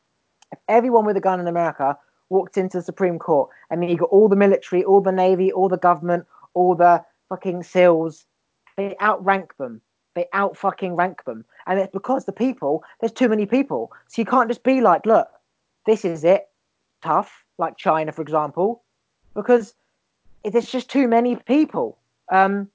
[0.53, 1.99] If everyone with a gun in America
[2.29, 5.53] walked into the Supreme Court and then you got all the military, all the navy,
[5.53, 8.25] all the government, all the fucking SEALs,
[8.77, 9.81] they outrank them.
[10.15, 11.45] They out fucking rank them.
[11.67, 13.93] And it's because the people, there's too many people.
[14.09, 15.29] So you can't just be like, look,
[15.85, 16.49] this is it,
[17.03, 18.83] tough like China, for example,
[19.35, 19.75] because
[20.45, 21.99] there's just too many people.
[22.31, 22.71] Um,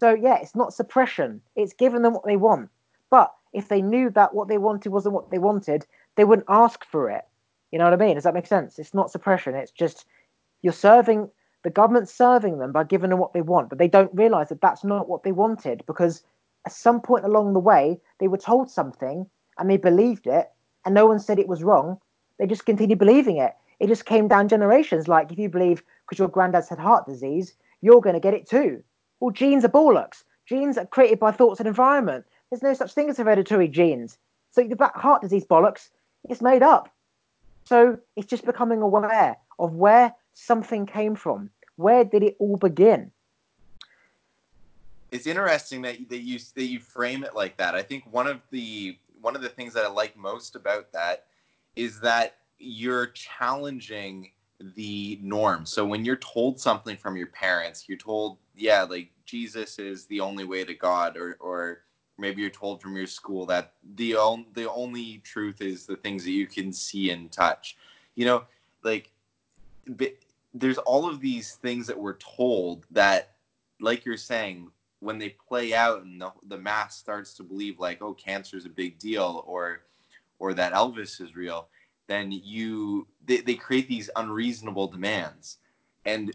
[0.00, 1.40] So yeah, it's not suppression.
[1.54, 2.68] It's giving them what they want.
[3.08, 5.86] But if they knew that what they wanted wasn't what they wanted,
[6.16, 7.22] they wouldn't ask for it.
[7.70, 8.14] You know what I mean?
[8.14, 8.78] Does that make sense?
[8.78, 9.54] It's not suppression.
[9.54, 10.06] It's just
[10.62, 11.30] you're serving
[11.62, 14.60] the government's serving them by giving them what they want, but they don't realize that
[14.60, 16.22] that's not what they wanted because
[16.64, 19.26] at some point along the way they were told something
[19.58, 20.50] and they believed it,
[20.84, 21.98] and no one said it was wrong.
[22.38, 23.54] They just continued believing it.
[23.80, 25.08] It just came down generations.
[25.08, 28.48] Like if you believe because your granddad's had heart disease, you're going to get it
[28.48, 28.82] too.
[29.20, 30.22] Well, genes are bollocks.
[30.46, 32.24] Genes are created by thoughts and environment.
[32.50, 34.18] There's no such thing as hereditary genes.
[34.50, 35.90] So the heart disease bollocks,
[36.28, 36.92] it's made up.
[37.64, 41.50] So it's just becoming aware of where something came from.
[41.76, 43.10] Where did it all begin?
[45.10, 47.74] It's interesting that that you that you frame it like that.
[47.74, 51.26] I think one of the one of the things that I like most about that
[51.74, 54.30] is that you're challenging
[54.74, 55.66] the norm.
[55.66, 60.20] So when you're told something from your parents, you're told, yeah, like Jesus is the
[60.20, 61.82] only way to God, or or
[62.18, 66.24] maybe you're told from your school that the on, the only truth is the things
[66.24, 67.76] that you can see and touch.
[68.14, 68.44] You know,
[68.82, 69.10] like
[70.54, 73.32] there's all of these things that we're told that,
[73.80, 74.70] like you're saying,
[75.00, 78.64] when they play out and the, the mass starts to believe like, oh, cancer is
[78.64, 79.82] a big deal, or
[80.38, 81.68] or that Elvis is real,
[82.06, 85.58] then you they, they create these unreasonable demands.
[86.04, 86.34] And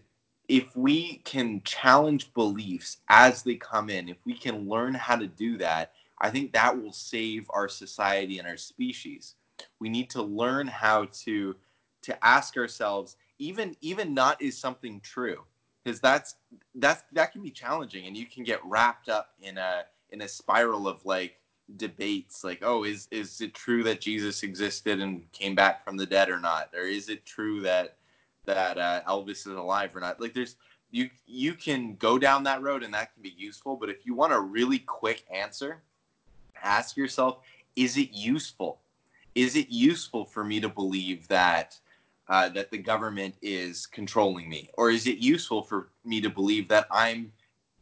[0.52, 5.26] if we can challenge beliefs as they come in, if we can learn how to
[5.26, 9.36] do that, I think that will save our society and our species.
[9.80, 11.56] We need to learn how to
[12.02, 15.42] to ask ourselves, even even not is something true,
[15.86, 16.36] because that's
[16.76, 20.28] that's that can be challenging, and you can get wrapped up in a in a
[20.28, 21.38] spiral of like
[21.78, 26.06] debates like oh is is it true that jesus existed and came back from the
[26.06, 27.96] dead or not or is it true that
[28.46, 30.20] that uh, Elvis is alive or not.
[30.20, 30.56] Like there's
[30.92, 34.14] you you can go down that road and that can be useful, but if you
[34.14, 35.82] want a really quick answer,
[36.62, 37.40] ask yourself,
[37.76, 38.80] is it useful?
[39.36, 41.80] Is it useful for me to believe that
[42.28, 46.68] uh, that the government is controlling me, or is it useful for me to believe
[46.68, 47.32] that I'm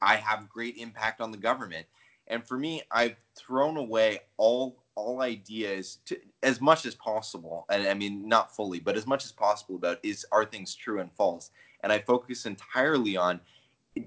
[0.02, 1.86] I have great impact on the government?
[2.28, 7.88] And for me, I've thrown away all all ideas to as much as possible and
[7.88, 11.12] i mean not fully but as much as possible about is are things true and
[11.14, 11.52] false?
[11.82, 13.40] And i focus entirely on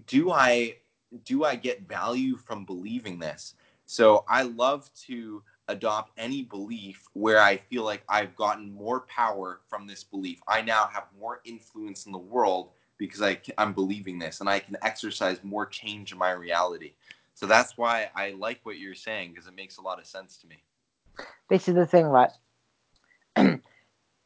[0.06, 0.76] do i
[1.24, 3.54] do i get value from believing this?
[3.86, 9.60] So i love to adopt any belief where i feel like i've gotten more power
[9.68, 10.40] from this belief.
[10.46, 14.58] I now have more influence in the world because I, i'm believing this and i
[14.58, 16.92] can exercise more change in my reality.
[17.34, 20.36] So that's why i like what you're saying because it makes a lot of sense
[20.38, 20.62] to me
[21.48, 22.30] this is the thing, right?
[23.36, 23.60] if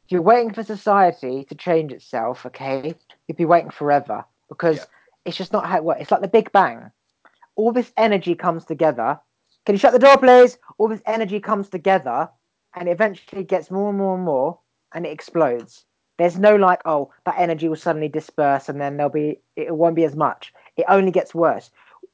[0.07, 2.95] you're waiting for society to change itself, okay,
[3.27, 4.85] you'd be waiting forever because yeah.
[5.25, 6.01] it's just not how it works.
[6.01, 6.91] It's like the Big Bang.
[7.55, 9.19] All this energy comes together.
[9.65, 10.57] Can you shut the door, please?
[10.77, 12.29] All this energy comes together
[12.75, 14.59] and it eventually gets more and more and more
[14.93, 15.83] and it explodes.
[16.17, 19.95] There's no like, oh, that energy will suddenly disperse and then there'll be, it won't
[19.95, 20.53] be as much.
[20.77, 21.69] It only gets worse.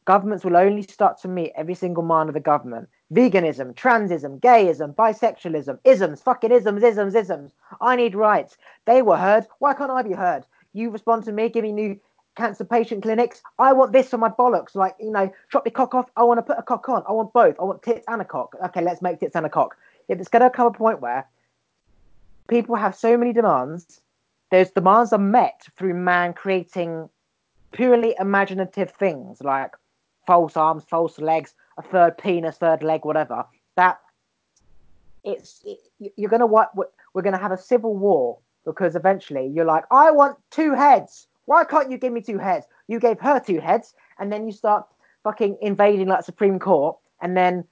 [0.06, 4.96] Governments will only start to meet every single man of the government veganism, transism, gayism,
[4.96, 7.52] bisexualism, isms, fucking isms, isms, isms.
[7.80, 8.58] I need rights.
[8.86, 9.48] They were heard.
[9.60, 10.46] Why can't I be heard?
[10.74, 12.00] You respond to me, give me new
[12.36, 13.42] cancer patient clinics.
[13.60, 14.76] I want this for my bollocks.
[14.76, 16.10] Like, you know, chop your cock off.
[16.18, 17.04] I want to put a cock on.
[17.08, 17.56] I want both.
[17.60, 18.56] I want tits and a cock.
[18.66, 19.78] Okay, let's make tits and a cock.
[20.08, 21.28] If it's going to come a point where
[22.48, 24.02] people have so many demands,
[24.52, 27.10] those demands are met through man creating
[27.72, 29.76] purely imaginative things like
[30.28, 33.46] false arms, false legs, a third penis, third leg, whatever.
[33.76, 34.00] That
[35.24, 35.80] it's it,
[36.16, 36.72] you're gonna what
[37.14, 41.28] we're gonna have a civil war because eventually you're like, I want two heads.
[41.46, 42.66] Why can't you give me two heads?
[42.88, 44.86] You gave her two heads, and then you start
[45.24, 47.66] fucking invading like Supreme Court, and then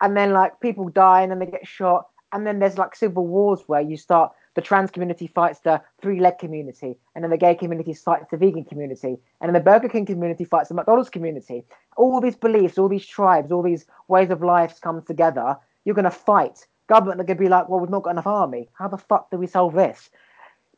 [0.00, 3.26] and then like people die and then they get shot, and then there's like civil
[3.26, 7.36] wars where you start the trans community fights the three leg community, and then the
[7.36, 11.10] gay community fights the vegan community, and then the Burger King community fights the McDonald's
[11.10, 11.62] community.
[11.98, 15.58] All these beliefs, all these tribes, all these ways of life come together.
[15.84, 16.66] You're going to fight.
[16.88, 18.70] Government are going to be like, well, we've not got enough army.
[18.72, 20.08] How the fuck do we solve this?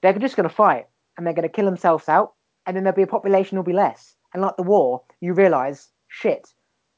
[0.02, 2.32] They're just going to fight, and they're going to kill themselves out,
[2.66, 4.16] and then there'll be a population will be less.
[4.34, 6.52] And like the war, you realize, shit,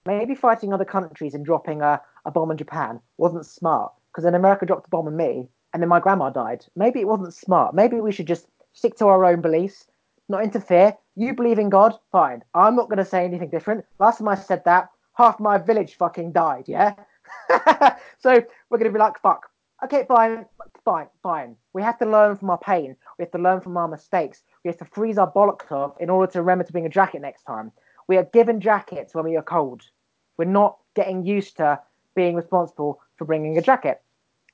[0.07, 4.35] maybe fighting other countries and dropping a, a bomb in Japan wasn't smart because then
[4.35, 6.65] America dropped a bomb on me and then my grandma died.
[6.77, 7.75] Maybe it wasn't smart.
[7.75, 9.87] Maybe we should just stick to our own beliefs,
[10.29, 10.97] not interfere.
[11.17, 12.43] You believe in God, fine.
[12.55, 13.85] I'm not going to say anything different.
[13.99, 16.95] Last time I said that, half my village fucking died, yeah?
[18.19, 19.47] so we're going to be like, fuck.
[19.83, 20.45] Okay, fine,
[20.85, 21.57] fine, fine.
[21.73, 22.97] We have to learn from our pain.
[23.19, 24.43] We have to learn from our mistakes.
[24.63, 27.23] We have to freeze our bollocks off in order to remember to bring a jacket
[27.23, 27.73] next time.
[28.07, 29.83] We are given jackets when we are cold.
[30.37, 31.81] We're not getting used to
[32.15, 34.03] being responsible for bringing a jacket.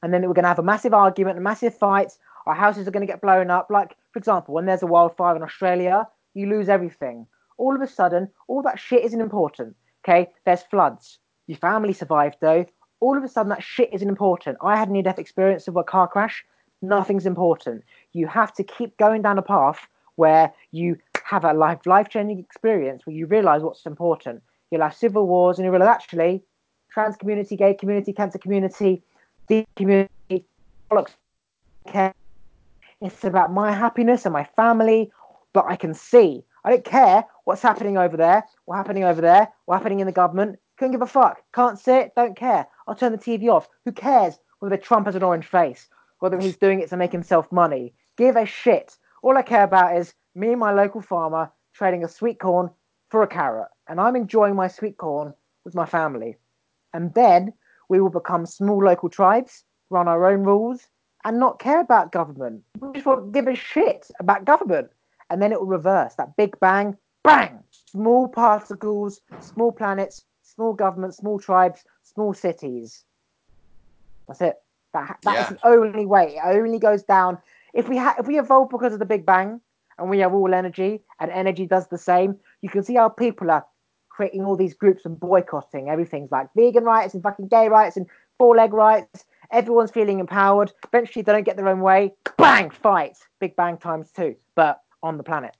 [0.02, 2.12] And then we're going to have a massive argument, a massive fight.
[2.46, 3.68] Our houses are going to get blown up.
[3.70, 7.26] Like, for example, when there's a wildfire in Australia, you lose everything.
[7.58, 9.74] All of a sudden, all that shit isn't important.
[10.04, 11.18] Okay, there's floods.
[11.46, 12.66] Your family survived though.
[13.00, 14.58] All of a sudden, that shit isn't important.
[14.62, 16.44] I had a near death experience of a car crash.
[16.82, 17.82] Nothing's important.
[18.12, 19.86] You have to keep going down a path
[20.16, 24.42] where you have a life life changing experience where you realize what's important.
[24.70, 26.42] You'll have civil wars, and you realize actually,
[26.90, 29.02] trans community, gay community, cancer community,
[29.48, 30.44] the community,
[33.00, 35.10] it's about my happiness and my family,
[35.52, 36.44] but I can see.
[36.64, 40.12] I don't care what's happening over there, what's happening over there, what's happening in the
[40.12, 40.58] government.
[40.78, 41.42] Couldn't give a fuck.
[41.54, 42.12] Can't see it.
[42.16, 42.66] Don't care.
[42.86, 43.68] I'll turn the TV off.
[43.84, 47.50] Who cares whether Trump has an orange face, whether he's doing it to make himself
[47.52, 47.94] money?
[48.16, 48.96] Give a shit.
[49.22, 52.70] All I care about is me and my local farmer trading a sweet corn
[53.10, 56.36] for a carrot, and I'm enjoying my sweet corn with my family.
[56.92, 57.52] And then
[57.88, 60.88] we will become small local tribes, run our own rules,
[61.24, 62.62] and not care about government.
[62.80, 64.90] We just won't give a shit about government.
[65.28, 71.16] And then it will reverse that big bang, bang, small particles, small planets, small governments,
[71.16, 73.04] small tribes, small cities.
[74.28, 74.56] That's it.
[74.92, 75.56] That, that's yeah.
[75.56, 76.36] the only way.
[76.36, 77.38] It only goes down.
[77.74, 79.60] If we ha- if we evolve because of the Big Bang
[79.98, 83.50] and we have all energy and energy does the same, you can see how people
[83.50, 83.66] are
[84.16, 88.06] creating all these groups and boycotting everything's like vegan rights and fucking gay rights and
[88.38, 89.24] four leg rights.
[89.52, 90.72] Everyone's feeling empowered.
[90.84, 92.14] Eventually, they don't get their own way.
[92.36, 92.70] Bang!
[92.70, 93.16] Fight.
[93.38, 95.56] Big Bang times two, but on the planet.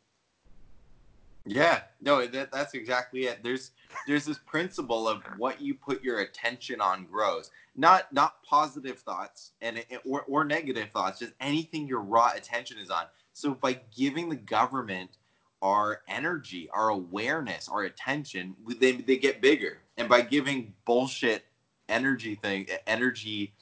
[1.48, 3.44] Yeah, no, that, that's exactly it.
[3.44, 3.70] There's
[4.08, 7.52] there's this principle of what you put your attention on grows.
[7.76, 12.90] Not not positive thoughts and or, or negative thoughts, just anything your raw attention is
[12.90, 13.04] on.
[13.32, 15.18] So by giving the government
[15.62, 19.78] our energy, our awareness, our attention, they they get bigger.
[19.96, 21.44] And by giving bullshit
[21.88, 23.54] energy thing, energy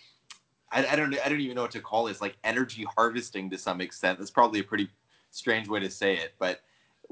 [0.70, 3.58] I, I don't I don't even know what to call this, like energy harvesting to
[3.58, 4.18] some extent.
[4.18, 4.90] That's probably a pretty
[5.30, 6.62] strange way to say it, but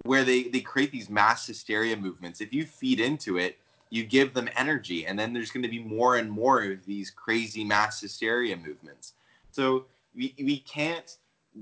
[0.04, 3.58] where they they create these mass hysteria movements if you feed into it
[3.90, 7.10] you give them energy and then there's going to be more and more of these
[7.10, 9.14] crazy mass hysteria movements
[9.50, 9.84] so
[10.14, 11.18] we, we can't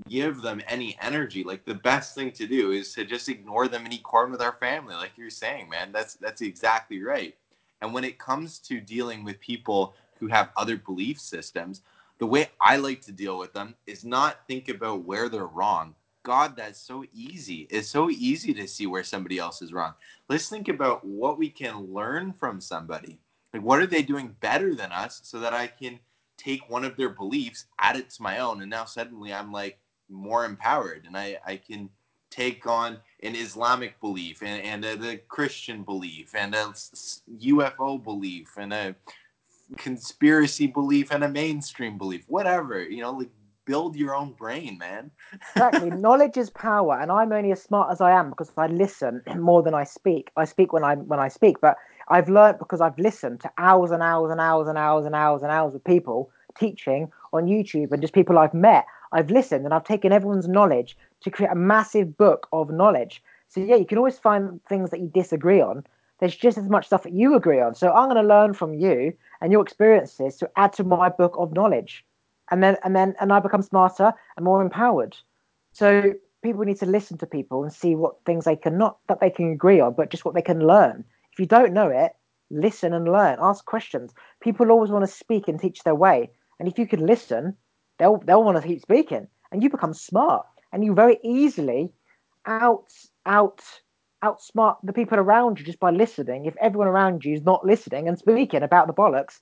[0.07, 3.85] give them any energy like the best thing to do is to just ignore them
[3.85, 7.35] and eat corn with our family like you're saying man that's that's exactly right
[7.81, 11.81] and when it comes to dealing with people who have other belief systems
[12.19, 15.93] the way i like to deal with them is not think about where they're wrong
[16.23, 17.67] God, that's so easy.
[17.69, 19.93] It's so easy to see where somebody else is wrong.
[20.29, 23.19] Let's think about what we can learn from somebody.
[23.53, 25.99] Like, what are they doing better than us so that I can
[26.41, 29.79] take one of their beliefs, add it to my own, and now suddenly I'm like
[30.09, 31.89] more empowered and I, I can
[32.29, 36.73] take on an Islamic belief and, and a, Christian belief and a
[37.39, 38.95] UFO belief and a
[39.77, 43.29] conspiracy belief and a mainstream belief, whatever, you know, like
[43.65, 45.11] build your own brain, man.
[45.33, 45.91] exactly.
[45.91, 49.61] Knowledge is power, and I'm only as smart as I am because I listen more
[49.61, 50.31] than I speak.
[50.35, 51.77] I speak when I when I speak, but
[52.11, 55.41] I've learned because I've listened to hours and hours and hours and hours and hours
[55.41, 56.29] and hours of people
[56.59, 58.85] teaching on YouTube and just people I've met.
[59.13, 63.23] I've listened and I've taken everyone's knowledge to create a massive book of knowledge.
[63.47, 65.85] So yeah, you can always find things that you disagree on.
[66.19, 67.75] There's just as much stuff that you agree on.
[67.75, 71.35] So I'm going to learn from you and your experiences to add to my book
[71.37, 72.05] of knowledge
[72.51, 75.15] and then and then and I become smarter and more empowered.
[75.71, 76.13] So
[76.43, 79.29] people need to listen to people and see what things they can not that they
[79.29, 81.05] can agree on, but just what they can learn.
[81.33, 82.13] If you don't know it,
[82.49, 83.37] listen and learn.
[83.41, 84.13] Ask questions.
[84.41, 86.29] People always want to speak and teach their way,
[86.59, 87.55] and if you can listen,
[87.97, 91.91] they'll they'll want to keep speaking, and you become smart, and you very easily
[92.45, 92.91] out
[93.25, 93.61] out
[94.23, 96.45] outsmart the people around you just by listening.
[96.45, 99.39] If everyone around you is not listening and speaking about the bollocks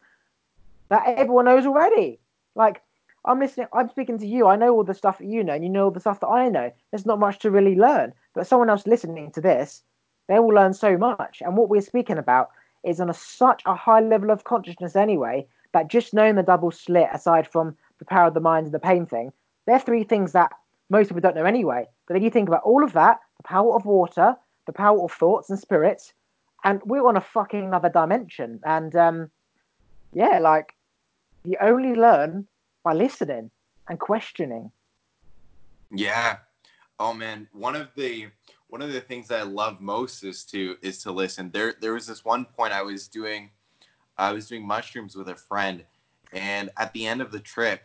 [0.89, 2.19] that everyone knows already,
[2.55, 2.81] like
[3.25, 3.67] I'm listening.
[3.73, 4.47] I'm speaking to you.
[4.47, 6.27] I know all the stuff that you know, and you know all the stuff that
[6.27, 6.71] I know.
[6.91, 8.13] There's not much to really learn.
[8.33, 9.83] But someone else listening to this,
[10.29, 11.41] they will learn so much.
[11.41, 12.51] And what we're speaking about
[12.83, 16.71] is on a, such a high level of consciousness anyway that just knowing the double
[16.71, 19.33] slit, aside from the power of the mind and the pain thing,
[19.65, 20.51] they're three things that
[20.89, 21.87] most people don't know anyway.
[22.07, 24.35] But then you think about all of that, the power of water,
[24.67, 26.13] the power of thoughts and spirits,
[26.63, 28.59] and we're on a fucking other dimension.
[28.63, 29.31] And um,
[30.13, 30.75] yeah, like
[31.43, 32.47] you only learn
[32.83, 33.49] by listening
[33.87, 34.71] and questioning.
[35.91, 36.37] Yeah.
[36.99, 38.27] Oh man, one of the
[38.69, 41.51] one of the things that I love most is to is to listen.
[41.51, 43.51] There there was this one point I was doing
[44.17, 45.85] I was doing mushrooms with a friend
[46.33, 47.81] and at the end of the trip,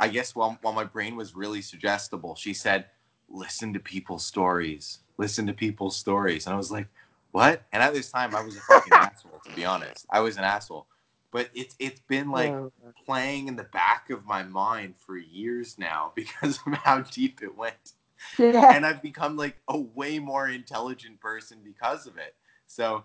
[0.00, 2.86] I guess while while my brain was really suggestible, she said,
[3.28, 5.00] "Listen to people's stories.
[5.18, 6.88] Listen to people's stories." And I was like,
[7.32, 7.62] what?
[7.72, 9.40] And at this time, I was a fucking asshole.
[9.46, 10.86] To be honest, I was an asshole.
[11.30, 12.72] But it's it's been like Oh,
[13.06, 17.56] playing in the back of my mind for years now because of how deep it
[17.56, 17.92] went
[18.38, 18.74] yeah.
[18.74, 22.34] and I've become like a way more intelligent person because of it.
[22.66, 23.04] So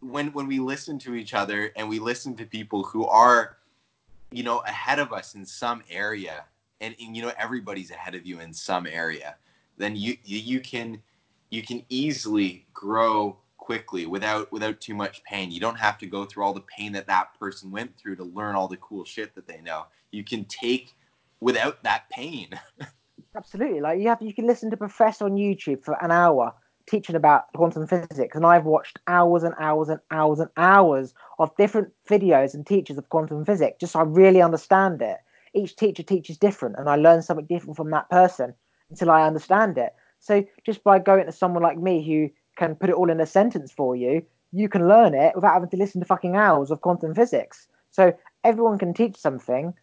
[0.00, 3.56] when when we listen to each other and we listen to people who are,
[4.30, 6.44] you know, ahead of us in some area,
[6.80, 9.36] and, and you know everybody's ahead of you in some area,
[9.76, 11.00] then you you, you can
[11.50, 15.50] you can easily grow quickly without without too much pain.
[15.50, 18.24] You don't have to go through all the pain that that person went through to
[18.24, 19.86] learn all the cool shit that they know.
[20.10, 20.94] You can take
[21.40, 22.48] without that pain.
[23.36, 23.80] Absolutely.
[23.80, 26.54] Like you have, you can listen to Professor on YouTube for an hour
[26.88, 31.56] teaching about quantum physics, and I've watched hours and hours and hours and hours of
[31.56, 35.18] different videos and teachers of quantum physics, just so I really understand it.
[35.54, 38.54] Each teacher teaches different, and I learn something different from that person
[38.90, 39.94] until I understand it.
[40.18, 43.26] So just by going to someone like me who can put it all in a
[43.26, 44.22] sentence for you,
[44.52, 47.68] you can learn it without having to listen to fucking hours of quantum physics.
[47.90, 48.12] So
[48.44, 49.74] everyone can teach something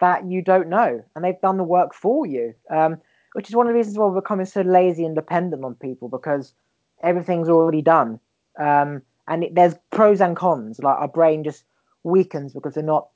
[0.00, 2.54] that you don't know, and they've done the work for you.
[2.70, 2.98] Um,
[3.34, 6.08] which is one of the reasons why we're becoming so lazy and dependent on people
[6.08, 6.54] because
[7.02, 8.18] everything's already done.
[8.58, 10.80] Um, and it, there's pros and cons.
[10.80, 11.64] Like our brain just
[12.02, 13.08] weakens because we're not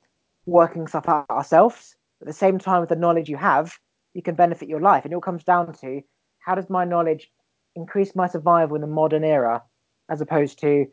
[0.45, 1.95] working stuff out ourselves.
[2.21, 3.77] At the same time, with the knowledge you have,
[4.13, 5.03] you can benefit your life.
[5.03, 6.01] And it all comes down to
[6.39, 7.31] how does my knowledge
[7.75, 9.63] increase my survival in the modern era,
[10.09, 10.85] as opposed to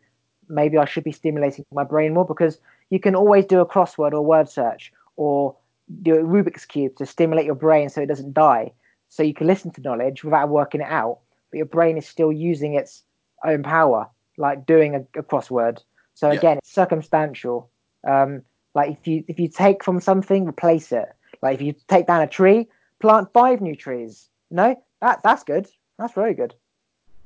[0.49, 2.59] maybe I should be stimulating my brain more because
[2.89, 5.57] you can always do a crossword or word search or
[6.03, 8.73] do a Rubik's cube to stimulate your brain so it doesn't die.
[9.09, 11.19] So you can listen to knowledge without working it out,
[11.51, 13.03] but your brain is still using its
[13.45, 14.09] own power,
[14.39, 15.79] like doing a, a crossword.
[16.15, 16.39] So Yeah.
[16.39, 17.71] again, it's circumstantial.
[18.07, 18.43] Um,
[18.75, 21.09] like if you if you take from something, replace it.
[21.43, 22.69] Like if you take down a tree,
[23.01, 24.29] plant five new trees.
[24.51, 25.69] No, that that's good.
[25.99, 26.55] That's very good.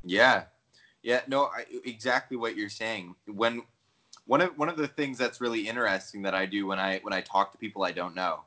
[0.05, 0.45] Yeah,
[1.03, 3.15] yeah, no, I, exactly what you're saying.
[3.27, 3.63] When
[4.27, 7.13] one of one of the things that's really interesting that I do when I when
[7.13, 8.41] I talk to people I don't know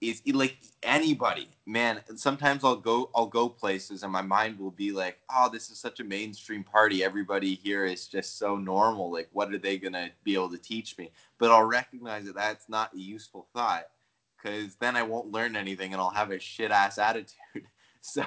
[0.00, 2.00] is like anybody, man.
[2.16, 5.78] Sometimes I'll go I'll go places and my mind will be like, oh, this is
[5.78, 7.02] such a mainstream party.
[7.02, 9.12] Everybody here is just so normal.
[9.12, 11.10] Like, what are they gonna be able to teach me?
[11.38, 13.84] But I'll recognize that that's not a useful thought
[14.36, 17.36] because then I won't learn anything and I'll have a shit ass attitude.
[18.06, 18.22] So,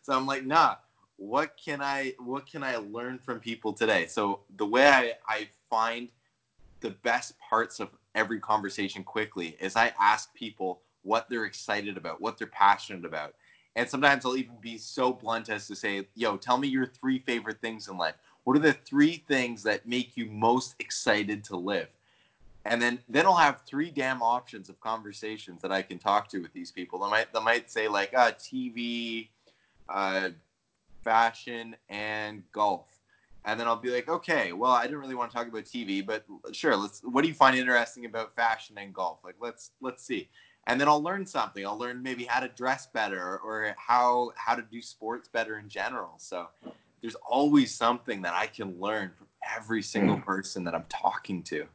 [0.00, 0.76] so I'm like, nah
[1.20, 4.06] what can I what can I learn from people today?
[4.06, 6.08] So the way I, I find
[6.80, 12.20] the best parts of every conversation quickly is I ask people what they're excited about,
[12.20, 13.34] what they're passionate about.
[13.76, 17.20] And sometimes I'll even be so blunt as to say, yo, tell me your three
[17.20, 18.16] favorite things in life.
[18.44, 21.88] What are the three things that make you most excited to live?
[22.64, 26.40] And then then I'll have three damn options of conversations that I can talk to
[26.40, 26.98] with these people.
[26.98, 29.28] They might they might say like uh TV,
[29.88, 30.30] uh
[31.02, 32.86] fashion and golf
[33.44, 36.04] and then i'll be like okay well i didn't really want to talk about tv
[36.04, 40.04] but sure let's what do you find interesting about fashion and golf like let's let's
[40.04, 40.28] see
[40.66, 44.54] and then i'll learn something i'll learn maybe how to dress better or how how
[44.54, 46.46] to do sports better in general so
[47.00, 49.26] there's always something that i can learn from
[49.56, 50.24] every single mm.
[50.24, 51.66] person that i'm talking to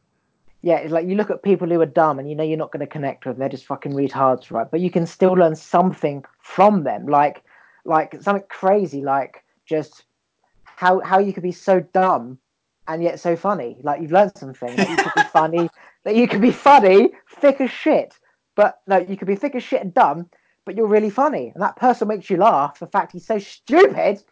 [0.65, 2.71] Yeah, it's like you look at people who are dumb and you know you're not
[2.71, 3.39] going to connect with them.
[3.39, 4.65] They're just fucking retards, right?
[4.69, 7.43] But you can still learn something from them, like
[7.85, 10.05] like something crazy, like just
[10.63, 12.39] how how you could be so dumb
[12.87, 13.77] and yet so funny.
[13.83, 15.69] Like you've learned something that you could be funny,
[16.03, 18.17] that you could be funny, thick as shit.
[18.55, 20.29] But no, you could be thick as shit and dumb,
[20.65, 22.79] but you're really funny, and that person makes you laugh.
[22.79, 24.23] The fact he's so stupid,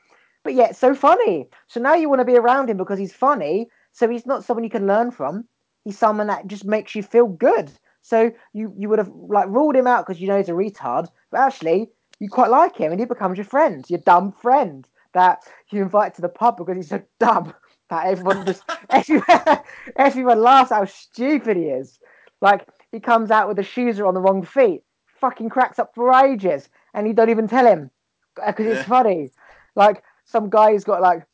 [0.43, 1.49] but yet so funny.
[1.67, 3.69] So now you want to be around him because he's funny.
[3.91, 5.45] So he's not someone you can learn from.
[5.83, 7.71] He's someone that just makes you feel good.
[8.01, 11.07] So you you would have like ruled him out because you know he's a retard,
[11.31, 15.43] but actually you quite like him, and he becomes your friend, your dumb friend that
[15.69, 17.53] you invite to the pub because he's so dumb
[17.89, 19.59] that everyone just everyone,
[19.97, 21.99] everyone laughs how stupid he is.
[22.41, 25.93] Like he comes out with the shoes are on the wrong feet, fucking cracks up
[25.95, 27.89] for ages, and you don't even tell him
[28.35, 28.87] because it's Yeah.
[28.87, 29.31] funny.
[29.75, 31.25] Like some guy who's got like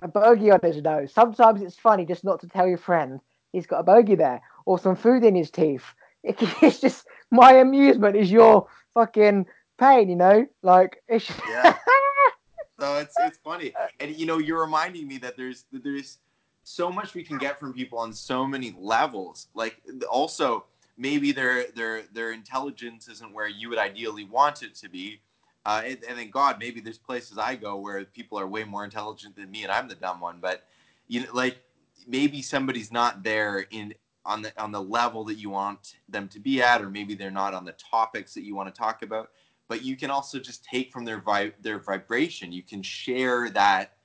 [0.00, 1.12] a bogey on his nose.
[1.12, 3.20] Sometimes it's funny just not to tell your friend
[3.50, 5.84] he's got a bogey there or some food in his teeth.
[6.22, 9.46] It, it's just my amusement is your fucking
[9.78, 10.46] pain, you know?
[10.62, 11.76] Like it's Yeah.
[12.80, 16.18] so it's it's funny and you know you're reminding me that there's that there's
[16.62, 20.64] so much we can get from people on so many levels like also
[20.96, 25.20] maybe their their their intelligence isn't where you would ideally want it to be.
[25.64, 28.82] Uh, and, and then god maybe there's places i go where people are way more
[28.82, 30.64] intelligent than me and i'm the dumb one but
[31.06, 31.56] you know like
[32.04, 33.94] maybe somebody's not there in
[34.24, 37.30] on the on the level that you want them to be at or maybe they're
[37.30, 39.30] not on the topics that you want to talk about
[39.72, 42.52] but you can also just take from their vi- their vibration.
[42.52, 43.96] You can share that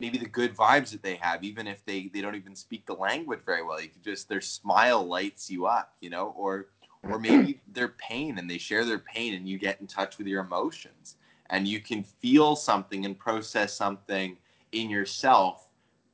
[0.00, 2.94] maybe the good vibes that they have, even if they they don't even speak the
[2.94, 3.80] language very well.
[3.80, 6.68] You could just their smile lights you up, you know, or
[7.02, 7.22] or mm-hmm.
[7.22, 10.42] maybe their pain and they share their pain and you get in touch with your
[10.42, 11.16] emotions
[11.50, 14.36] and you can feel something and process something
[14.72, 15.68] in yourself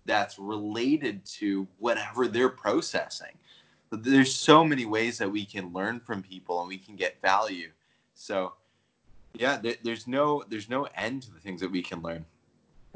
[0.06, 3.32] that's related to whatever they're processing.
[3.90, 7.20] But there's so many ways that we can learn from people and we can get
[7.22, 7.70] value.
[8.14, 8.52] So
[9.34, 12.24] yeah, there's no there's no end to the things that we can learn.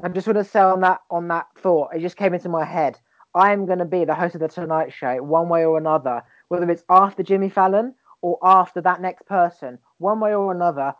[0.01, 1.93] I'm just going to say on that on that thought.
[1.93, 2.97] It just came into my head.
[3.35, 6.23] I am going to be the host of the Tonight Show, one way or another,
[6.47, 10.93] whether it's after Jimmy Fallon or after that next person, one way or another.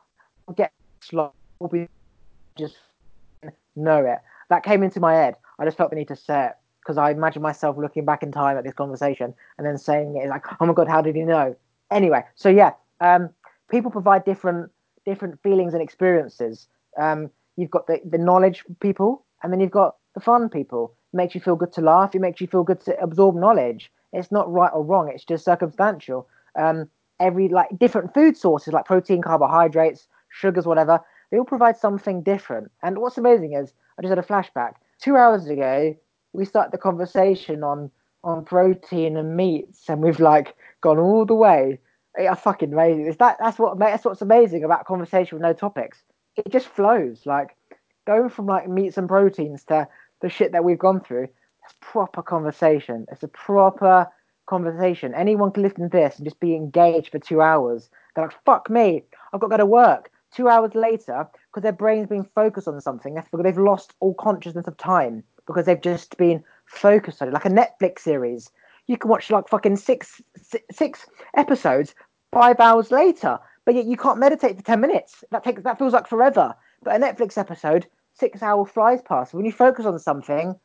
[0.47, 0.71] I'll get
[1.01, 1.34] slow,
[2.57, 2.76] just
[3.76, 4.19] know it.
[4.49, 5.35] That came into my head.
[5.59, 8.31] I just felt the need to say it because I imagine myself looking back in
[8.31, 11.23] time at this conversation and then saying it like, "Oh my god, how did he
[11.23, 11.55] know?"
[11.91, 13.30] Anyway, so yeah, um,
[13.69, 14.71] people provide different
[15.05, 16.67] different feelings and experiences.
[16.97, 20.94] Um, you've got the, the knowledge people, and then you've got the fun people.
[21.14, 22.15] It makes you feel good to laugh.
[22.15, 23.91] It makes you feel good to absorb knowledge.
[24.14, 25.10] It's not right or wrong.
[25.14, 26.27] It's just circumstantial.
[26.57, 30.99] Um, every like different food sources like protein, carbohydrates, sugars, whatever.
[31.31, 32.72] They all provide something different.
[32.81, 34.73] And what's amazing is I just had a flashback.
[34.99, 35.95] Two hours ago,
[36.34, 37.91] we started the conversation on
[38.23, 41.80] on protein and meats, and we've like gone all the way.
[42.15, 43.07] It's fucking amazing.
[43.07, 46.03] Is that that's what that's what's amazing about conversation with no topics
[46.45, 47.26] it just flows.
[47.26, 47.56] Like
[48.06, 49.88] going from like meats and proteins to
[50.22, 51.28] the shit that we've gone through.
[51.64, 53.06] It's proper conversation.
[53.11, 54.07] It's a proper
[54.48, 55.14] conversation.
[55.14, 57.90] Anyone can listen to this and just be engaged for two hours.
[58.16, 60.11] They're like, fuck me, I've got to go to work.
[60.32, 64.68] Two hours later, because their brain's been focused on something, because they've lost all consciousness
[64.68, 67.34] of time because they've just been focused on it.
[67.34, 68.52] Like a Netflix series,
[68.86, 70.22] you can watch like fucking six
[70.72, 71.95] six episodes
[72.32, 75.23] five hours later but yet you can't meditate for 10 minutes.
[75.29, 76.55] That takes that feels like forever.
[76.81, 77.85] But a Netflix episode,
[78.15, 79.31] six hour flies past.
[79.31, 80.55] When you focus on something,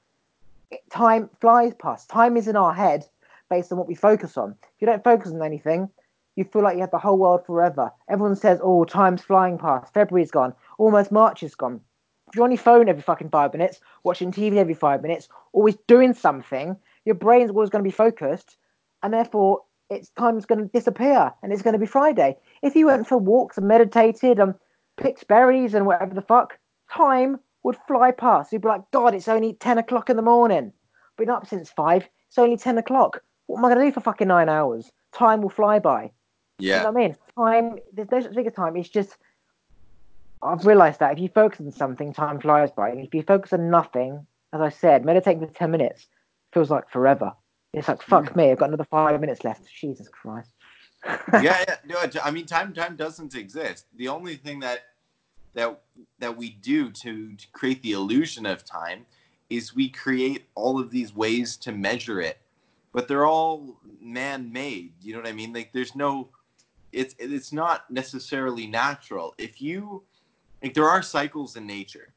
[0.90, 2.08] time flies past.
[2.08, 3.06] Time is in our head
[3.50, 4.52] based on what we focus on.
[4.62, 5.90] If you don't focus on anything,
[6.36, 7.92] you feel like you have the whole world forever.
[8.08, 9.92] Everyone says, oh, time's flying past.
[9.92, 10.54] February's gone.
[10.78, 11.82] Almost March is gone.
[12.28, 15.76] If you're on your phone every fucking five minutes, watching TV every five minutes, always
[15.88, 16.74] doing something,
[17.04, 18.56] your brain's always going to be focused.
[19.02, 19.60] And therefore,
[19.90, 22.36] its time's going to disappear and it's going to be Friday.
[22.62, 24.54] If you went for walks and meditated and
[24.96, 26.58] picked berries and whatever the fuck,
[26.90, 28.52] time would fly past.
[28.52, 30.72] You'd be like, God, it's only 10 o'clock in the morning.
[31.16, 32.08] Been up since five.
[32.28, 33.22] It's only 10 o'clock.
[33.46, 34.90] What am I going to do for fucking nine hours?
[35.12, 36.10] Time will fly by.
[36.58, 36.78] Yeah.
[36.78, 37.16] You know what I mean?
[37.36, 38.76] Time, there's no such thing as time.
[38.76, 39.16] It's just,
[40.42, 42.90] I've realized that if you focus on something, time flies by.
[42.90, 46.06] And if you focus on nothing, as I said, meditating for 10 minutes
[46.52, 47.32] feels like forever.
[47.74, 48.36] It's like fuck yeah.
[48.36, 48.50] me.
[48.52, 49.66] I've got another five minutes left.
[49.72, 50.50] Jesus Christ.
[51.04, 51.96] yeah, yeah, no.
[52.22, 53.86] I mean, time time doesn't exist.
[53.96, 54.84] The only thing that
[55.54, 55.80] that
[56.18, 59.06] that we do to, to create the illusion of time
[59.50, 62.38] is we create all of these ways to measure it,
[62.92, 64.92] but they're all man-made.
[65.02, 65.52] You know what I mean?
[65.52, 66.28] Like, there's no.
[66.92, 69.34] It's it's not necessarily natural.
[69.36, 70.02] If you
[70.62, 72.12] like, there are cycles in nature.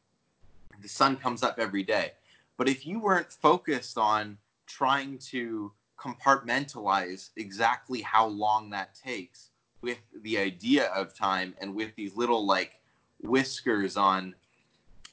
[0.81, 2.11] The sun comes up every day,
[2.57, 9.49] but if you weren't focused on trying to compartmentalize exactly how long that takes
[9.81, 12.79] with the idea of time and with these little like
[13.21, 14.35] whiskers on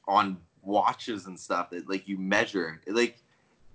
[0.06, 2.80] on watches and stuff that like you measure.
[2.86, 3.18] Like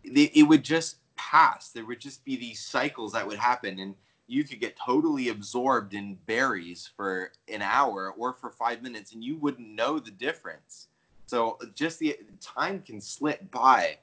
[0.04, 1.70] it, it would just pass.
[1.70, 3.96] There would just be these cycles that would happen and
[4.28, 9.24] you could get totally absorbed in berries for an hour or for five minutes and
[9.24, 10.88] you wouldn't know the difference.
[11.26, 13.98] So just the time can slip by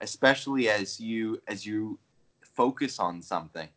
[0.00, 1.98] especially as you as you
[2.42, 3.68] focus on something.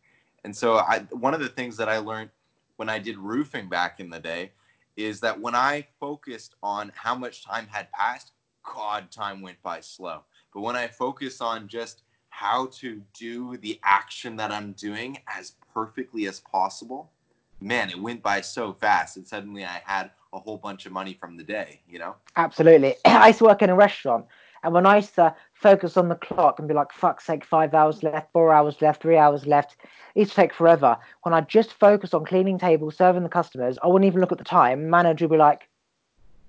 [0.44, 2.30] And so I one of the things that I learned
[2.76, 4.52] when I did roofing back in the day
[4.96, 8.32] is that when I focused on how much time had passed,
[8.62, 10.22] god time went by slow.
[10.52, 15.52] But when I focus on just how to do the action that I'm doing as
[15.72, 17.10] perfectly as possible,
[17.60, 19.16] man, it went by so fast.
[19.16, 22.16] And suddenly I had a whole bunch of money from the day, you know?
[22.36, 22.96] Absolutely.
[23.04, 24.26] I used to work in a restaurant
[24.64, 27.74] and when I used to focus on the clock and be like, fuck's sake, five
[27.74, 29.76] hours left, four hours left, three hours left,
[30.14, 30.96] it take forever.
[31.22, 34.38] When I just focused on cleaning tables, serving the customers, I wouldn't even look at
[34.38, 34.88] the time.
[34.88, 35.68] Manager would be like,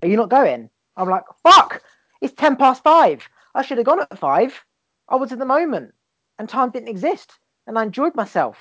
[0.02, 0.70] Are you not going?
[0.96, 1.84] I'm like, fuck,
[2.22, 3.28] it's 10 past five.
[3.54, 4.64] I should have gone at five.
[5.10, 5.94] I was in the moment
[6.40, 7.34] and time didn't exist
[7.68, 8.58] and I enjoyed myself.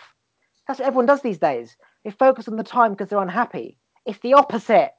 [0.66, 1.76] That's what everyone does these days.
[2.04, 3.78] They focus on the time because they're unhappy.
[4.04, 4.92] It's the opposite.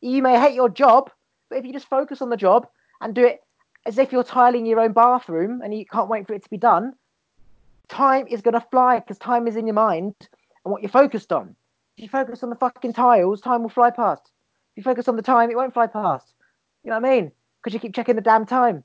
[0.00, 1.10] You may hate your job,
[1.50, 2.68] but if you just focus on the job
[3.00, 3.40] and do it
[3.86, 6.56] as if you're tiling your own bathroom and you can't wait for it to be
[6.56, 6.94] done,
[7.88, 10.14] time is going to fly because time is in your mind
[10.64, 11.54] and what you're focused on.
[11.96, 14.30] If you focus on the fucking tiles, time will fly past.
[14.72, 16.34] If you focus on the time, it won't fly past.
[16.82, 17.32] You know what I mean?
[17.62, 18.84] Because you keep checking the damn time.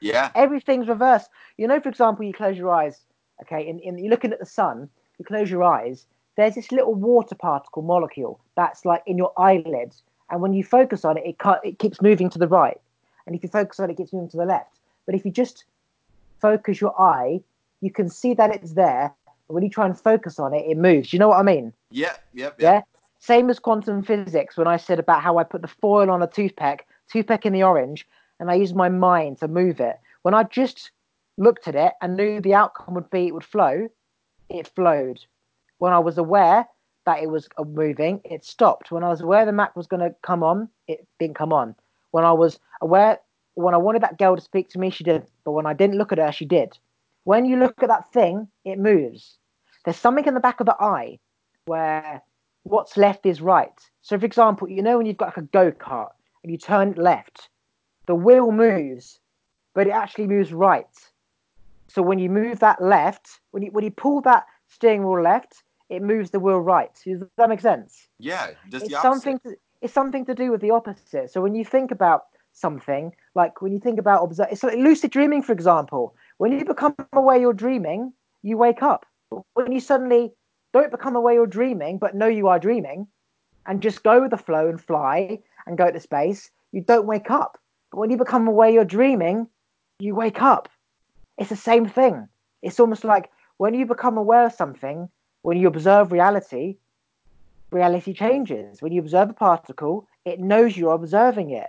[0.00, 0.30] Yeah.
[0.34, 1.30] Everything's reversed.
[1.56, 3.00] You know, for example, you close your eyes,
[3.42, 4.88] okay, and, and you're looking at the sun,
[5.18, 6.06] you close your eyes,
[6.36, 10.02] there's this little water particle molecule that's like in your eyelids.
[10.30, 12.80] And when you focus on it, it, it keeps moving to the right.
[13.26, 14.78] And if you focus on it, it keeps moving to the left.
[15.06, 15.64] But if you just
[16.40, 17.40] focus your eye,
[17.80, 19.12] you can see that it's there.
[19.46, 21.12] But when you try and focus on it, it moves.
[21.12, 21.72] You know what I mean?
[21.90, 22.60] Yeah, yep, yep.
[22.60, 22.80] Yeah.
[23.18, 26.26] Same as quantum physics when I said about how I put the foil on a
[26.26, 28.06] toothpick, toothpick in the orange,
[28.38, 29.98] and I used my mind to move it.
[30.22, 30.90] When I just
[31.36, 33.88] looked at it and knew the outcome would be it would flow,
[34.48, 35.20] it flowed.
[35.78, 36.66] When I was aware
[37.06, 38.90] that it was uh, moving, it stopped.
[38.90, 41.74] When I was aware the Mac was going to come on, it didn't come on.
[42.10, 43.18] When I was aware,
[43.54, 45.28] when I wanted that girl to speak to me, she didn't.
[45.44, 46.78] But when I didn't look at her, she did.
[47.24, 49.38] When you look at that thing, it moves.
[49.84, 51.18] There's something in the back of the eye
[51.66, 52.22] where
[52.62, 53.78] what's left is right.
[54.02, 56.12] So, for example, you know when you've got like a go kart
[56.42, 57.48] and you turn it left,
[58.06, 59.18] the wheel moves,
[59.74, 60.86] but it actually moves right.
[61.88, 65.62] So when you move that left, when you when you pull that steering wheel left,
[65.88, 66.90] it moves the wheel right.
[67.04, 68.08] Does that make sense?
[68.18, 69.38] Yeah, just it's something.
[69.40, 71.30] To, it's something to do with the opposite.
[71.30, 72.24] So when you think about
[72.54, 76.14] something, like when you think about observe, it's like lucid dreaming, for example.
[76.38, 78.12] When you become aware you're dreaming,
[78.42, 79.04] you wake up.
[79.52, 80.32] When you suddenly
[80.72, 83.06] don't become aware you're dreaming, but know you are dreaming,
[83.66, 87.30] and just go with the flow and fly and go to space, you don't wake
[87.30, 87.58] up.
[87.90, 89.48] But when you become aware you're dreaming,
[89.98, 90.68] you wake up.
[91.38, 92.28] It's the same thing.
[92.62, 95.08] It's almost like when you become aware of something,
[95.42, 96.76] when you observe reality,
[97.70, 98.80] reality changes.
[98.80, 101.68] When you observe a particle, it knows you're observing it.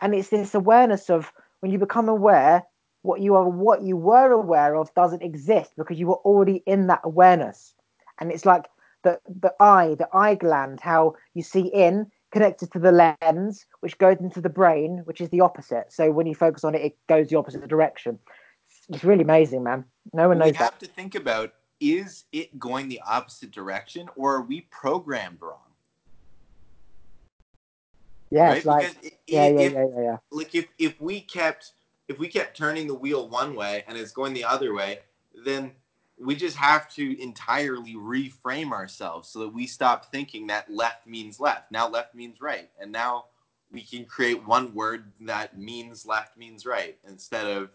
[0.00, 2.62] And it's this awareness of when you become aware,
[3.02, 6.88] what you are what you were aware of doesn't exist because you were already in
[6.88, 7.74] that awareness.
[8.20, 8.66] And it's like
[9.04, 13.96] the the eye, the eye gland, how you see in connected to the lens, which
[13.98, 15.92] goes into the brain, which is the opposite.
[15.92, 18.18] So when you focus on it, it goes the opposite direction.
[18.88, 19.84] It's really amazing, man.
[20.12, 20.80] No one knows we have that.
[20.80, 25.65] to think about is it going the opposite direction or are we programmed wrong?
[28.30, 28.64] Yeah, right?
[28.64, 30.16] like yeah, yeah, yeah, yeah, yeah.
[30.30, 31.72] Like if if we kept
[32.08, 35.00] if we kept turning the wheel one way and it's going the other way,
[35.44, 35.72] then
[36.18, 41.38] we just have to entirely reframe ourselves so that we stop thinking that left means
[41.38, 41.70] left.
[41.70, 43.26] Now left means right, and now
[43.70, 47.70] we can create one word that means left means right instead of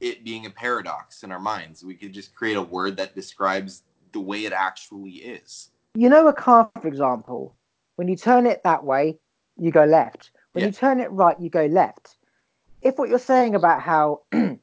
[0.00, 1.84] it being a paradox in our minds.
[1.84, 3.82] We could just create a word that describes
[4.12, 5.70] the way it actually is.
[5.94, 7.54] You know, a car, for example,
[7.96, 9.18] when you turn it that way,
[9.56, 10.30] you go left.
[10.52, 10.68] When Yeah.
[10.68, 12.16] you turn it right, you go left.
[12.80, 14.58] If what you're saying about how the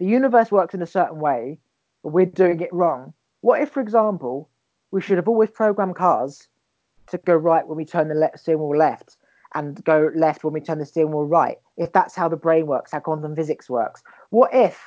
[0.00, 1.58] universe works in a certain way,
[2.02, 4.50] but we're doing it wrong, what if, for example,
[4.90, 6.48] we should have always programmed cars
[7.08, 9.16] to go right when we turn the le- steering wheel left
[9.54, 11.58] and go left when we turn the steering wheel right?
[11.76, 14.80] If that's how the brain works, how quantum physics works, what if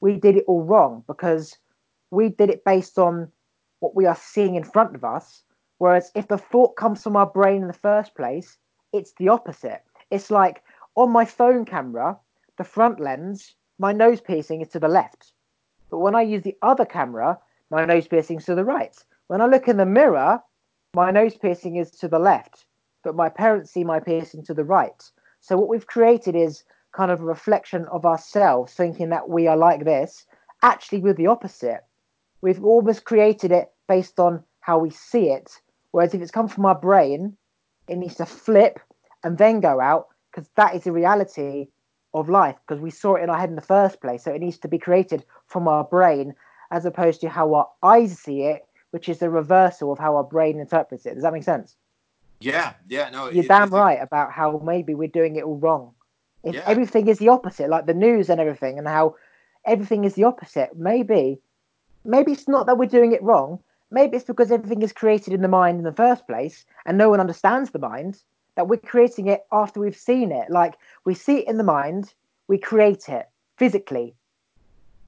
[0.00, 1.56] we did it all wrong because
[2.10, 3.30] we did it based on
[3.80, 5.42] what we are seeing in front of us?
[5.78, 8.58] Whereas if the thought comes from our brain in the first place,
[8.92, 9.82] it's the opposite.
[10.10, 10.62] It's like
[10.94, 12.18] on my phone camera,
[12.58, 15.32] the front lens, my nose piercing is to the left.
[15.90, 17.38] But when I use the other camera,
[17.70, 18.96] my nose piercing is to the right.
[19.28, 20.42] When I look in the mirror,
[20.94, 22.66] my nose piercing is to the left,
[23.02, 25.02] but my parents see my piercing to the right.
[25.40, 29.56] So what we've created is kind of a reflection of ourselves, thinking that we are
[29.56, 30.26] like this,
[30.62, 31.80] actually with the opposite.
[32.42, 35.60] We've almost created it based on how we see it.
[35.90, 37.36] Whereas if it's come from our brain,
[37.92, 38.80] it needs to flip
[39.22, 41.68] and then go out because that is the reality
[42.14, 44.24] of life because we saw it in our head in the first place.
[44.24, 46.34] So it needs to be created from our brain
[46.70, 50.24] as opposed to how our eyes see it, which is the reversal of how our
[50.24, 51.14] brain interprets it.
[51.14, 51.76] Does that make sense?
[52.40, 53.28] Yeah, yeah, no.
[53.30, 55.94] You're it- damn it's a- right about how maybe we're doing it all wrong.
[56.42, 56.64] If Yeah.
[56.66, 59.16] everything is the opposite, like the news and everything, and how
[59.64, 61.40] everything is the opposite, maybe,
[62.04, 63.60] maybe it's not that we're doing it wrong.
[63.92, 67.10] Maybe it's because everything is created in the mind in the first place, and no
[67.10, 68.22] one understands the mind.
[68.54, 70.50] That we're creating it after we've seen it.
[70.50, 70.74] Like
[71.04, 72.12] we see it in the mind,
[72.48, 74.14] we create it physically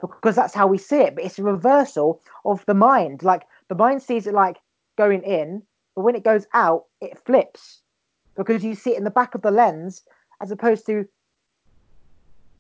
[0.01, 1.15] because that's how we see it.
[1.15, 3.23] But it's a reversal of the mind.
[3.23, 4.59] Like the mind sees it like
[4.97, 5.63] going in,
[5.95, 7.83] but when it goes out, it flips
[8.37, 10.03] because you see it in the back of the lens
[10.41, 11.07] as opposed to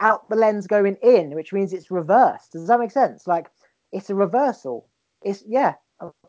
[0.00, 2.52] out the lens going in, which means it's reversed.
[2.52, 3.26] Does that make sense?
[3.26, 3.48] Like
[3.92, 4.86] it's a reversal.
[5.22, 5.74] It's yeah.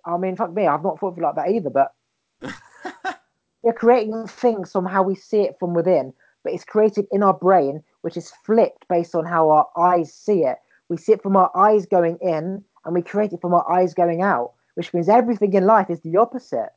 [0.05, 1.69] I mean, fuck me, I've not thought of it like that either.
[1.69, 1.93] But
[3.63, 6.13] we're creating things from how we see it from within,
[6.43, 10.43] but it's created in our brain, which is flipped based on how our eyes see
[10.43, 10.57] it.
[10.89, 13.93] We see it from our eyes going in, and we create it from our eyes
[13.95, 16.69] going out, which means everything in life is the opposite.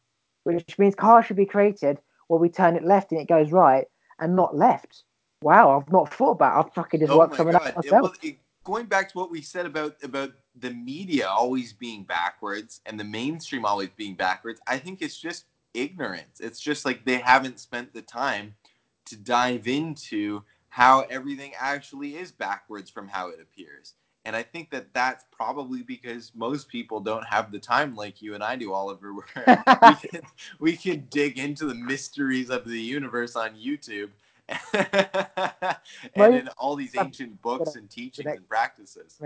[0.44, 1.98] Which means cars should be created
[2.28, 3.86] where we turn it left and it goes right,
[4.18, 5.02] and not left.
[5.42, 6.56] Wow, I've not thought about.
[6.56, 6.66] It.
[6.68, 7.66] I've fucking just Oh worked my something god!
[7.68, 8.02] out myself.
[8.02, 8.38] well, it-
[8.68, 10.30] going back to what we said about about
[10.60, 15.46] the media always being backwards and the mainstream always being backwards, I think it's just
[15.72, 16.40] ignorance.
[16.40, 18.54] It's just like they haven't spent the time
[19.06, 23.94] to dive into how everything actually is backwards from how it appears.
[24.26, 28.34] And I think that that's probably because most people don't have the time like you
[28.34, 29.24] and I do, Oliver, where
[29.82, 30.20] we can,
[30.58, 34.10] we can dig into the mysteries of the universe on YouTube
[36.14, 39.20] and in all these ancient books and teachings and practices.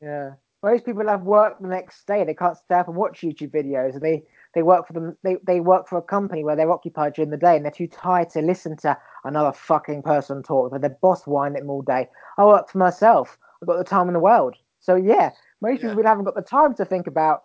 [0.00, 0.32] Yeah.
[0.62, 2.24] Most people have work the next day.
[2.24, 3.92] They can't stay up and watch YouTube videos.
[3.92, 4.22] And they,
[4.54, 5.16] they work for them.
[5.22, 7.86] They, they work for a company where they're occupied during the day and they're too
[7.86, 10.70] tired to listen to another fucking person talk.
[10.70, 12.08] But their boss whine at them all day.
[12.38, 13.38] I work for myself.
[13.62, 14.56] I've got the time in the world.
[14.80, 15.30] So yeah,
[15.60, 15.90] most Yeah.
[15.90, 17.42] people haven't got the time to think about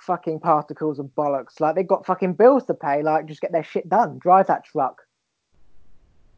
[0.00, 1.60] fucking particles and bollocks.
[1.60, 3.02] Like they've got fucking bills to pay.
[3.02, 4.18] Like just get their shit done.
[4.18, 5.02] Drive that truck.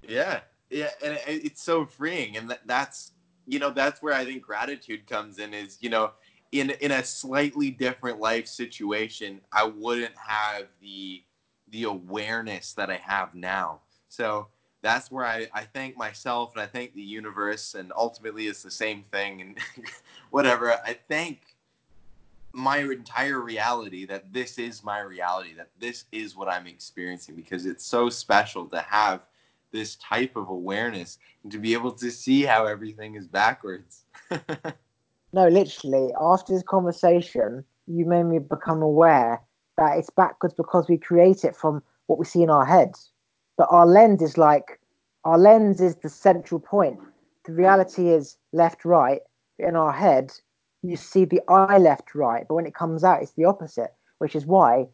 [0.08, 3.12] Yeah, yeah, and it, it's so freeing, and that, that's
[3.46, 5.54] you know that's where I think gratitude comes in.
[5.54, 6.12] Is you know
[6.52, 11.22] in in a slightly different life situation, I wouldn't have the
[11.70, 13.80] the awareness that I have now.
[14.08, 14.48] So
[14.82, 18.70] that's where I, I thank myself and I thank the universe, and ultimately it's the
[18.70, 19.40] same thing.
[19.40, 19.58] And
[20.30, 21.40] whatever, I thank
[22.52, 27.66] my entire reality that this is my reality, that this is what I'm experiencing, because
[27.66, 29.20] it's so special to have
[29.76, 34.04] this type of awareness and to be able to see how everything is backwards.
[35.32, 39.42] No, literally, after this conversation, you made me become aware
[39.76, 43.10] that it's backwards because we create it from what we see in our heads.
[43.58, 44.80] But our lens is like,
[45.24, 47.00] our lens is the central point.
[47.44, 49.20] The reality is left, right.
[49.58, 50.32] In our head,
[50.82, 52.46] you see the eye left, right.
[52.48, 54.86] But when it comes out, it's the opposite, which is why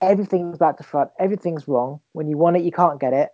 [0.00, 2.00] everything's back to front, everything's wrong.
[2.12, 3.30] When you want it, you can't get it.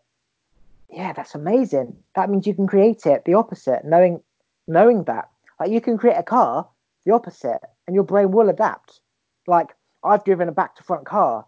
[0.90, 1.96] Yeah, that's amazing.
[2.14, 4.22] That means you can create it the opposite, knowing
[4.66, 5.28] knowing that.
[5.60, 6.68] Like you can create a car
[7.04, 9.00] the opposite, and your brain will adapt.
[9.46, 11.46] Like I've driven a back to front car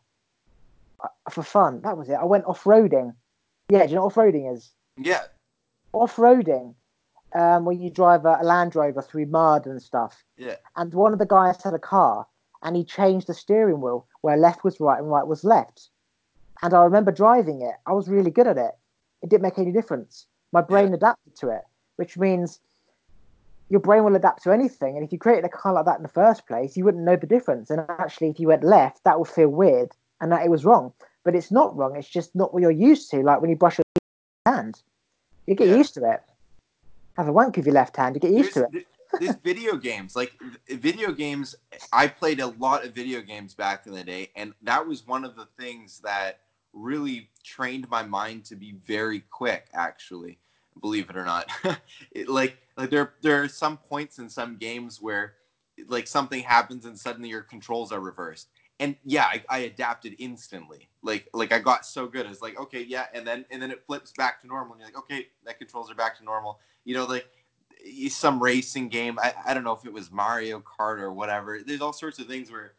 [1.03, 1.81] uh, for fun.
[1.83, 2.15] That was it.
[2.15, 3.15] I went off roading.
[3.69, 4.71] Yeah, do you know what off roading is?
[4.97, 5.25] yeah,
[5.93, 6.75] Off roading,
[7.35, 10.25] um, when you drive a, a Land Rover through mud and stuff.
[10.37, 12.27] yeah, And one of the guys had a car,
[12.63, 15.91] and he changed the steering wheel where left was right and right was left.
[16.63, 17.75] And I remember driving it.
[17.87, 18.73] I was really good at it.
[19.23, 20.27] It didn't make any difference.
[20.53, 21.63] My brain adapted to it,
[21.97, 22.61] which means
[23.69, 24.97] your brain will adapt to anything.
[24.97, 27.17] And if you created a car like that in the first place, you wouldn't know
[27.17, 27.71] the difference.
[27.71, 30.93] And actually, if you went left, that would feel weird and that it was wrong.
[31.25, 31.97] But it's not wrong.
[31.97, 33.23] It's just not what you're used to.
[33.23, 33.85] Like when you brush your
[34.47, 34.83] hand,
[35.47, 35.77] you get Yeah.
[35.77, 36.23] used to it.
[37.17, 38.71] Have a wank with your left hand, you get used to it.
[38.73, 38.85] there's,
[39.21, 40.33] there's video games like
[40.69, 41.57] video games
[41.93, 45.25] i played a lot of video games back in the day and that was one
[45.25, 46.41] of the things that
[46.79, 50.39] really trained my mind to be very quick actually
[50.81, 51.49] believe it or not
[52.13, 55.35] it, like like there there are some points in some games where
[55.89, 58.49] like something happens and suddenly your controls are reversed
[58.81, 62.83] and yeah I, I adapted instantly like like i got so good it's like okay
[62.83, 65.59] yeah and then and then it flips back to normal and you're like okay that
[65.59, 67.27] controls are back to normal you know like
[68.09, 69.19] some racing game.
[69.19, 71.61] I, I don't know if it was Mario Kart or whatever.
[71.65, 72.73] There's all sorts of things where,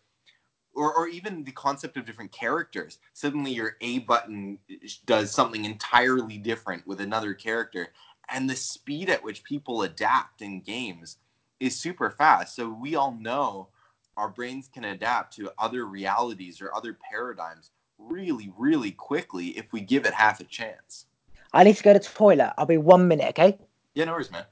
[0.79, 2.99] or, or even the concept of different characters.
[3.13, 4.57] Suddenly your A button
[5.05, 7.89] does something entirely different with another character.
[8.29, 11.17] And the speed at which people adapt in games
[11.59, 12.55] is super fast.
[12.55, 13.67] So we all know
[14.15, 19.81] our brains can adapt to other realities or other paradigms really, really quickly if we
[19.81, 21.07] give it half a chance.
[21.51, 22.53] I need to go to the toilet.
[22.57, 23.57] I'll be one minute, okay?
[23.95, 24.45] Yeah, no worries, man.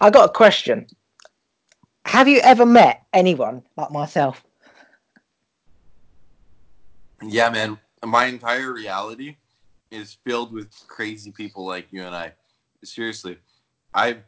[0.00, 0.86] I got a question.
[2.06, 4.42] Have you ever met anyone like myself?
[7.22, 7.78] Yeah, man.
[8.04, 9.36] My entire reality
[9.90, 12.32] is filled with crazy people like you and I.
[12.82, 13.36] Seriously,
[13.92, 14.22] I've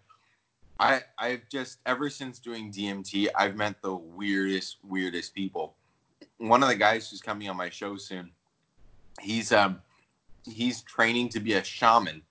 [0.78, 5.77] I I've just ever since doing DMT, I've met the weirdest weirdest people.
[6.36, 8.31] One of the guys who's coming on my show soon,
[9.20, 9.81] he's um
[10.44, 12.23] he's training to be a shaman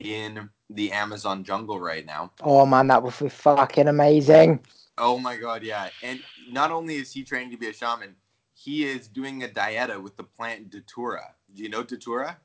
[0.00, 2.32] in the Amazon jungle right now.
[2.42, 4.60] Oh man, that would be fucking amazing.
[4.98, 5.88] Oh my god, yeah.
[6.02, 8.14] And not only is he training to be a shaman,
[8.54, 11.34] he is doing a dieta with the plant datura.
[11.54, 12.38] Do you know datura?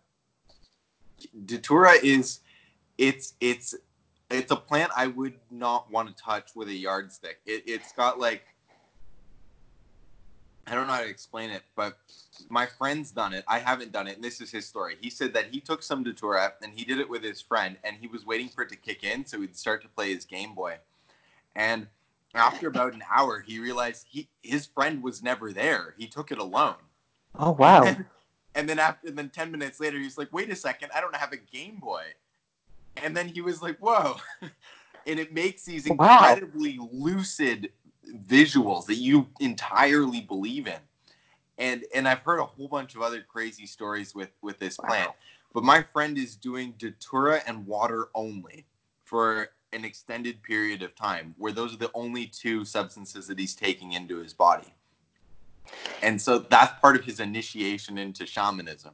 [1.45, 2.39] Datura is
[2.97, 3.75] it's it's
[4.29, 7.39] it's a plant I would not want to touch with a yardstick.
[7.45, 8.43] It, it's got like
[10.69, 11.97] I don't know how to explain it, but
[12.49, 13.43] my friend's done it.
[13.47, 14.97] I haven't done it, and this is his story.
[15.01, 17.95] He said that he took some datura and he did it with his friend, and
[17.99, 20.53] he was waiting for it to kick in so he'd start to play his Game
[20.53, 20.75] Boy.
[21.55, 21.87] And
[22.35, 25.95] after about an hour, he realized he his friend was never there.
[25.97, 26.75] He took it alone.
[27.37, 27.83] Oh wow!
[27.83, 28.05] And,
[28.53, 31.31] and then after, then ten minutes later, he's like, "Wait a second, I don't have
[31.31, 32.03] a Game Boy."
[32.97, 34.17] And then he was like, "Whoa!"
[35.07, 36.89] and it makes these incredibly wow.
[36.91, 37.71] lucid
[38.25, 40.79] visuals that you entirely believe in.
[41.57, 45.09] And and I've heard a whole bunch of other crazy stories with with this plant.
[45.09, 45.15] Wow.
[45.53, 48.65] But my friend is doing datura and water only
[49.03, 53.55] for an extended period of time where those are the only two substances that he's
[53.55, 54.73] taking into his body.
[56.01, 58.93] And so that's part of his initiation into shamanism.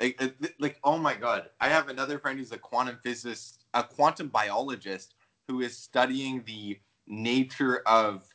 [0.00, 0.28] Like, uh,
[0.58, 1.50] like, oh my God.
[1.60, 5.14] I have another friend who's a quantum physicist, a quantum biologist
[5.48, 8.26] who is studying the nature of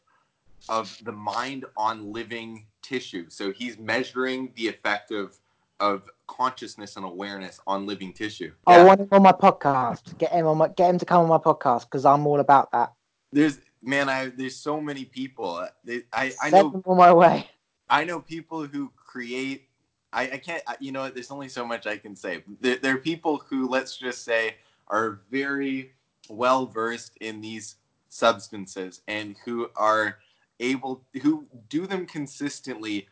[0.70, 3.26] of the mind on living tissue.
[3.30, 5.38] So he's measuring the effect of
[5.80, 8.52] of consciousness and awareness on living tissue.
[8.68, 8.78] Yeah.
[8.78, 10.18] I want him on my podcast.
[10.18, 12.72] Get him on my get him to come on my podcast because I'm all about
[12.72, 12.94] that.
[13.32, 15.68] There's man, I there's so many people.
[15.88, 17.50] I I, I know on my way.
[17.90, 19.70] I know people who create.
[20.12, 20.64] I, I can't.
[20.80, 22.44] You know, there's only so much I can say.
[22.62, 24.56] There, there are people who, let's just say,
[24.88, 25.94] are very
[26.30, 27.76] well versed in these
[28.10, 30.18] substances and who are
[30.60, 33.08] able who do them consistently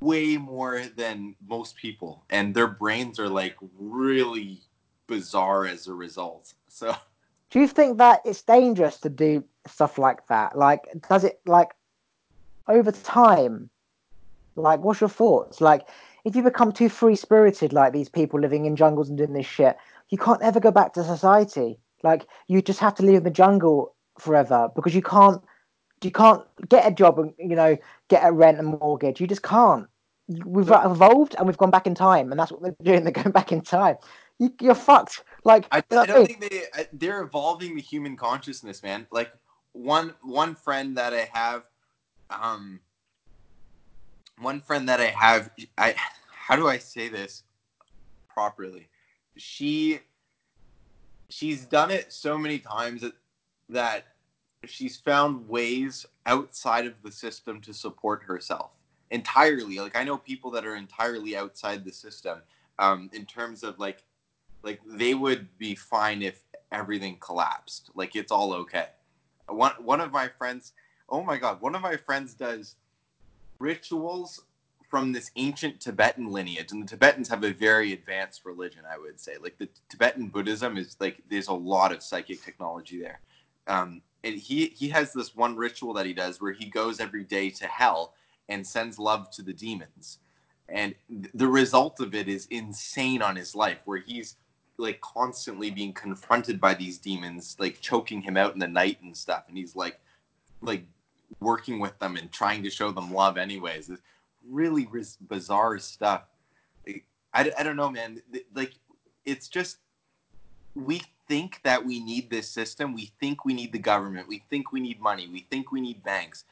[0.00, 2.24] way more than most people.
[2.30, 4.60] And their brains are like really
[5.06, 6.54] bizarre as a result.
[6.68, 6.94] So
[7.50, 10.56] do you think that it's dangerous to do stuff like that?
[10.56, 11.70] Like does it like
[12.68, 13.70] over time
[14.56, 15.60] like what's your thoughts?
[15.60, 15.88] Like
[16.24, 19.46] if you become too free spirited like these people living in jungles and doing this
[19.46, 19.76] shit
[20.10, 21.78] you can't ever go back to society.
[22.02, 25.42] Like you just have to live in the jungle forever because you can't
[26.02, 27.76] you can't get a job and you know
[28.08, 29.20] get a rent and mortgage.
[29.20, 29.86] You just can't.
[30.28, 30.90] We've no.
[30.92, 33.04] evolved and we've gone back in time, and that's what they're doing.
[33.04, 33.96] They're going back in time.
[34.38, 35.24] You, are fucked.
[35.44, 36.62] Like I, I don't think they
[36.92, 39.06] they're evolving the human consciousness, man.
[39.10, 39.32] Like
[39.72, 41.64] one one friend that I have,
[42.30, 42.80] um,
[44.38, 45.94] one friend that I have, I
[46.32, 47.42] how do I say this
[48.28, 48.88] properly?
[49.36, 50.00] She
[51.28, 53.12] she's done it so many times that
[53.68, 54.04] that
[54.66, 58.72] she's found ways outside of the system to support herself
[59.10, 59.78] entirely.
[59.78, 62.42] Like I know people that are entirely outside the system
[62.78, 64.02] um, in terms of like
[64.62, 66.42] like they would be fine if
[66.72, 67.90] everything collapsed.
[67.94, 68.88] Like it's all okay.
[69.48, 70.72] One one of my friends,
[71.08, 72.76] oh my god, one of my friends does
[73.58, 74.44] rituals
[74.88, 79.20] from this ancient Tibetan lineage, and the Tibetans have a very advanced religion, I would
[79.20, 79.36] say.
[79.40, 83.20] Like the Tibetan Buddhism is like there's a lot of psychic technology there.
[83.66, 87.24] Um, and he he has this one ritual that he does where he goes every
[87.24, 88.14] day to hell
[88.48, 90.18] and sends love to the demons.
[90.68, 90.94] And
[91.34, 94.36] the result of it is insane on his life where he's
[94.76, 99.16] like constantly being confronted by these demons like choking him out in the night and
[99.16, 99.44] stuff.
[99.48, 99.98] And he's like
[100.62, 100.84] like
[101.40, 103.88] working with them and trying to show them love anyways.
[103.88, 104.02] It's
[104.48, 104.88] really
[105.28, 106.24] bizarre stuff.
[106.86, 107.02] I,
[107.58, 108.22] I don't know man.
[108.54, 108.74] Like
[109.24, 109.78] it's just
[110.74, 112.92] we think that we need this system.
[112.92, 114.26] We think we need the government.
[114.26, 115.28] We think we need money.
[115.32, 116.42] We think we need banks.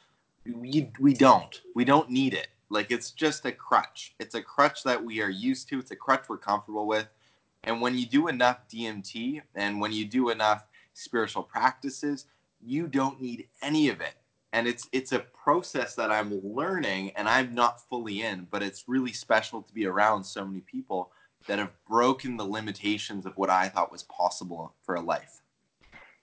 [0.47, 1.61] We, we don't.
[1.75, 2.47] We don't need it.
[2.71, 4.15] Like it's just a crutch.
[4.21, 5.81] It's a crutch that we are used to.
[5.81, 7.09] It's a crutch we're comfortable with.
[7.65, 10.65] And when you do enough DMT and when you do enough
[10.95, 12.27] spiritual practices,
[12.65, 14.15] you don't need any of it.
[14.53, 18.85] And it's it's a process that I'm learning and I'm not fully in, but it's
[18.87, 21.11] really special to be around so many people
[21.49, 25.43] that have broken the limitations of what I thought was possible for a life.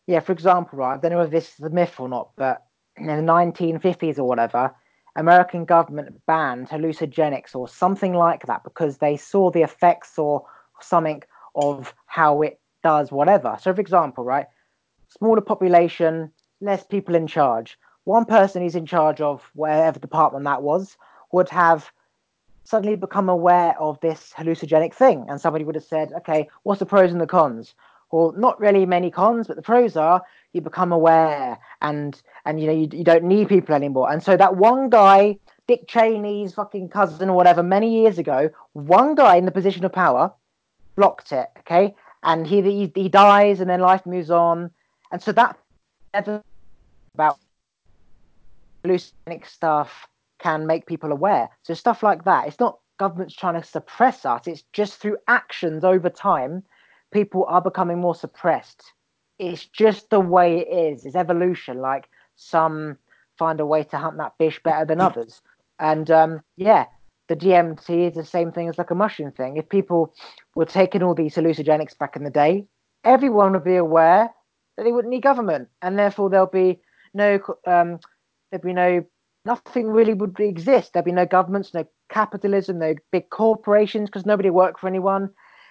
[0.08, 2.66] Yeah, for example, right, I don't know if this is a myth or not, but
[2.96, 4.74] in the 1950s or whatever,
[5.16, 10.46] American government banned hallucinogenics or something like that because they saw the effects or
[10.82, 11.24] something
[11.56, 13.58] of how it does whatever.
[13.60, 14.46] So, for example, right,
[15.18, 16.32] smaller population,
[16.62, 17.78] less people in charge.
[18.04, 20.98] One person who's in charge of wherever department that was
[21.32, 21.92] would have
[22.66, 26.86] suddenly become aware of this hallucinogenic thing, and somebody would have said, "Okay, what's the
[26.86, 27.76] pros and the cons?"
[28.12, 30.22] Well, not really many cons, but the pros are
[30.54, 34.12] you become aware, and and you know you, you don't need people anymore.
[34.12, 35.38] And so that one guy,
[35.68, 39.94] Dick Cheney's fucking cousin or whatever, many years ago, one guy in the position of
[39.94, 40.34] power
[40.96, 41.48] blocked it.
[41.60, 44.72] Okay, and he he, he dies, and then life moves on,
[45.12, 45.58] and so that
[47.14, 47.38] about
[48.84, 50.08] hallucinogenic stuff
[50.46, 51.50] can make people aware.
[51.64, 52.48] So stuff like that.
[52.48, 54.46] It's not governments trying to suppress us.
[54.46, 56.64] It's just through actions over time,
[57.12, 58.94] people are becoming more suppressed.
[59.40, 61.06] It's just the way it is.
[61.06, 61.80] It's evolution.
[61.80, 62.06] Like
[62.36, 62.98] some
[63.40, 65.42] find a way to hunt that fish better than others.
[65.80, 66.86] And um, yeah,
[67.28, 69.58] the DMT is the same thing as like a mushroom thing.
[69.58, 70.14] If people
[70.54, 72.68] were taking all these hallucinogenics back in the day,
[73.04, 74.30] everyone would be aware
[74.78, 76.80] that they wouldn't need government, and therefore there'll be
[77.14, 78.00] no um,
[78.52, 79.06] there'd be no
[79.46, 80.94] nothing really would exist.
[80.94, 85.30] There'd be no governments, no capitalism, no big corporations because nobody worked for anyone,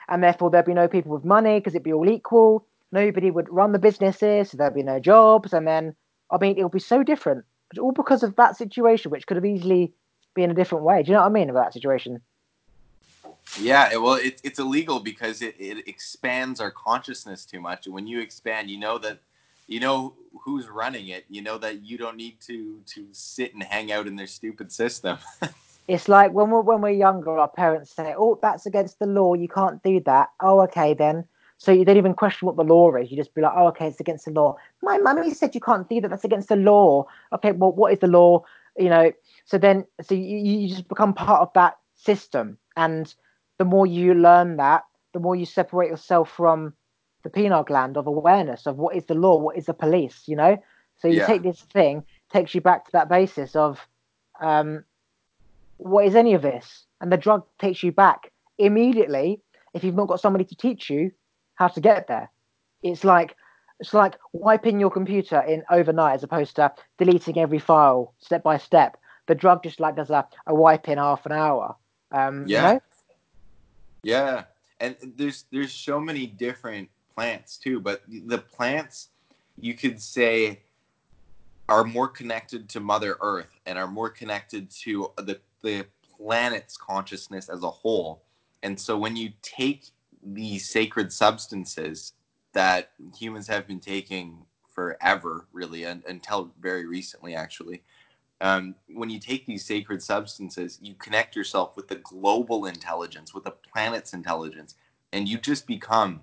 [0.09, 2.67] and therefore there'd be no people with money because it'd be all equal.
[2.93, 5.95] Nobody would run the businesses, so there'd be no jobs, and then
[6.31, 7.45] I mean it would be so different.
[7.69, 9.93] But all because of that situation, which could have easily
[10.35, 11.03] been a different way.
[11.03, 12.21] Do you know what I mean about that situation?
[13.61, 17.87] Yeah, well, it, it's illegal because it, it expands our consciousness too much.
[17.87, 19.19] And when you expand, you know that
[19.67, 20.15] you know
[20.45, 21.25] who's running it.
[21.29, 24.71] You know that you don't need to to sit and hang out in their stupid
[24.73, 25.19] system.
[25.89, 29.35] it's like when we're when we're younger, our parents say, "Oh, that's against the law.
[29.35, 31.25] You can't do that." Oh, okay then.
[31.59, 33.11] So you don't even question what the law is.
[33.11, 35.89] You just be like, "Oh, okay, it's against the law." My mummy said you can't
[35.89, 36.09] do that.
[36.09, 37.07] That's against the law.
[37.33, 38.45] Okay, well, what is the law?
[38.77, 39.13] You know.
[39.47, 43.15] So then, so you, you just become part of that system, and
[43.59, 46.75] the more you learn that, the more you separate yourself from
[47.25, 50.37] the pineal gland of awareness of what is the law, what is the police, you
[50.37, 50.57] know?
[50.97, 51.27] So you yeah.
[51.27, 53.81] take this thing, takes you back to that basis of
[54.41, 54.85] um,
[55.79, 56.85] what is any of this?
[57.01, 59.41] And the drug takes you back immediately
[59.73, 61.11] if you've not got somebody to teach you
[61.57, 62.31] how to get there.
[62.83, 63.35] It's like
[63.81, 68.59] it's like wiping your computer in overnight as opposed to deleting every file step by
[68.59, 68.97] step.
[69.27, 71.75] The drug just like does a, a wipe in half an hour.
[72.13, 72.69] Um, yeah.
[72.69, 72.81] You know?
[74.05, 74.45] Yeah.
[74.81, 79.09] And there's there's so many different plants too, but the plants
[79.59, 80.61] you could say
[81.69, 85.87] are more connected to Mother Earth and are more connected to the the
[86.17, 88.23] planet's consciousness as a whole.
[88.63, 89.87] And so when you take
[90.23, 92.13] these sacred substances
[92.53, 97.83] that humans have been taking forever, really, and, until very recently, actually,
[98.41, 103.45] um, when you take these sacred substances, you connect yourself with the global intelligence, with
[103.45, 104.75] the planet's intelligence,
[105.13, 106.21] and you just become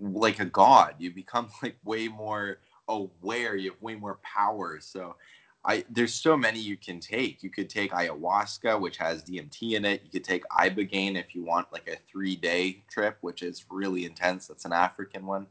[0.00, 0.94] like a god.
[0.98, 2.58] You become like way more
[2.88, 3.56] aware.
[3.56, 4.78] You have way more power.
[4.80, 5.16] So,
[5.64, 7.42] I there's so many you can take.
[7.42, 10.02] You could take ayahuasca, which has DMT in it.
[10.04, 14.04] You could take ibogaine if you want like a three day trip, which is really
[14.04, 14.48] intense.
[14.48, 15.46] That's an African one.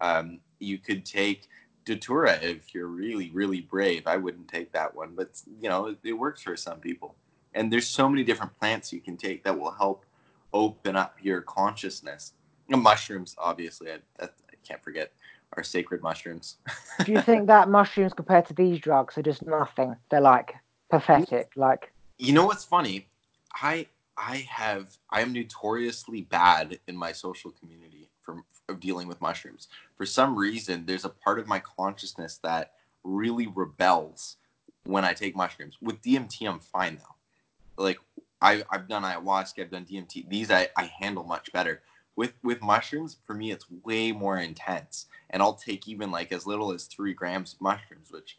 [0.00, 1.48] Um, you could take
[1.84, 4.06] datura if you're really really brave.
[4.06, 7.14] I wouldn't take that one, but you know it, it works for some people.
[7.54, 10.04] And there's so many different plants you can take that will help
[10.52, 12.34] open up your consciousness.
[12.76, 15.12] mushrooms, obviously, I, I, I can't forget
[15.56, 16.56] our sacred mushrooms.
[17.04, 19.96] Do you think that mushrooms compared to these drugs are just nothing?
[20.10, 20.54] They're like
[20.90, 21.52] pathetic.
[21.56, 23.08] Like you know what's funny?
[23.54, 23.86] I
[24.16, 29.68] I have I am notoriously bad in my social community for of dealing with mushrooms.
[29.96, 32.72] For some reason, there's a part of my consciousness that
[33.02, 34.36] really rebels
[34.84, 35.76] when I take mushrooms.
[35.80, 37.82] With DMT, I'm fine though.
[37.82, 37.98] Like
[38.40, 40.28] I, I've done ayahuasca, I've done DMT.
[40.28, 41.82] These I, I handle much better.
[42.18, 46.46] With with mushrooms, for me, it's way more intense, and I'll take even like as
[46.46, 48.38] little as three grams of mushrooms, which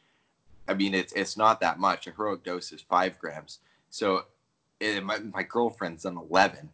[0.67, 2.07] I mean, it's it's not that much.
[2.07, 3.59] A heroic dose is five grams.
[3.89, 4.25] So,
[4.79, 6.69] it, my my girlfriend's done eleven.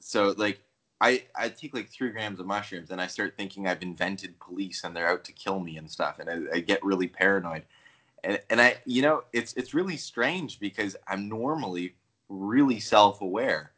[0.00, 0.58] So like
[1.00, 4.84] I, I take like three grams of mushrooms and I start thinking I've invented police
[4.84, 6.20] and they're out to kill me and stuff.
[6.20, 7.62] And I, I get really paranoid.
[8.22, 11.96] And, and I, you know, it's, it's really strange because I'm normally
[12.28, 13.72] really self-aware.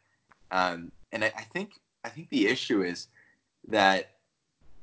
[0.51, 3.09] Um, and I, I think, I think the issue is
[3.69, 4.11] that,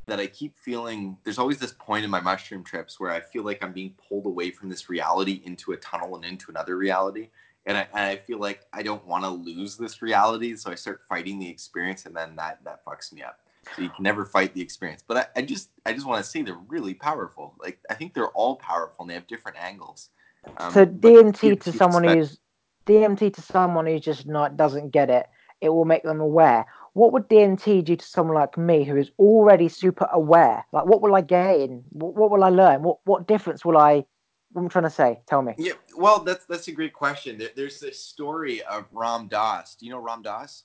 [0.07, 3.43] that I keep feeling there's always this point in my mushroom trips where I feel
[3.43, 7.29] like I'm being pulled away from this reality into a tunnel and into another reality
[7.65, 10.75] and I, and I feel like I don't want to lose this reality, so I
[10.75, 13.39] start fighting the experience, and then that that fucks me up.
[13.75, 15.03] So you can never fight the experience.
[15.07, 17.53] But I, I just I just want to say they're really powerful.
[17.59, 20.09] Like I think they're all powerful, and they have different angles.
[20.57, 22.39] Um, so DMT to someone who's
[22.87, 25.27] DMT to someone who just not doesn't get it,
[25.61, 26.65] it will make them aware.
[26.93, 30.65] What would DMT do to someone like me who is already super aware?
[30.71, 31.83] Like, what will I gain?
[31.89, 32.83] What, what will I learn?
[32.83, 34.05] What what difference will I?
[34.51, 35.21] What I'm trying to say?
[35.27, 35.53] Tell me.
[35.57, 37.37] Yeah, well, that's that's a great question.
[37.37, 39.75] There, there's this story of Ram Dass.
[39.75, 40.63] Do you know Ram Dass?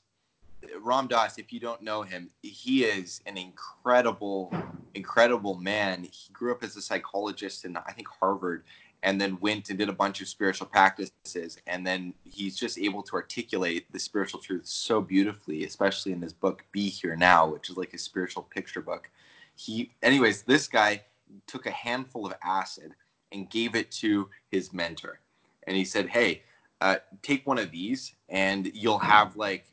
[0.81, 4.53] Ram Dass, if you don't know him, he is an incredible,
[4.95, 6.05] incredible man.
[6.11, 8.65] He grew up as a psychologist in I think Harvard,
[9.07, 13.05] and then went and did a bunch of spiritual practices and then he's just able
[13.05, 17.71] to articulate the spiritual truth so beautifully especially in his book be here now which
[17.71, 19.09] is like a spiritual picture book.
[19.55, 21.03] He anyways this guy
[21.47, 22.93] took a handful of acid
[23.33, 25.21] and gave it to his mentor.
[25.67, 26.43] And he said hey
[26.81, 29.65] uh, take one of these and you'll have like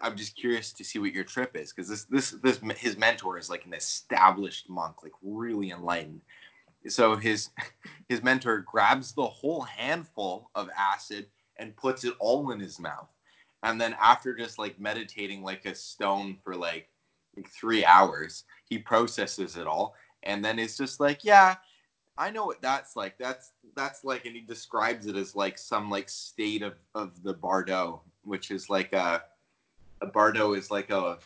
[0.00, 3.38] i'm just curious to see what your trip is because this this this his mentor
[3.38, 6.22] is like an established monk like really enlightened
[6.88, 7.50] so his
[8.08, 11.26] his mentor grabs the whole handful of acid
[11.58, 13.08] and puts it all in his mouth.
[13.62, 16.88] And then after just like meditating like a stone for like,
[17.36, 19.94] like three hours he processes it all.
[20.24, 21.56] And then it's just like yeah
[22.18, 23.16] i know what that's like.
[23.18, 27.32] That's that's like and he describes it as like some like state of of the
[27.34, 29.22] bardo which is like a,
[30.00, 31.18] a bardo is like a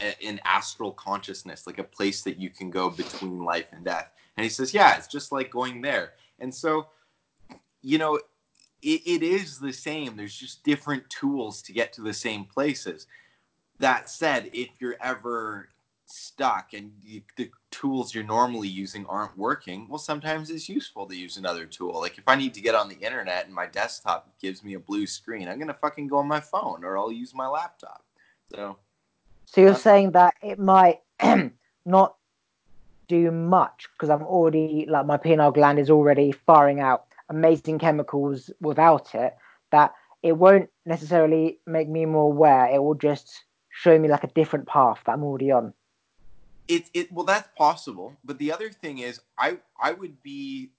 [0.00, 4.44] an astral consciousness like a place that you can go between life and death and
[4.44, 6.12] he says, Yeah, it's just like going there.
[6.38, 6.88] And so,
[7.82, 8.16] you know,
[8.82, 10.16] it, it is the same.
[10.16, 13.06] There's just different tools to get to the same places.
[13.78, 15.68] That said, if you're ever
[16.06, 21.16] stuck and you, the tools you're normally using aren't working, well, sometimes it's useful to
[21.16, 22.00] use another tool.
[22.00, 24.78] Like if I need to get on the internet and my desktop gives me a
[24.78, 28.04] blue screen, I'm gonna fucking go on my phone or I'll use my laptop.
[28.54, 28.76] So,
[29.46, 31.00] so you're saying that it might
[31.84, 32.15] not
[33.08, 38.50] do much because I'm already like my pineal gland is already firing out amazing chemicals
[38.60, 39.36] without it.
[39.72, 42.66] That it won't necessarily make me more aware.
[42.66, 45.72] It will just show me like a different path that I'm already on.
[46.68, 50.70] It it well that's possible, but the other thing is I I would be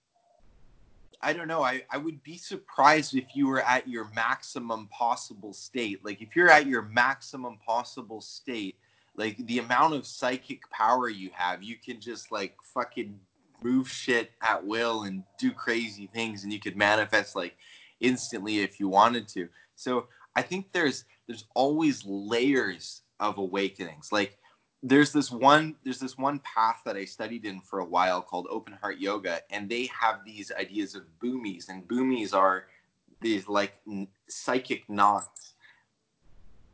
[1.22, 1.64] I don't know.
[1.64, 6.06] I, I would be surprised if you were at your maximum possible state.
[6.06, 8.76] Like if you're at your maximum possible state,
[9.18, 13.20] like the amount of psychic power you have, you can just like fucking
[13.64, 17.58] move shit at will and do crazy things and you could manifest like
[18.00, 19.50] instantly if you wanted to.
[19.76, 24.12] So I think there's there's always layers of awakenings.
[24.12, 24.38] Like
[24.84, 28.48] there's this one there's this one path that I studied in for a while called
[28.52, 32.66] open heart yoga and they have these ideas of bhumis and bhumis are
[33.20, 33.74] these like
[34.30, 35.47] psychic knots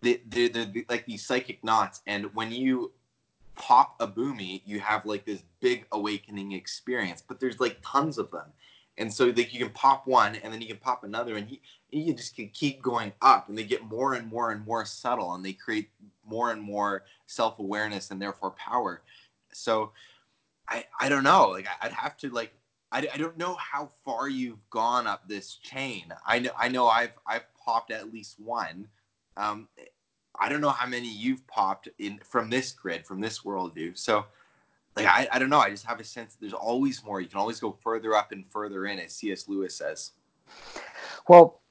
[0.04, 2.92] they, they're, they're like these psychic knots and when you
[3.56, 8.30] pop a bhumi you have like this big awakening experience but there's like tons of
[8.32, 8.46] them.
[8.98, 11.58] And so like you can pop one and then you can pop another and you,
[11.90, 15.34] you just can keep going up and they get more and more and more subtle
[15.34, 15.90] and they create
[16.26, 19.02] more and more self-awareness and therefore power.
[19.52, 19.92] So
[20.70, 21.50] i i don't know.
[21.50, 22.54] Like i'd have to like
[22.92, 26.14] I, I don't know how far you've gone up this chain.
[26.28, 28.88] I know i know i've i've popped at least one.
[29.38, 29.68] Um,
[30.40, 33.98] I don't know how many you've popped in from this grid, from this worldview.
[33.98, 34.26] So,
[34.96, 35.60] like, I, I don't know.
[35.60, 37.22] I just have a sense that there's always more.
[37.22, 39.48] You can always go further up and further in, as C.S.
[39.48, 40.12] Lewis says.
[41.28, 41.62] Well,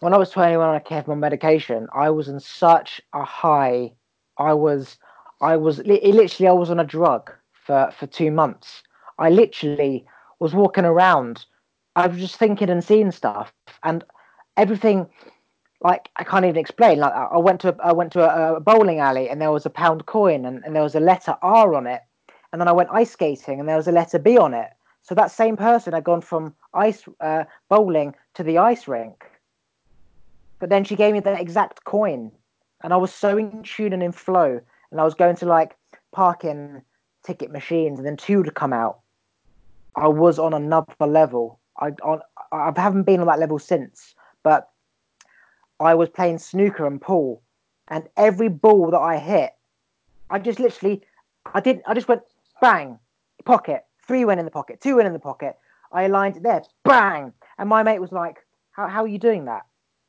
[0.00, 3.92] when I was 21 and I came on medication, I was in such a high.
[4.38, 4.98] I was,
[5.40, 8.82] I was literally, I was on a drug for, for two months.
[9.18, 10.06] I literally
[10.38, 11.44] was walking around.
[11.96, 13.52] I was just thinking and seeing stuff,
[13.82, 14.04] and
[14.56, 15.06] everything
[15.82, 16.98] like I can't even explain.
[16.98, 19.70] Like I went to I went to a, a, bowling alley and there was a
[19.70, 22.02] pound coin and, and there was a letter R on it,
[22.52, 24.70] and then I went ice skating and there was a letter B on it.
[25.02, 29.24] So that same person had gone from ice uh, bowling to the ice rink,
[30.58, 32.30] but then she gave me the exact coin,
[32.82, 35.76] and I was so in tune and in flow, and I was going to like
[36.12, 36.82] parking
[37.24, 39.00] ticket machines, and then two would come out.
[39.96, 41.58] I was on another level.
[41.78, 42.20] I on
[42.52, 44.68] I haven't been on that level since, but
[45.80, 47.42] I was playing snooker and pool,
[47.88, 49.54] and every ball that I hit,
[50.28, 51.02] I just literally,
[51.54, 52.22] I didn't, I just went
[52.60, 52.98] bang,
[53.46, 55.58] pocket, three went in the pocket, two went in the pocket.
[55.90, 59.46] I aligned it there, bang, and my mate was like, "How how are you doing
[59.46, 59.62] that?"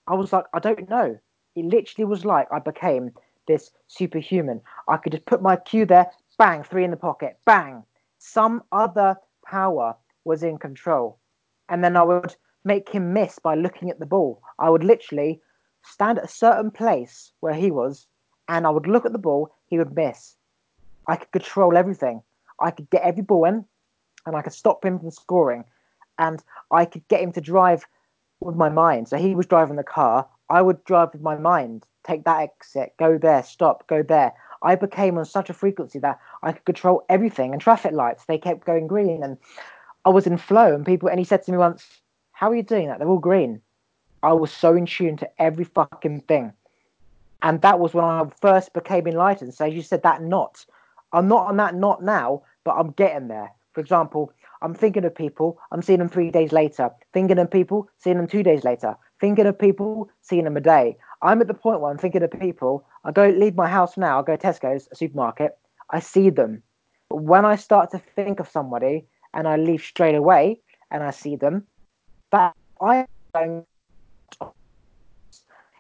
[0.08, 1.18] I was like, "I don't know."
[1.56, 3.12] It literally was like I became
[3.48, 4.62] this superhuman.
[4.90, 7.84] I could just put my cue there, bang, three in the pocket, bang.
[8.20, 9.16] Some other
[9.46, 9.96] power
[10.26, 11.18] was in control,
[11.70, 12.36] and then I would
[12.66, 14.44] make him miss by looking at the ball.
[14.60, 15.42] I would literally
[15.84, 18.08] stand at a certain place where he was,
[18.48, 20.36] and I would look at the ball, he would miss.
[21.08, 22.22] I could control everything.
[22.60, 23.66] I could get every ball in,
[24.26, 25.66] and I could stop him from scoring,
[26.20, 27.86] and I could get him to drive
[28.40, 29.08] with my mind.
[29.08, 32.94] So he was driving the car, I would drive with my mind, take that exit,
[33.00, 34.34] go there, stop, go there.
[34.62, 38.26] I became on such a frequency that I could control everything and traffic lights.
[38.26, 39.38] They kept going green and
[40.04, 40.76] I was in flow.
[40.76, 41.88] And people, and he said to me once,
[42.34, 43.00] How are you doing that?
[43.00, 43.62] They're all green.
[44.24, 46.54] I was so in tune to every fucking thing.
[47.42, 49.54] And that was when I first became enlightened.
[49.54, 50.66] So you said that knot.
[51.12, 53.52] I'm not on that knot now, but I'm getting there.
[53.74, 54.32] For example,
[54.62, 56.92] I'm thinking of people, I'm seeing them three days later.
[57.14, 58.96] Thinking of people, seeing them two days later.
[59.20, 60.98] Thinking of people, seeing them a day.
[61.22, 62.86] I'm at the point where I'm thinking of people.
[63.04, 65.58] I go leave my house now, I go to Tesco's, a supermarket,
[65.90, 66.62] I see them.
[67.10, 70.60] But when I start to think of somebody and I leave straight away
[70.92, 71.66] and I see them,
[72.32, 73.66] that I am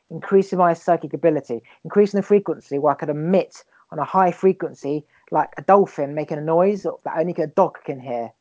[0.09, 5.05] increasing my psychic ability, increasing the frequency where I could emit on a high frequency
[5.31, 8.31] like a dolphin making a noise that only a dog can hear.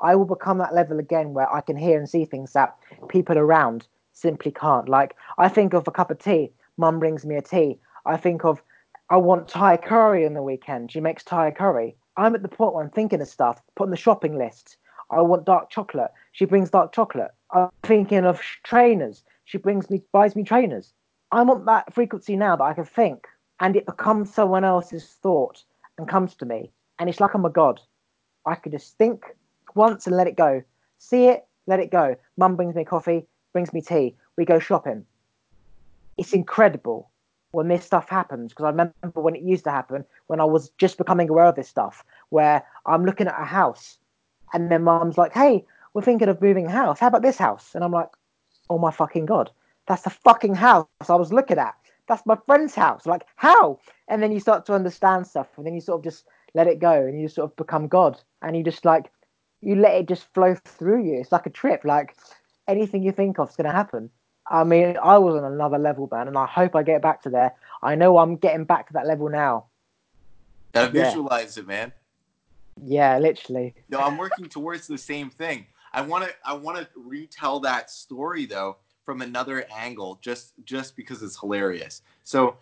[0.00, 2.76] I will become that level again where I can hear and see things that
[3.08, 4.88] people around simply can't.
[4.88, 7.78] Like I think of a cup of tea, mum brings me a tea.
[8.06, 8.62] I think of
[9.08, 10.92] I want Thai curry on the weekend.
[10.92, 11.96] She makes Thai curry.
[12.16, 14.76] I'm at the point where I'm thinking of stuff, putting the shopping list.
[15.10, 16.12] I want dark chocolate.
[16.32, 17.32] She brings dark chocolate.
[17.52, 19.24] I'm thinking of trainers.
[19.50, 20.94] She brings me, buys me trainers.
[21.32, 23.26] I want that frequency now that I can think,
[23.58, 25.64] and it becomes someone else's thought
[25.98, 26.70] and comes to me,
[27.00, 27.80] and it's like I'm a god.
[28.46, 29.24] I could just think
[29.74, 30.62] once and let it go.
[30.98, 32.14] See it, let it go.
[32.36, 34.14] Mum brings me coffee, brings me tea.
[34.36, 35.04] We go shopping.
[36.16, 37.10] It's incredible
[37.50, 40.70] when this stuff happens because I remember when it used to happen when I was
[40.78, 43.98] just becoming aware of this stuff, where I'm looking at a house
[44.52, 47.00] and then mum's like, hey, we're thinking of moving house.
[47.00, 47.74] How about this house?
[47.74, 48.10] And I'm like,
[48.70, 49.50] oh my fucking God,
[49.86, 51.74] that's the fucking house I was looking at.
[52.08, 53.06] That's my friend's house.
[53.06, 53.78] Like, how?
[54.08, 56.24] And then you start to understand stuff and then you sort of just
[56.54, 59.10] let it go and you sort of become God and you just like,
[59.60, 61.20] you let it just flow through you.
[61.20, 61.84] It's like a trip.
[61.84, 62.16] Like
[62.66, 64.10] anything you think of is going to happen.
[64.48, 67.30] I mean, I was on another level, man, and I hope I get back to
[67.30, 67.54] there.
[67.82, 69.66] I know I'm getting back to that level now.
[70.72, 71.62] Gotta visualize yeah.
[71.62, 71.92] it, man.
[72.82, 73.74] Yeah, literally.
[73.88, 75.66] No, I'm working towards the same thing.
[75.92, 80.96] I want to, I want to retell that story though from another angle, just, just
[80.96, 82.02] because it's hilarious.
[82.22, 82.56] So,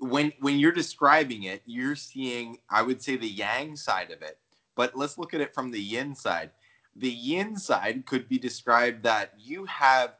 [0.00, 4.38] when when you're describing it, you're seeing, I would say, the yang side of it.
[4.74, 6.50] But let's look at it from the yin side.
[6.96, 10.14] The yin side could be described that you have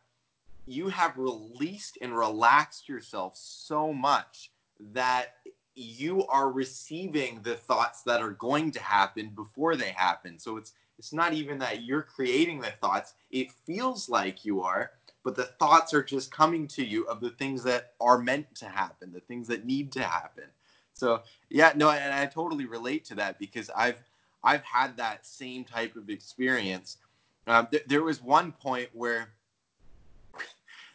[0.66, 4.52] you have released and relaxed yourself so much
[4.92, 5.36] that
[5.74, 10.38] you are receiving the thoughts that are going to happen before they happen.
[10.38, 13.14] So it's it's not even that you're creating the thoughts.
[13.30, 14.90] It feels like you are,
[15.24, 18.66] but the thoughts are just coming to you of the things that are meant to
[18.66, 20.44] happen, the things that need to happen.
[20.92, 23.96] So yeah, no, and I totally relate to that because I've
[24.44, 26.98] I've had that same type of experience.
[27.46, 29.30] Um, th- there was one point where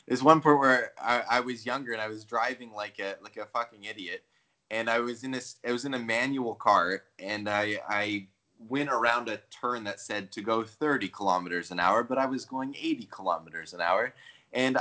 [0.08, 3.38] there's one point where I, I, was younger and I was driving like a like
[3.38, 4.24] a fucking idiot,
[4.70, 8.28] and I was in a I was in a manual car and I I
[8.68, 12.46] went around a turn that said to go 30 kilometers an hour, but I was
[12.46, 14.14] going 80 kilometers an hour,
[14.54, 14.78] and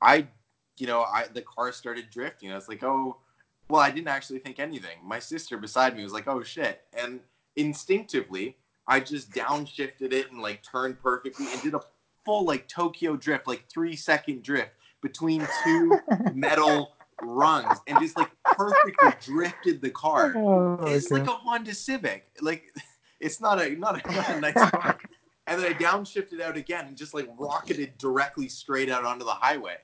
[0.00, 0.26] I,
[0.78, 2.52] you know, I the car started drifting.
[2.52, 3.16] I was like, oh,
[3.68, 4.98] well, I didn't actually think anything.
[5.02, 7.20] My sister beside me was like, oh shit, and
[7.56, 11.80] instinctively I just downshifted it and like turned perfectly and did a
[12.24, 15.98] full like Tokyo drift, like three second drift between two
[16.34, 16.92] metal
[17.22, 20.34] rungs and just like perfectly drifted the car.
[20.36, 22.30] Oh, it's like a Honda Civic.
[22.40, 22.64] Like
[23.20, 24.98] it's not a not a, not a nice car.
[25.46, 29.32] And then I downshifted out again and just like rocketed directly straight out onto the
[29.32, 29.76] highway.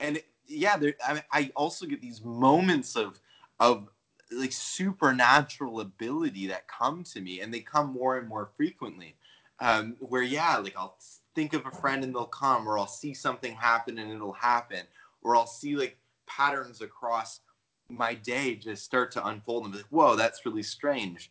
[0.00, 3.20] And it, yeah, there, I, I also get these moments of
[3.60, 3.88] of
[4.30, 9.16] like supernatural ability that come to me, and they come more and more frequently.
[9.60, 10.96] Um, where yeah, like I'll
[11.34, 14.80] think of a friend and they'll come, or I'll see something happen and it'll happen,
[15.22, 17.40] or I'll see like patterns across
[17.88, 21.30] my day just start to unfold and be like, whoa, that's really strange.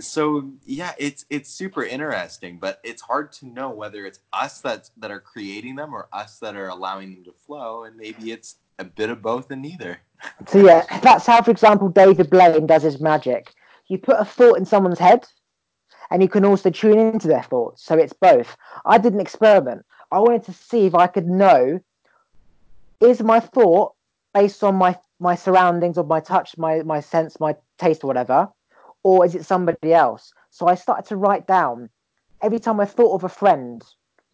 [0.00, 4.90] So yeah, it's it's super interesting, but it's hard to know whether it's us that's
[4.98, 8.56] that are creating them or us that are allowing them to flow, and maybe it's
[8.78, 10.00] a bit of both and neither.
[10.48, 13.52] So yeah, that's how, for example, David Blaine does his magic.
[13.88, 15.26] You put a thought in someone's head,
[16.10, 17.84] and you can also tune into their thoughts.
[17.84, 18.56] So it's both.
[18.84, 19.84] I did an experiment.
[20.10, 21.80] I wanted to see if I could know
[23.00, 23.94] is my thought
[24.34, 28.48] based on my my surroundings or my touch, my my sense, my taste, or whatever,
[29.02, 30.32] or is it somebody else?
[30.50, 31.90] So I started to write down
[32.42, 33.82] every time I thought of a friend,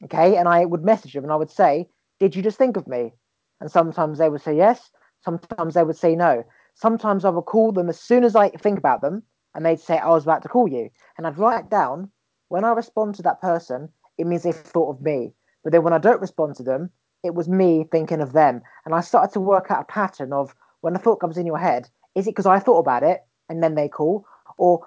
[0.05, 1.89] okay, and I would message them and I would say,
[2.19, 3.15] "Did you just think of me?"
[3.61, 4.91] And sometimes they would say yes,
[5.25, 6.45] sometimes they would say no.
[6.75, 9.23] Sometimes I would call them as soon as I think about them,
[9.55, 10.91] and they'd say, I was about to call you.
[11.17, 12.11] And I'd write down
[12.49, 13.89] when I respond to that person,
[14.19, 15.33] it means they thought of me.
[15.65, 16.91] But then when I don't respond to them,
[17.25, 18.61] it was me thinking of them.
[18.85, 21.59] And I started to work out a pattern of when the thought comes in your
[21.59, 24.87] head, is it because I thought about it and then they call, or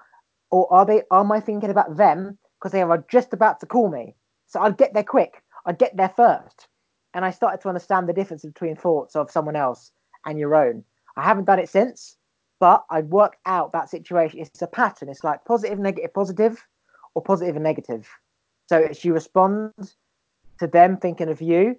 [0.52, 3.90] or are they am I thinking about them because they are just about to call
[3.90, 4.16] me?
[4.48, 5.44] So I'd get there quick.
[5.66, 6.68] I'd get there first.
[7.14, 9.92] And I started to understand the difference between thoughts of someone else
[10.26, 10.84] and your own.
[11.16, 12.18] I haven't done it since,
[12.60, 14.40] but I worked out that situation.
[14.40, 15.10] It's a pattern.
[15.10, 16.66] It's like positive, negative, positive,
[17.16, 18.08] or positive and negative.
[18.68, 19.74] So it's you respond
[20.60, 21.78] to them thinking of you,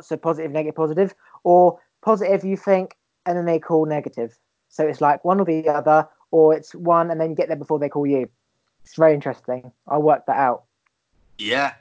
[0.00, 4.38] so positive, negative, positive, or positive you think, and then they call negative.
[4.68, 7.56] So it's like one or the other, or it's one and then you get there
[7.56, 8.28] before they call you.
[8.84, 9.72] It's very interesting.
[9.86, 10.64] I worked that out.
[11.38, 11.74] Yeah,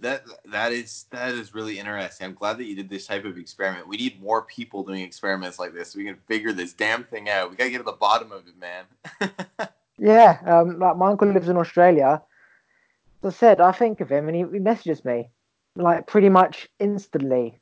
[0.00, 2.26] that that is that is really interesting.
[2.26, 3.88] I'm glad that you did this type of experiment.
[3.88, 7.28] We need more people doing experiments like this so we can figure this damn thing
[7.28, 7.50] out.
[7.50, 9.68] We gotta get to the bottom of it, man.
[9.98, 12.22] yeah, um, like my uncle lives in Australia.
[13.22, 15.30] As I said, I think of him and he, he messages me
[15.76, 17.58] like pretty much instantly.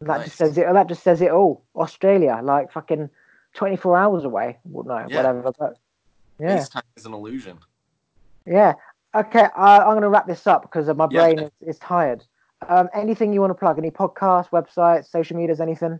[0.00, 0.24] That nice.
[0.26, 0.66] just says it.
[0.72, 1.64] That just says it all.
[1.74, 3.08] Australia, like fucking
[3.54, 4.58] 24 hours away.
[4.64, 5.16] Well, no, yeah.
[5.16, 5.52] whatever.
[5.58, 5.78] But
[6.38, 7.58] yeah, FaceTime is an illusion.
[8.46, 8.74] Yeah.
[9.14, 11.44] Okay, uh, I'm going to wrap this up because my brain yeah.
[11.44, 12.22] is, is, tired.
[12.68, 13.78] Um, anything you want to plug?
[13.78, 15.98] Any podcasts, websites, social medias, anything?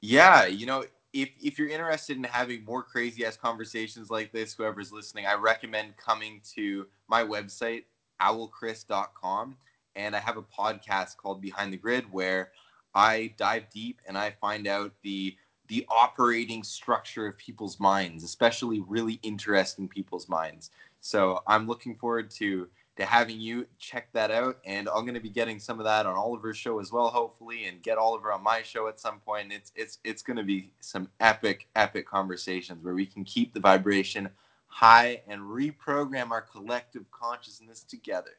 [0.00, 4.54] Yeah, you know, if if you're interested in having more crazy ass conversations like this,
[4.54, 7.84] whoever's listening, I recommend coming to my website,
[8.20, 9.56] owlchris.com.
[9.96, 12.50] And I have a podcast called Behind the Grid where
[12.94, 15.36] I dive deep and I find out the
[15.74, 20.70] the operating structure of people's minds, especially really interesting people's minds.
[21.00, 25.20] So I'm looking forward to to having you check that out, and I'm going to
[25.20, 28.40] be getting some of that on Oliver's show as well, hopefully, and get Oliver on
[28.40, 29.52] my show at some point.
[29.52, 33.58] It's it's it's going to be some epic epic conversations where we can keep the
[33.58, 34.28] vibration
[34.68, 38.36] high and reprogram our collective consciousness together.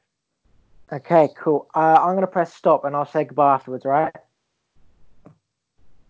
[0.93, 1.67] Okay, cool.
[1.75, 4.15] Uh, I'm going to press stop and I'll say goodbye afterwards, right?